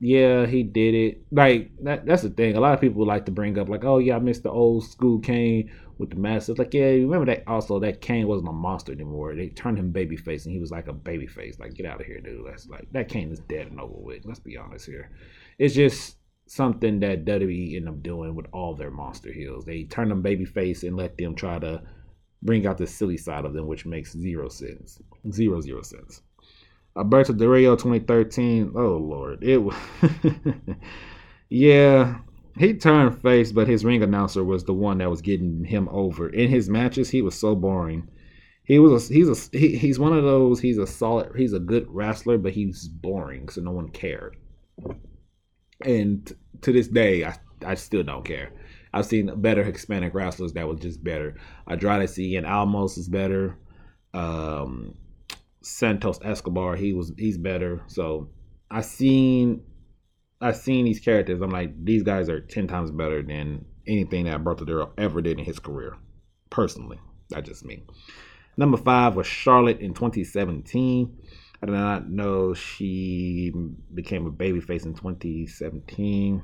yeah, 0.01 0.47
he 0.47 0.63
did 0.63 0.95
it. 0.95 1.27
Like 1.31 1.71
that, 1.83 2.07
that's 2.07 2.23
the 2.23 2.31
thing. 2.31 2.57
A 2.57 2.61
lot 2.61 2.75
of 2.75 2.81
people 2.81 3.07
like 3.07 3.27
to 3.27 3.33
bring 3.33 3.59
up 3.59 3.69
like, 3.69 3.85
oh 3.85 3.99
yeah, 3.99 4.17
I 4.17 4.19
missed 4.19 4.43
the 4.43 4.51
old 4.51 4.85
school 4.85 5.21
Kane 5.21 5.71
with 5.99 6.11
the 6.11 6.17
mask. 6.17 6.49
It's 6.49 6.59
like, 6.59 6.75
yeah, 6.75 6.87
remember 6.87 7.27
that 7.27 7.45
also 7.47 7.79
that 7.81 8.01
Kane 8.01 8.27
wasn't 8.27 8.49
a 8.49 8.53
monster 8.53 8.93
anymore. 8.93 9.35
They 9.35 9.49
turned 9.49 9.79
him 9.79 9.93
babyface 9.93 10.45
and 10.45 10.53
he 10.53 10.61
was 10.61 10.71
like 10.71 10.89
a 10.89 10.93
babyface. 10.93 11.59
Like, 11.59 11.75
get 11.75 11.87
out 11.87 12.01
of 12.01 12.07
here, 12.07 12.21
dude. 12.21 12.47
That's 12.47 12.69
like 12.69 12.87
that 12.93 13.09
Kane 13.09 13.31
is 13.31 13.41
dead 13.41 13.69
and 13.69 13.81
over 13.81 13.97
with. 13.97 14.25
Let's 14.25 14.41
be 14.41 14.57
honest 14.57 14.87
here. 14.87 15.11
It's 15.59 15.75
just 15.75 16.17
something 16.47 17.01
that 17.01 17.25
WWE 17.25 17.77
end 17.77 17.89
up 17.89 18.03
doing 18.03 18.35
with 18.35 18.47
all 18.53 18.75
their 18.75 18.91
monster 18.91 19.33
heels. 19.33 19.65
They 19.65 19.85
turn 19.85 20.09
them 20.09 20.23
babyface 20.23 20.87
and 20.87 20.97
let 20.97 21.17
them 21.17 21.35
try 21.35 21.59
to 21.59 21.83
bring 22.43 22.67
out 22.67 22.79
the 22.79 22.87
silly 22.87 23.17
side 23.17 23.45
of 23.45 23.55
them, 23.55 23.67
which 23.67 23.87
makes 23.87 24.13
zero 24.13 24.49
sense. 24.49 25.01
Zero 25.33 25.61
zero 25.61 25.83
sense. 25.83 26.23
Alberto 26.97 27.33
Del 27.33 27.49
Rio 27.49 27.77
2013. 27.77 28.73
Oh 28.75 28.97
Lord. 28.97 29.43
It 29.43 29.59
was 29.59 29.77
Yeah, 31.49 32.19
he 32.59 32.75
turned 32.75 33.21
face, 33.21 33.53
but 33.53 33.69
his 33.69 33.85
ring 33.85 34.03
announcer 34.03 34.43
was 34.43 34.65
the 34.65 34.75
one 34.75 34.99
that 34.99 35.11
was 35.11 35.23
getting 35.23 35.65
him 35.65 35.89
over. 35.91 36.29
In 36.29 36.49
his 36.49 36.69
matches, 36.69 37.11
he 37.11 37.23
was 37.23 37.39
so 37.39 37.55
boring. 37.55 38.09
He 38.65 38.79
was 38.79 39.11
a, 39.11 39.15
he's 39.15 39.29
a 39.29 39.57
he, 39.59 39.77
he's 39.77 39.99
one 39.99 40.13
of 40.13 40.25
those. 40.25 40.61
He's 40.61 40.79
a 40.79 40.87
solid. 40.87 41.33
He's 41.37 41.53
a 41.53 41.61
good 41.61 41.87
wrestler, 41.89 42.39
but 42.39 42.53
he's 42.53 42.89
boring, 42.89 43.49
so 43.49 43.61
no 43.61 43.71
one 43.71 43.91
cared. 43.91 44.37
And 45.85 46.35
to 46.63 46.73
this 46.73 46.89
day, 46.89 47.25
I 47.25 47.37
I 47.65 47.75
still 47.75 48.03
don't 48.03 48.25
care. 48.25 48.53
I've 48.93 49.07
seen 49.07 49.41
better 49.41 49.63
Hispanic 49.63 50.15
wrestlers 50.15 50.55
that 50.55 50.67
was 50.67 50.81
just 50.81 51.05
better. 51.05 51.37
Andrade 51.69 52.09
Cien 52.09 52.49
Almas 52.49 52.97
is 52.97 53.09
better. 53.09 53.59
Um, 54.15 54.95
Santos 55.63 56.19
Escobar, 56.25 56.77
he 56.77 56.95
was 56.95 57.13
he's 57.19 57.39
better. 57.39 57.83
So 57.87 58.31
I 58.71 58.81
seen 58.81 59.63
I've 60.47 60.57
seen 60.57 60.85
these 60.85 61.01
characters. 61.01 61.41
I'm 61.41 61.51
like, 61.51 61.85
these 61.85 62.03
guys 62.03 62.29
are 62.29 62.41
ten 62.41 62.69
times 62.69 62.91
better 62.91 63.23
than 63.23 63.65
anything 63.87 64.25
that 64.27 64.45
Del 64.45 64.93
ever 64.97 65.21
did 65.21 65.39
in 65.39 65.45
his 65.45 65.59
career. 65.59 65.97
Personally, 66.51 67.01
that's 67.31 67.49
just 67.49 67.65
me. 67.65 67.83
Number 68.57 68.77
five 68.77 69.17
was 69.17 69.27
Charlotte 69.27 69.81
in 69.81 69.93
2017. 69.93 71.19
I 71.63 71.67
did 71.67 71.73
not 71.73 72.09
know 72.09 72.55
she 72.55 73.53
became 73.93 74.27
a 74.27 74.31
babyface 74.31 74.85
in 74.85 74.95
2017. 74.95 76.43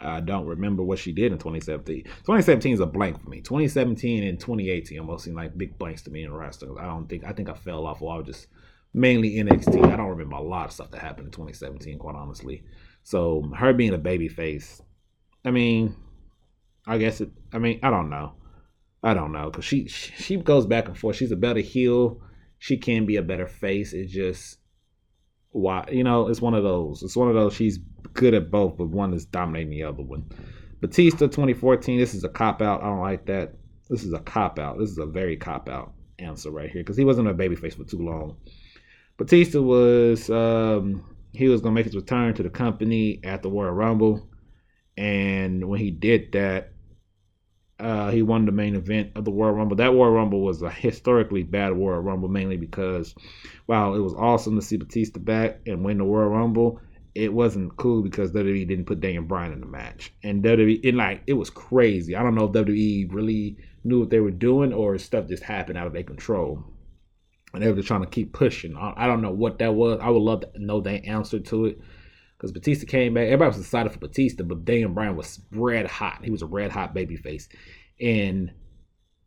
I 0.00 0.20
don't 0.20 0.46
remember 0.46 0.82
what 0.82 0.98
she 0.98 1.12
did 1.12 1.32
in 1.32 1.38
2017. 1.38 2.04
2017 2.04 2.74
is 2.74 2.80
a 2.80 2.86
blank 2.86 3.22
for 3.22 3.28
me. 3.30 3.40
2017 3.40 4.24
and 4.24 4.38
2018 4.40 4.98
almost 4.98 5.24
seem 5.24 5.34
like 5.34 5.58
big 5.58 5.78
blanks 5.78 6.02
to 6.02 6.10
me 6.10 6.24
in 6.24 6.32
wrestling. 6.32 6.76
I 6.78 6.86
don't 6.86 7.08
think 7.08 7.24
I 7.24 7.32
think 7.32 7.48
I 7.48 7.54
fell 7.54 7.86
off 7.86 8.00
while 8.00 8.16
I 8.16 8.18
was 8.18 8.26
just 8.26 8.46
mainly 8.94 9.34
NXT. 9.34 9.84
I 9.84 9.96
don't 9.96 10.08
remember 10.08 10.36
a 10.36 10.42
lot 10.42 10.66
of 10.66 10.72
stuff 10.72 10.90
that 10.92 11.00
happened 11.00 11.26
in 11.26 11.32
2017, 11.32 11.98
quite 11.98 12.14
honestly. 12.14 12.64
So 13.08 13.50
her 13.56 13.72
being 13.72 13.94
a 13.94 13.98
baby 13.98 14.28
face, 14.28 14.82
I 15.42 15.50
mean, 15.50 15.96
I 16.86 16.98
guess 16.98 17.22
it. 17.22 17.30
I 17.54 17.58
mean, 17.58 17.80
I 17.82 17.88
don't 17.88 18.10
know. 18.10 18.34
I 19.02 19.14
don't 19.14 19.32
know 19.32 19.48
because 19.48 19.64
she 19.64 19.88
she 19.88 20.36
goes 20.36 20.66
back 20.66 20.88
and 20.88 20.98
forth. 20.98 21.16
She's 21.16 21.32
a 21.32 21.36
better 21.36 21.60
heel. 21.60 22.20
She 22.58 22.76
can 22.76 23.06
be 23.06 23.16
a 23.16 23.22
better 23.22 23.46
face. 23.46 23.94
It 23.94 24.08
just 24.08 24.58
why 25.52 25.88
you 25.90 26.04
know 26.04 26.28
it's 26.28 26.42
one 26.42 26.52
of 26.52 26.64
those. 26.64 27.02
It's 27.02 27.16
one 27.16 27.28
of 27.28 27.34
those. 27.34 27.54
She's 27.54 27.78
good 28.12 28.34
at 28.34 28.50
both, 28.50 28.76
but 28.76 28.90
one 28.90 29.14
is 29.14 29.24
dominating 29.24 29.70
the 29.70 29.84
other 29.84 30.02
one. 30.02 30.26
Batista 30.82 31.28
2014. 31.28 31.98
This 31.98 32.12
is 32.12 32.24
a 32.24 32.28
cop 32.28 32.60
out. 32.60 32.82
I 32.82 32.88
don't 32.88 33.00
like 33.00 33.24
that. 33.24 33.54
This 33.88 34.04
is 34.04 34.12
a 34.12 34.20
cop 34.20 34.58
out. 34.58 34.78
This 34.78 34.90
is 34.90 34.98
a 34.98 35.06
very 35.06 35.38
cop 35.38 35.70
out 35.70 35.94
answer 36.18 36.50
right 36.50 36.68
here 36.68 36.82
because 36.82 36.98
he 36.98 37.06
wasn't 37.06 37.28
a 37.28 37.32
babyface 37.32 37.74
for 37.74 37.84
too 37.84 38.04
long. 38.04 38.36
Batista 39.16 39.62
was 39.62 40.28
um, 40.28 41.02
he 41.32 41.48
was 41.48 41.60
gonna 41.60 41.74
make 41.74 41.86
his 41.86 41.96
return 41.96 42.34
to 42.34 42.42
the 42.42 42.50
company 42.50 43.20
at 43.24 43.42
the 43.42 43.50
Royal 43.50 43.72
Rumble, 43.72 44.28
and 44.96 45.68
when 45.68 45.80
he 45.80 45.90
did 45.90 46.32
that, 46.32 46.72
uh, 47.78 48.10
he 48.10 48.22
won 48.22 48.44
the 48.44 48.52
main 48.52 48.74
event 48.74 49.12
of 49.14 49.24
the 49.24 49.32
Royal 49.32 49.52
Rumble. 49.52 49.76
That 49.76 49.92
Royal 49.92 50.12
Rumble 50.12 50.40
was 50.40 50.62
a 50.62 50.70
historically 50.70 51.42
bad 51.42 51.72
Royal 51.72 52.00
Rumble, 52.00 52.28
mainly 52.28 52.56
because 52.56 53.14
while 53.66 53.94
it 53.94 54.00
was 54.00 54.14
awesome 54.14 54.56
to 54.56 54.62
see 54.62 54.76
Batista 54.76 55.20
back 55.20 55.60
and 55.66 55.84
win 55.84 55.98
the 55.98 56.04
Royal 56.04 56.30
Rumble, 56.30 56.80
it 57.14 57.32
wasn't 57.32 57.76
cool 57.76 58.02
because 58.02 58.32
WWE 58.32 58.66
didn't 58.66 58.86
put 58.86 59.00
Daniel 59.00 59.24
Bryan 59.24 59.52
in 59.52 59.60
the 59.60 59.66
match, 59.66 60.12
and 60.22 60.42
WWE 60.42 60.80
it 60.82 60.94
like 60.94 61.22
it 61.26 61.34
was 61.34 61.50
crazy. 61.50 62.16
I 62.16 62.22
don't 62.22 62.34
know 62.34 62.46
if 62.46 62.52
WWE 62.52 63.12
really 63.12 63.56
knew 63.84 64.00
what 64.00 64.10
they 64.10 64.20
were 64.20 64.30
doing 64.30 64.72
or 64.72 64.98
stuff 64.98 65.28
just 65.28 65.42
happened 65.42 65.78
out 65.78 65.86
of 65.86 65.92
their 65.92 66.02
control 66.02 66.64
and 67.58 67.66
they 67.66 67.70
were 67.70 67.76
just 67.76 67.88
trying 67.88 68.02
to 68.02 68.06
keep 68.06 68.32
pushing. 68.32 68.76
I, 68.76 69.08
don't 69.08 69.20
know 69.20 69.32
what 69.32 69.58
that 69.58 69.74
was. 69.74 69.98
I 70.00 70.10
would 70.10 70.22
love 70.22 70.40
to 70.42 70.64
know 70.64 70.80
the 70.80 71.04
answer 71.04 71.40
to 71.40 71.66
it. 71.66 71.80
Because 72.36 72.52
Batista 72.52 72.86
came 72.86 73.14
back, 73.14 73.24
everybody 73.24 73.48
was 73.48 73.58
excited 73.58 73.90
for 73.90 73.98
Batista, 73.98 74.44
but 74.44 74.64
Daniel 74.64 74.90
Bryan 74.90 75.16
was 75.16 75.40
red 75.50 75.86
hot. 75.86 76.20
He 76.22 76.30
was 76.30 76.42
a 76.42 76.46
red 76.46 76.70
hot 76.70 76.94
baby 76.94 77.16
face. 77.16 77.48
And 78.00 78.52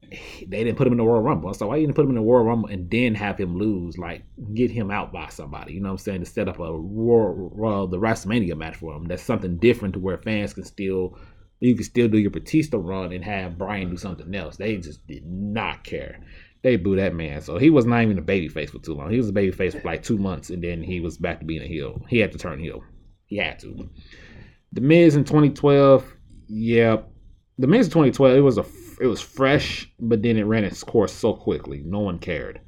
they 0.09 0.63
didn't 0.63 0.77
put 0.77 0.87
him 0.87 0.93
in 0.93 0.97
the 0.97 1.03
Royal 1.03 1.21
Rumble. 1.21 1.53
So 1.53 1.67
why 1.67 1.75
you 1.75 1.85
didn't 1.85 1.97
put 1.97 2.05
him 2.05 2.11
in 2.11 2.15
the 2.15 2.21
Royal 2.21 2.45
Rumble 2.45 2.69
and 2.69 2.89
then 2.89 3.15
have 3.15 3.37
him 3.37 3.57
lose, 3.57 3.97
like 3.97 4.23
get 4.53 4.71
him 4.71 4.91
out 4.91 5.11
by 5.11 5.27
somebody? 5.27 5.73
You 5.73 5.81
know 5.81 5.89
what 5.89 5.99
I'm 5.99 6.05
saying? 6.05 6.19
To 6.21 6.25
set 6.25 6.47
up 6.47 6.59
a 6.59 6.71
Royal, 6.71 7.51
Royal 7.53 7.87
the 7.87 7.99
WrestleMania 7.99 8.55
match 8.55 8.77
for 8.77 8.95
him. 8.95 9.03
That's 9.03 9.23
something 9.23 9.57
different 9.57 9.95
to 9.95 9.99
where 9.99 10.17
fans 10.17 10.53
can 10.53 10.63
still 10.63 11.17
you 11.59 11.75
can 11.75 11.83
still 11.83 12.07
do 12.07 12.17
your 12.17 12.31
Batista 12.31 12.77
run 12.77 13.11
and 13.11 13.25
have 13.25 13.57
Bryan 13.57 13.89
do 13.89 13.97
something 13.97 14.33
else. 14.33 14.55
They 14.55 14.77
just 14.77 15.05
did 15.05 15.25
not 15.25 15.83
care 15.83 16.21
they 16.63 16.75
boo 16.75 16.95
that 16.95 17.15
man. 17.15 17.41
So 17.41 17.57
he 17.57 17.69
was 17.69 17.85
not 17.85 18.03
even 18.03 18.17
a 18.17 18.21
baby 18.21 18.47
face 18.47 18.69
for 18.69 18.79
too 18.79 18.93
long. 18.93 19.11
He 19.11 19.17
was 19.17 19.29
a 19.29 19.33
baby 19.33 19.51
face 19.51 19.73
for 19.73 19.81
like 19.83 20.03
two 20.03 20.17
months, 20.17 20.49
and 20.49 20.63
then 20.63 20.83
he 20.83 20.99
was 20.99 21.17
back 21.17 21.39
to 21.39 21.45
being 21.45 21.61
a 21.61 21.67
heel. 21.67 22.01
He 22.07 22.19
had 22.19 22.31
to 22.31 22.37
turn 22.37 22.59
heel. 22.59 22.83
He 23.25 23.37
had 23.37 23.59
to. 23.59 23.89
The 24.73 24.81
Miz 24.81 25.15
in 25.15 25.23
2012, 25.23 26.05
yeah, 26.47 26.97
the 27.57 27.67
Miz 27.67 27.87
in 27.87 27.91
2012, 27.91 28.37
it 28.37 28.41
was 28.41 28.57
a 28.57 28.65
it 29.01 29.07
was 29.07 29.21
fresh, 29.21 29.91
but 29.99 30.21
then 30.21 30.37
it 30.37 30.43
ran 30.43 30.63
its 30.63 30.83
course 30.83 31.11
so 31.11 31.33
quickly, 31.33 31.81
no 31.83 31.99
one 31.99 32.19
cared. 32.19 32.61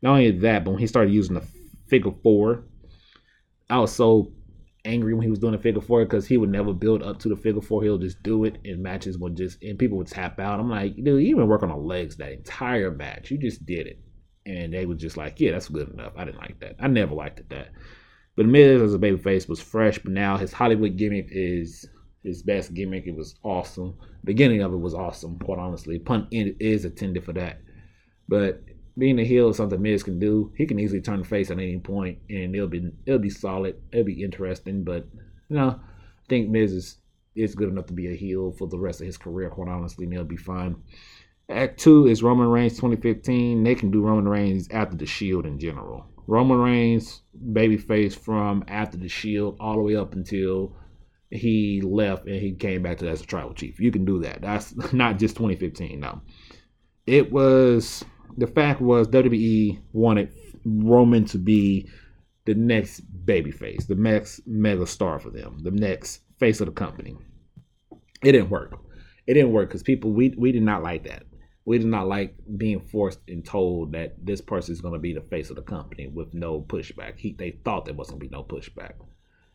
Not 0.00 0.12
only 0.12 0.30
that, 0.30 0.64
but 0.64 0.72
when 0.72 0.80
he 0.80 0.86
started 0.86 1.12
using 1.12 1.34
the 1.34 1.46
figure 1.88 2.12
four, 2.22 2.64
I 3.68 3.78
was 3.78 3.92
so 3.92 4.32
angry 4.84 5.14
when 5.14 5.22
he 5.22 5.30
was 5.30 5.38
doing 5.38 5.52
the 5.52 5.58
figure 5.58 5.80
four 5.80 6.04
because 6.04 6.26
he 6.26 6.36
would 6.36 6.50
never 6.50 6.72
build 6.72 7.02
up 7.02 7.18
to 7.20 7.28
the 7.28 7.36
figure 7.36 7.60
four. 7.60 7.82
He'll 7.82 7.98
just 7.98 8.22
do 8.22 8.44
it, 8.44 8.58
and 8.64 8.82
matches 8.82 9.18
would 9.18 9.36
just 9.36 9.62
and 9.62 9.78
people 9.78 9.98
would 9.98 10.08
tap 10.08 10.38
out. 10.38 10.60
I'm 10.60 10.70
like, 10.70 10.96
dude, 10.96 11.06
you 11.06 11.18
even 11.20 11.46
work 11.48 11.62
on 11.62 11.68
the 11.68 11.76
legs 11.76 12.16
that 12.16 12.32
entire 12.32 12.90
match. 12.90 13.30
You 13.30 13.38
just 13.38 13.64
did 13.64 13.86
it, 13.86 13.98
and 14.46 14.72
they 14.72 14.86
were 14.86 14.94
just 14.94 15.16
like, 15.16 15.40
yeah, 15.40 15.52
that's 15.52 15.68
good 15.68 15.90
enough. 15.90 16.12
I 16.16 16.24
didn't 16.24 16.40
like 16.40 16.60
that. 16.60 16.76
I 16.80 16.88
never 16.88 17.14
liked 17.14 17.40
it 17.40 17.48
that. 17.50 17.72
But 18.36 18.46
Miz 18.46 18.80
as 18.80 18.94
a 18.94 18.98
babyface 18.98 19.48
was 19.48 19.60
fresh, 19.60 19.98
but 19.98 20.12
now 20.12 20.36
his 20.36 20.52
Hollywood 20.52 20.96
gimmick 20.96 21.28
is 21.30 21.86
his 22.24 22.42
best 22.42 22.72
gimmick. 22.72 23.06
It 23.06 23.16
was 23.16 23.34
awesome. 23.42 23.94
beginning 24.24 24.62
of 24.62 24.72
it 24.72 24.78
was 24.78 24.94
awesome, 24.94 25.38
quite 25.38 25.58
honestly. 25.58 25.98
Pun 25.98 26.28
is 26.30 26.84
intended 26.84 27.24
for 27.24 27.32
that. 27.34 27.60
But 28.28 28.62
being 28.96 29.18
a 29.18 29.24
heel 29.24 29.48
is 29.48 29.56
something 29.56 29.80
Miz 29.80 30.02
can 30.02 30.18
do. 30.18 30.52
He 30.56 30.66
can 30.66 30.78
easily 30.78 31.00
turn 31.00 31.20
the 31.20 31.24
face 31.24 31.50
at 31.50 31.58
any 31.58 31.78
point, 31.78 32.18
and 32.28 32.54
it'll 32.54 32.68
be 32.68 32.90
it'll 33.06 33.18
be 33.18 33.30
solid. 33.30 33.76
It'll 33.92 34.04
be 34.04 34.22
interesting. 34.22 34.84
But 34.84 35.06
you 35.48 35.56
know, 35.56 35.80
I 35.80 36.26
think 36.28 36.50
Miz 36.50 36.72
is 36.72 36.96
is 37.34 37.54
good 37.54 37.68
enough 37.68 37.86
to 37.86 37.94
be 37.94 38.08
a 38.08 38.16
heel 38.16 38.52
for 38.52 38.68
the 38.68 38.78
rest 38.78 39.00
of 39.00 39.06
his 39.06 39.16
career. 39.16 39.50
Quite 39.50 39.68
honestly, 39.68 40.04
and 40.04 40.12
he'll 40.12 40.24
be 40.24 40.36
fine. 40.36 40.76
Act 41.48 41.80
two 41.80 42.06
is 42.06 42.22
Roman 42.22 42.48
Reigns 42.48 42.74
2015. 42.74 43.62
They 43.62 43.74
can 43.74 43.90
do 43.90 44.02
Roman 44.02 44.28
Reigns 44.28 44.68
after 44.70 44.96
the 44.96 45.06
Shield 45.06 45.46
in 45.46 45.58
general. 45.58 46.06
Roman 46.26 46.58
Reigns, 46.58 47.22
babyface 47.52 48.16
from 48.16 48.64
after 48.68 48.96
the 48.96 49.08
Shield 49.08 49.56
all 49.58 49.74
the 49.74 49.82
way 49.82 49.96
up 49.96 50.14
until 50.14 50.76
he 51.30 51.80
left 51.80 52.26
and 52.26 52.36
he 52.40 52.52
came 52.52 52.82
back 52.82 52.98
to 52.98 53.06
that 53.06 53.12
as 53.12 53.22
a 53.22 53.26
tribal 53.26 53.54
chief. 53.54 53.80
You 53.80 53.90
can 53.90 54.04
do 54.04 54.20
that. 54.20 54.42
That's 54.42 54.74
not 54.92 55.18
just 55.18 55.36
2015 55.36 55.98
No, 55.98 56.20
It 57.06 57.32
was 57.32 58.04
the 58.36 58.46
fact 58.46 58.80
was 58.80 59.08
WWE 59.08 59.80
wanted 59.92 60.32
Roman 60.64 61.24
to 61.26 61.38
be 61.38 61.88
the 62.44 62.54
next 62.54 63.02
babyface, 63.24 63.86
the 63.86 63.94
next 63.94 64.40
mega 64.46 64.86
star 64.86 65.18
for 65.18 65.30
them, 65.30 65.58
the 65.62 65.70
next 65.70 66.20
face 66.38 66.60
of 66.60 66.66
the 66.66 66.72
company. 66.72 67.16
It 68.22 68.32
didn't 68.32 68.50
work. 68.50 68.78
It 69.26 69.34
didn't 69.34 69.52
work 69.52 69.68
because 69.68 69.82
people 69.82 70.12
we 70.12 70.34
we 70.36 70.52
did 70.52 70.62
not 70.62 70.82
like 70.82 71.04
that. 71.04 71.24
We 71.64 71.78
did 71.78 71.86
not 71.86 72.08
like 72.08 72.34
being 72.56 72.80
forced 72.80 73.20
and 73.28 73.44
told 73.44 73.92
that 73.92 74.14
this 74.24 74.40
person 74.40 74.72
is 74.72 74.80
going 74.80 74.94
to 74.94 75.00
be 75.00 75.12
the 75.12 75.20
face 75.20 75.48
of 75.50 75.56
the 75.56 75.62
company 75.62 76.08
with 76.08 76.34
no 76.34 76.60
pushback. 76.60 77.18
He, 77.18 77.34
they 77.34 77.52
thought 77.64 77.84
there 77.84 77.94
wasn't 77.94 78.18
going 78.18 78.30
to 78.30 78.30
be 78.30 78.36
no 78.36 78.42
pushback. 78.42 78.94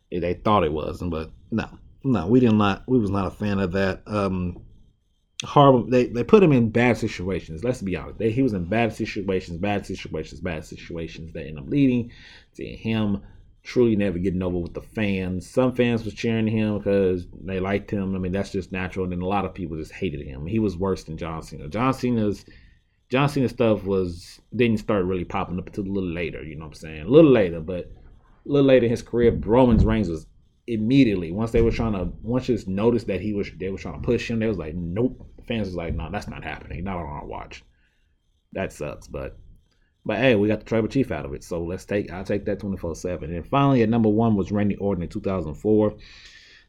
They 0.10 0.36
thought 0.36 0.64
it 0.64 0.72
wasn't, 0.72 1.12
but 1.12 1.32
no, 1.52 1.68
no, 2.06 2.28
we 2.28 2.40
did 2.40 2.54
not. 2.54 2.84
We 2.88 2.98
was 2.98 3.10
not 3.10 3.28
a 3.28 3.32
fan 3.32 3.60
of 3.60 3.74
that. 3.74 4.04
Um, 4.08 4.64
horrible. 5.44 5.84
They 5.90 6.08
they 6.08 6.24
put 6.24 6.44
him 6.44 6.52
in 6.52 6.70
bad 6.70 6.98
situations. 6.98 7.64
Let's 7.64 7.82
be 7.82 7.96
honest. 7.96 8.18
They, 8.18 8.32
he 8.32 8.42
was 8.42 8.54
in 8.54 8.66
bad 8.66 8.94
situations, 8.94 9.58
bad 9.58 9.86
situations, 9.86 10.42
bad 10.42 10.66
situations 10.66 11.34
that 11.34 11.48
end 11.48 11.60
up 11.60 11.68
leading 11.68 12.12
to 12.56 12.66
him 12.66 13.22
truly 13.68 13.98
never 13.98 14.18
getting 14.18 14.42
over 14.42 14.58
with 14.58 14.74
the 14.74 14.82
fans. 14.82 15.50
Some 15.50 15.74
fans 15.74 16.06
was 16.06 16.14
cheering 16.14 16.48
him 16.48 16.78
because 16.78 17.28
they 17.44 17.60
liked 17.60 17.92
him. 17.92 18.16
I 18.16 18.18
mean, 18.18 18.32
that's 18.32 18.52
just 18.52 18.72
natural. 18.72 19.04
And 19.04 19.12
then 19.12 19.22
a 19.22 19.28
lot 19.28 19.44
of 19.44 19.54
people 19.54 19.76
just 19.76 19.92
hated 19.92 20.26
him. 20.26 20.46
He 20.46 20.58
was 20.58 20.78
worse 20.78 21.04
than 21.04 21.18
John 21.18 21.42
Cena. 21.42 21.68
John 21.68 21.94
Cena's 21.94 22.46
John 23.10 23.28
Cena 23.28 23.50
stuff 23.50 23.84
was 23.84 24.40
didn't 24.56 24.80
start 24.80 25.04
really 25.04 25.26
popping 25.26 25.60
up 25.60 25.68
until 25.68 25.84
a 25.84 25.92
little 25.92 26.10
later. 26.10 26.44
You 26.44 26.56
know 26.56 26.66
what 26.66 26.76
I'm 26.78 26.82
saying? 26.82 27.02
A 27.02 27.10
little 27.10 27.32
later, 27.32 27.60
but 27.60 27.92
a 28.46 28.50
little 28.50 28.68
later 28.68 28.86
in 28.86 28.92
his 28.92 29.02
career, 29.02 29.32
Roman's 29.32 29.84
reigns 29.84 30.10
was 30.10 30.26
immediately 30.68 31.32
once 31.32 31.52
they 31.52 31.62
were 31.62 31.72
trying 31.72 31.94
to 31.94 32.12
once 32.22 32.48
just 32.48 32.68
noticed 32.68 33.08
that 33.08 33.22
he 33.22 33.34
was 33.34 33.50
they 33.58 33.70
were 33.70 33.78
trying 33.78 34.00
to 34.00 34.06
push 34.06 34.30
him. 34.30 34.40
They 34.40 34.48
was 34.48 34.58
like, 34.58 34.76
nope. 34.76 35.26
Fans 35.48 35.68
was 35.68 35.76
like, 35.76 35.96
no, 35.96 36.10
that's 36.12 36.28
not 36.28 36.44
happening. 36.44 36.84
Not 36.84 36.98
on 36.98 37.06
our 37.06 37.26
watch. 37.26 37.64
That 38.52 38.74
sucks, 38.74 39.08
but 39.08 39.38
but 40.06 40.18
hey, 40.18 40.36
we 40.36 40.48
got 40.48 40.60
the 40.60 40.66
tribal 40.66 40.88
chief 40.88 41.12
out 41.12 41.26
of 41.26 41.34
it, 41.34 41.44
so 41.44 41.64
let's 41.64 41.86
take. 41.86 42.12
I'll 42.12 42.24
take 42.24 42.46
that 42.46 42.60
twenty 42.60 42.78
four 42.78 42.96
seven. 42.96 43.34
And 43.34 43.46
finally, 43.48 43.82
at 43.82 43.90
number 43.90 44.10
one 44.10 44.36
was 44.36 44.52
Randy 44.52 44.76
Orton 44.78 45.04
in 45.04 45.10
two 45.10 45.22
thousand 45.22 45.56
four. 45.56 45.96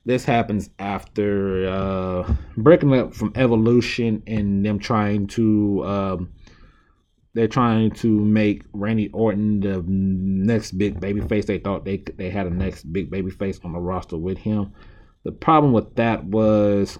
This 0.05 0.25
happens 0.25 0.71
after 0.79 1.69
uh, 1.69 2.35
breaking 2.57 2.95
up 2.95 3.15
from 3.15 3.33
Evolution 3.35 4.23
and 4.27 4.65
them 4.65 4.79
trying 4.79 5.27
to. 5.29 5.85
Um, 5.85 6.33
they're 7.39 7.47
trying 7.47 7.93
to 7.93 8.09
make 8.09 8.65
Randy 8.73 9.11
Orton 9.11 9.61
the 9.61 9.85
next 9.87 10.73
big 10.73 10.99
baby 10.99 11.21
face. 11.21 11.45
They 11.45 11.59
thought 11.59 11.85
they 11.85 12.03
they 12.17 12.31
had 12.31 12.49
a 12.49 12.51
next 12.51 12.93
big 12.93 13.13
baby 13.13 13.31
face 13.31 13.61
on 13.63 13.73
the 13.73 13.79
roster 13.79 14.17
with 14.17 14.39
him. 14.39 14.73
The 15.23 15.31
problem 15.31 15.73
with 15.73 15.95
that 15.95 16.25
was 16.25 16.99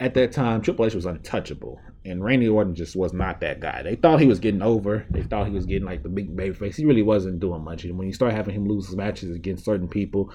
at 0.00 0.14
that 0.14 0.32
time 0.32 0.60
Triple 0.60 0.86
H 0.86 0.96
was 0.96 1.06
untouchable, 1.06 1.80
and 2.04 2.24
Randy 2.24 2.48
Orton 2.48 2.74
just 2.74 2.96
was 2.96 3.12
not 3.12 3.40
that 3.42 3.60
guy. 3.60 3.84
They 3.84 3.94
thought 3.94 4.18
he 4.18 4.26
was 4.26 4.40
getting 4.40 4.60
over. 4.60 5.06
They 5.08 5.22
thought 5.22 5.46
he 5.46 5.52
was 5.52 5.66
getting 5.66 5.86
like 5.86 6.02
the 6.02 6.08
big 6.08 6.34
baby 6.34 6.56
face. 6.56 6.74
He 6.74 6.84
really 6.84 7.02
wasn't 7.02 7.38
doing 7.38 7.62
much. 7.62 7.84
And 7.84 7.96
when 7.96 8.08
you 8.08 8.12
start 8.12 8.32
having 8.32 8.56
him 8.56 8.66
lose 8.66 8.94
matches 8.96 9.36
against 9.36 9.64
certain 9.64 9.86
people, 9.86 10.32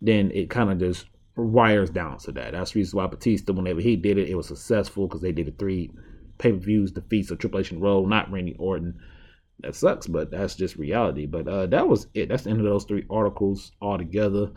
then 0.00 0.30
it 0.30 0.48
kind 0.48 0.70
of 0.70 0.78
just 0.78 1.04
wires 1.36 1.90
down 1.90 2.16
to 2.20 2.32
that. 2.32 2.52
That's 2.52 2.72
the 2.72 2.80
reason 2.80 2.96
why 2.96 3.08
Batista, 3.08 3.52
whenever 3.52 3.82
he 3.82 3.94
did 3.96 4.16
it, 4.16 4.30
it 4.30 4.36
was 4.36 4.48
successful 4.48 5.06
because 5.06 5.20
they 5.20 5.32
did 5.32 5.48
it 5.48 5.58
three 5.58 5.90
pay 6.38 6.52
per 6.52 6.58
views, 6.58 6.92
defeats 6.92 7.30
of 7.30 7.38
Triple 7.38 7.60
H 7.60 7.72
and 7.72 7.82
Roll, 7.82 8.06
not 8.06 8.30
Randy 8.30 8.56
Orton. 8.58 8.98
That 9.60 9.74
sucks, 9.74 10.06
but 10.06 10.30
that's 10.30 10.54
just 10.54 10.76
reality. 10.76 11.26
But 11.26 11.48
uh, 11.48 11.66
that 11.66 11.88
was 11.88 12.06
it. 12.14 12.28
That's 12.28 12.44
the 12.44 12.50
end 12.50 12.60
of 12.60 12.66
those 12.66 12.84
three 12.84 13.04
articles 13.10 13.72
altogether. 13.82 14.52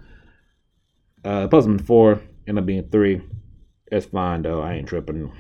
Uh, 1.24 1.48
Puzzlement 1.48 1.86
four 1.86 2.22
end 2.48 2.60
up 2.60 2.66
being 2.66 2.90
three. 2.90 3.22
That's 3.90 4.06
fine 4.06 4.42
though. 4.42 4.62
I 4.62 4.76
ain't 4.76 4.88
tripping. 4.88 5.32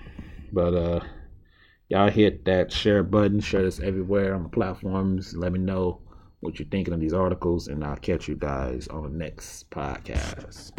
But 0.52 0.74
uh 0.74 1.00
y'all 1.90 2.10
hit 2.10 2.46
that 2.46 2.72
share 2.72 3.04
button, 3.04 3.40
share 3.40 3.64
this 3.64 3.80
everywhere 3.80 4.34
on 4.34 4.44
the 4.44 4.50
platforms. 4.50 5.36
Let 5.36 5.52
me 5.52 5.60
know 5.60 6.02
what 6.40 6.58
you're 6.58 6.68
thinking 6.70 6.94
of 6.94 7.00
these 7.00 7.14
articles, 7.14 7.68
and 7.68 7.84
I'll 7.84 7.98
catch 7.98 8.28
you 8.28 8.36
guys 8.36 8.88
on 8.88 9.04
the 9.04 9.10
next 9.10 9.70
podcast. 9.70 10.70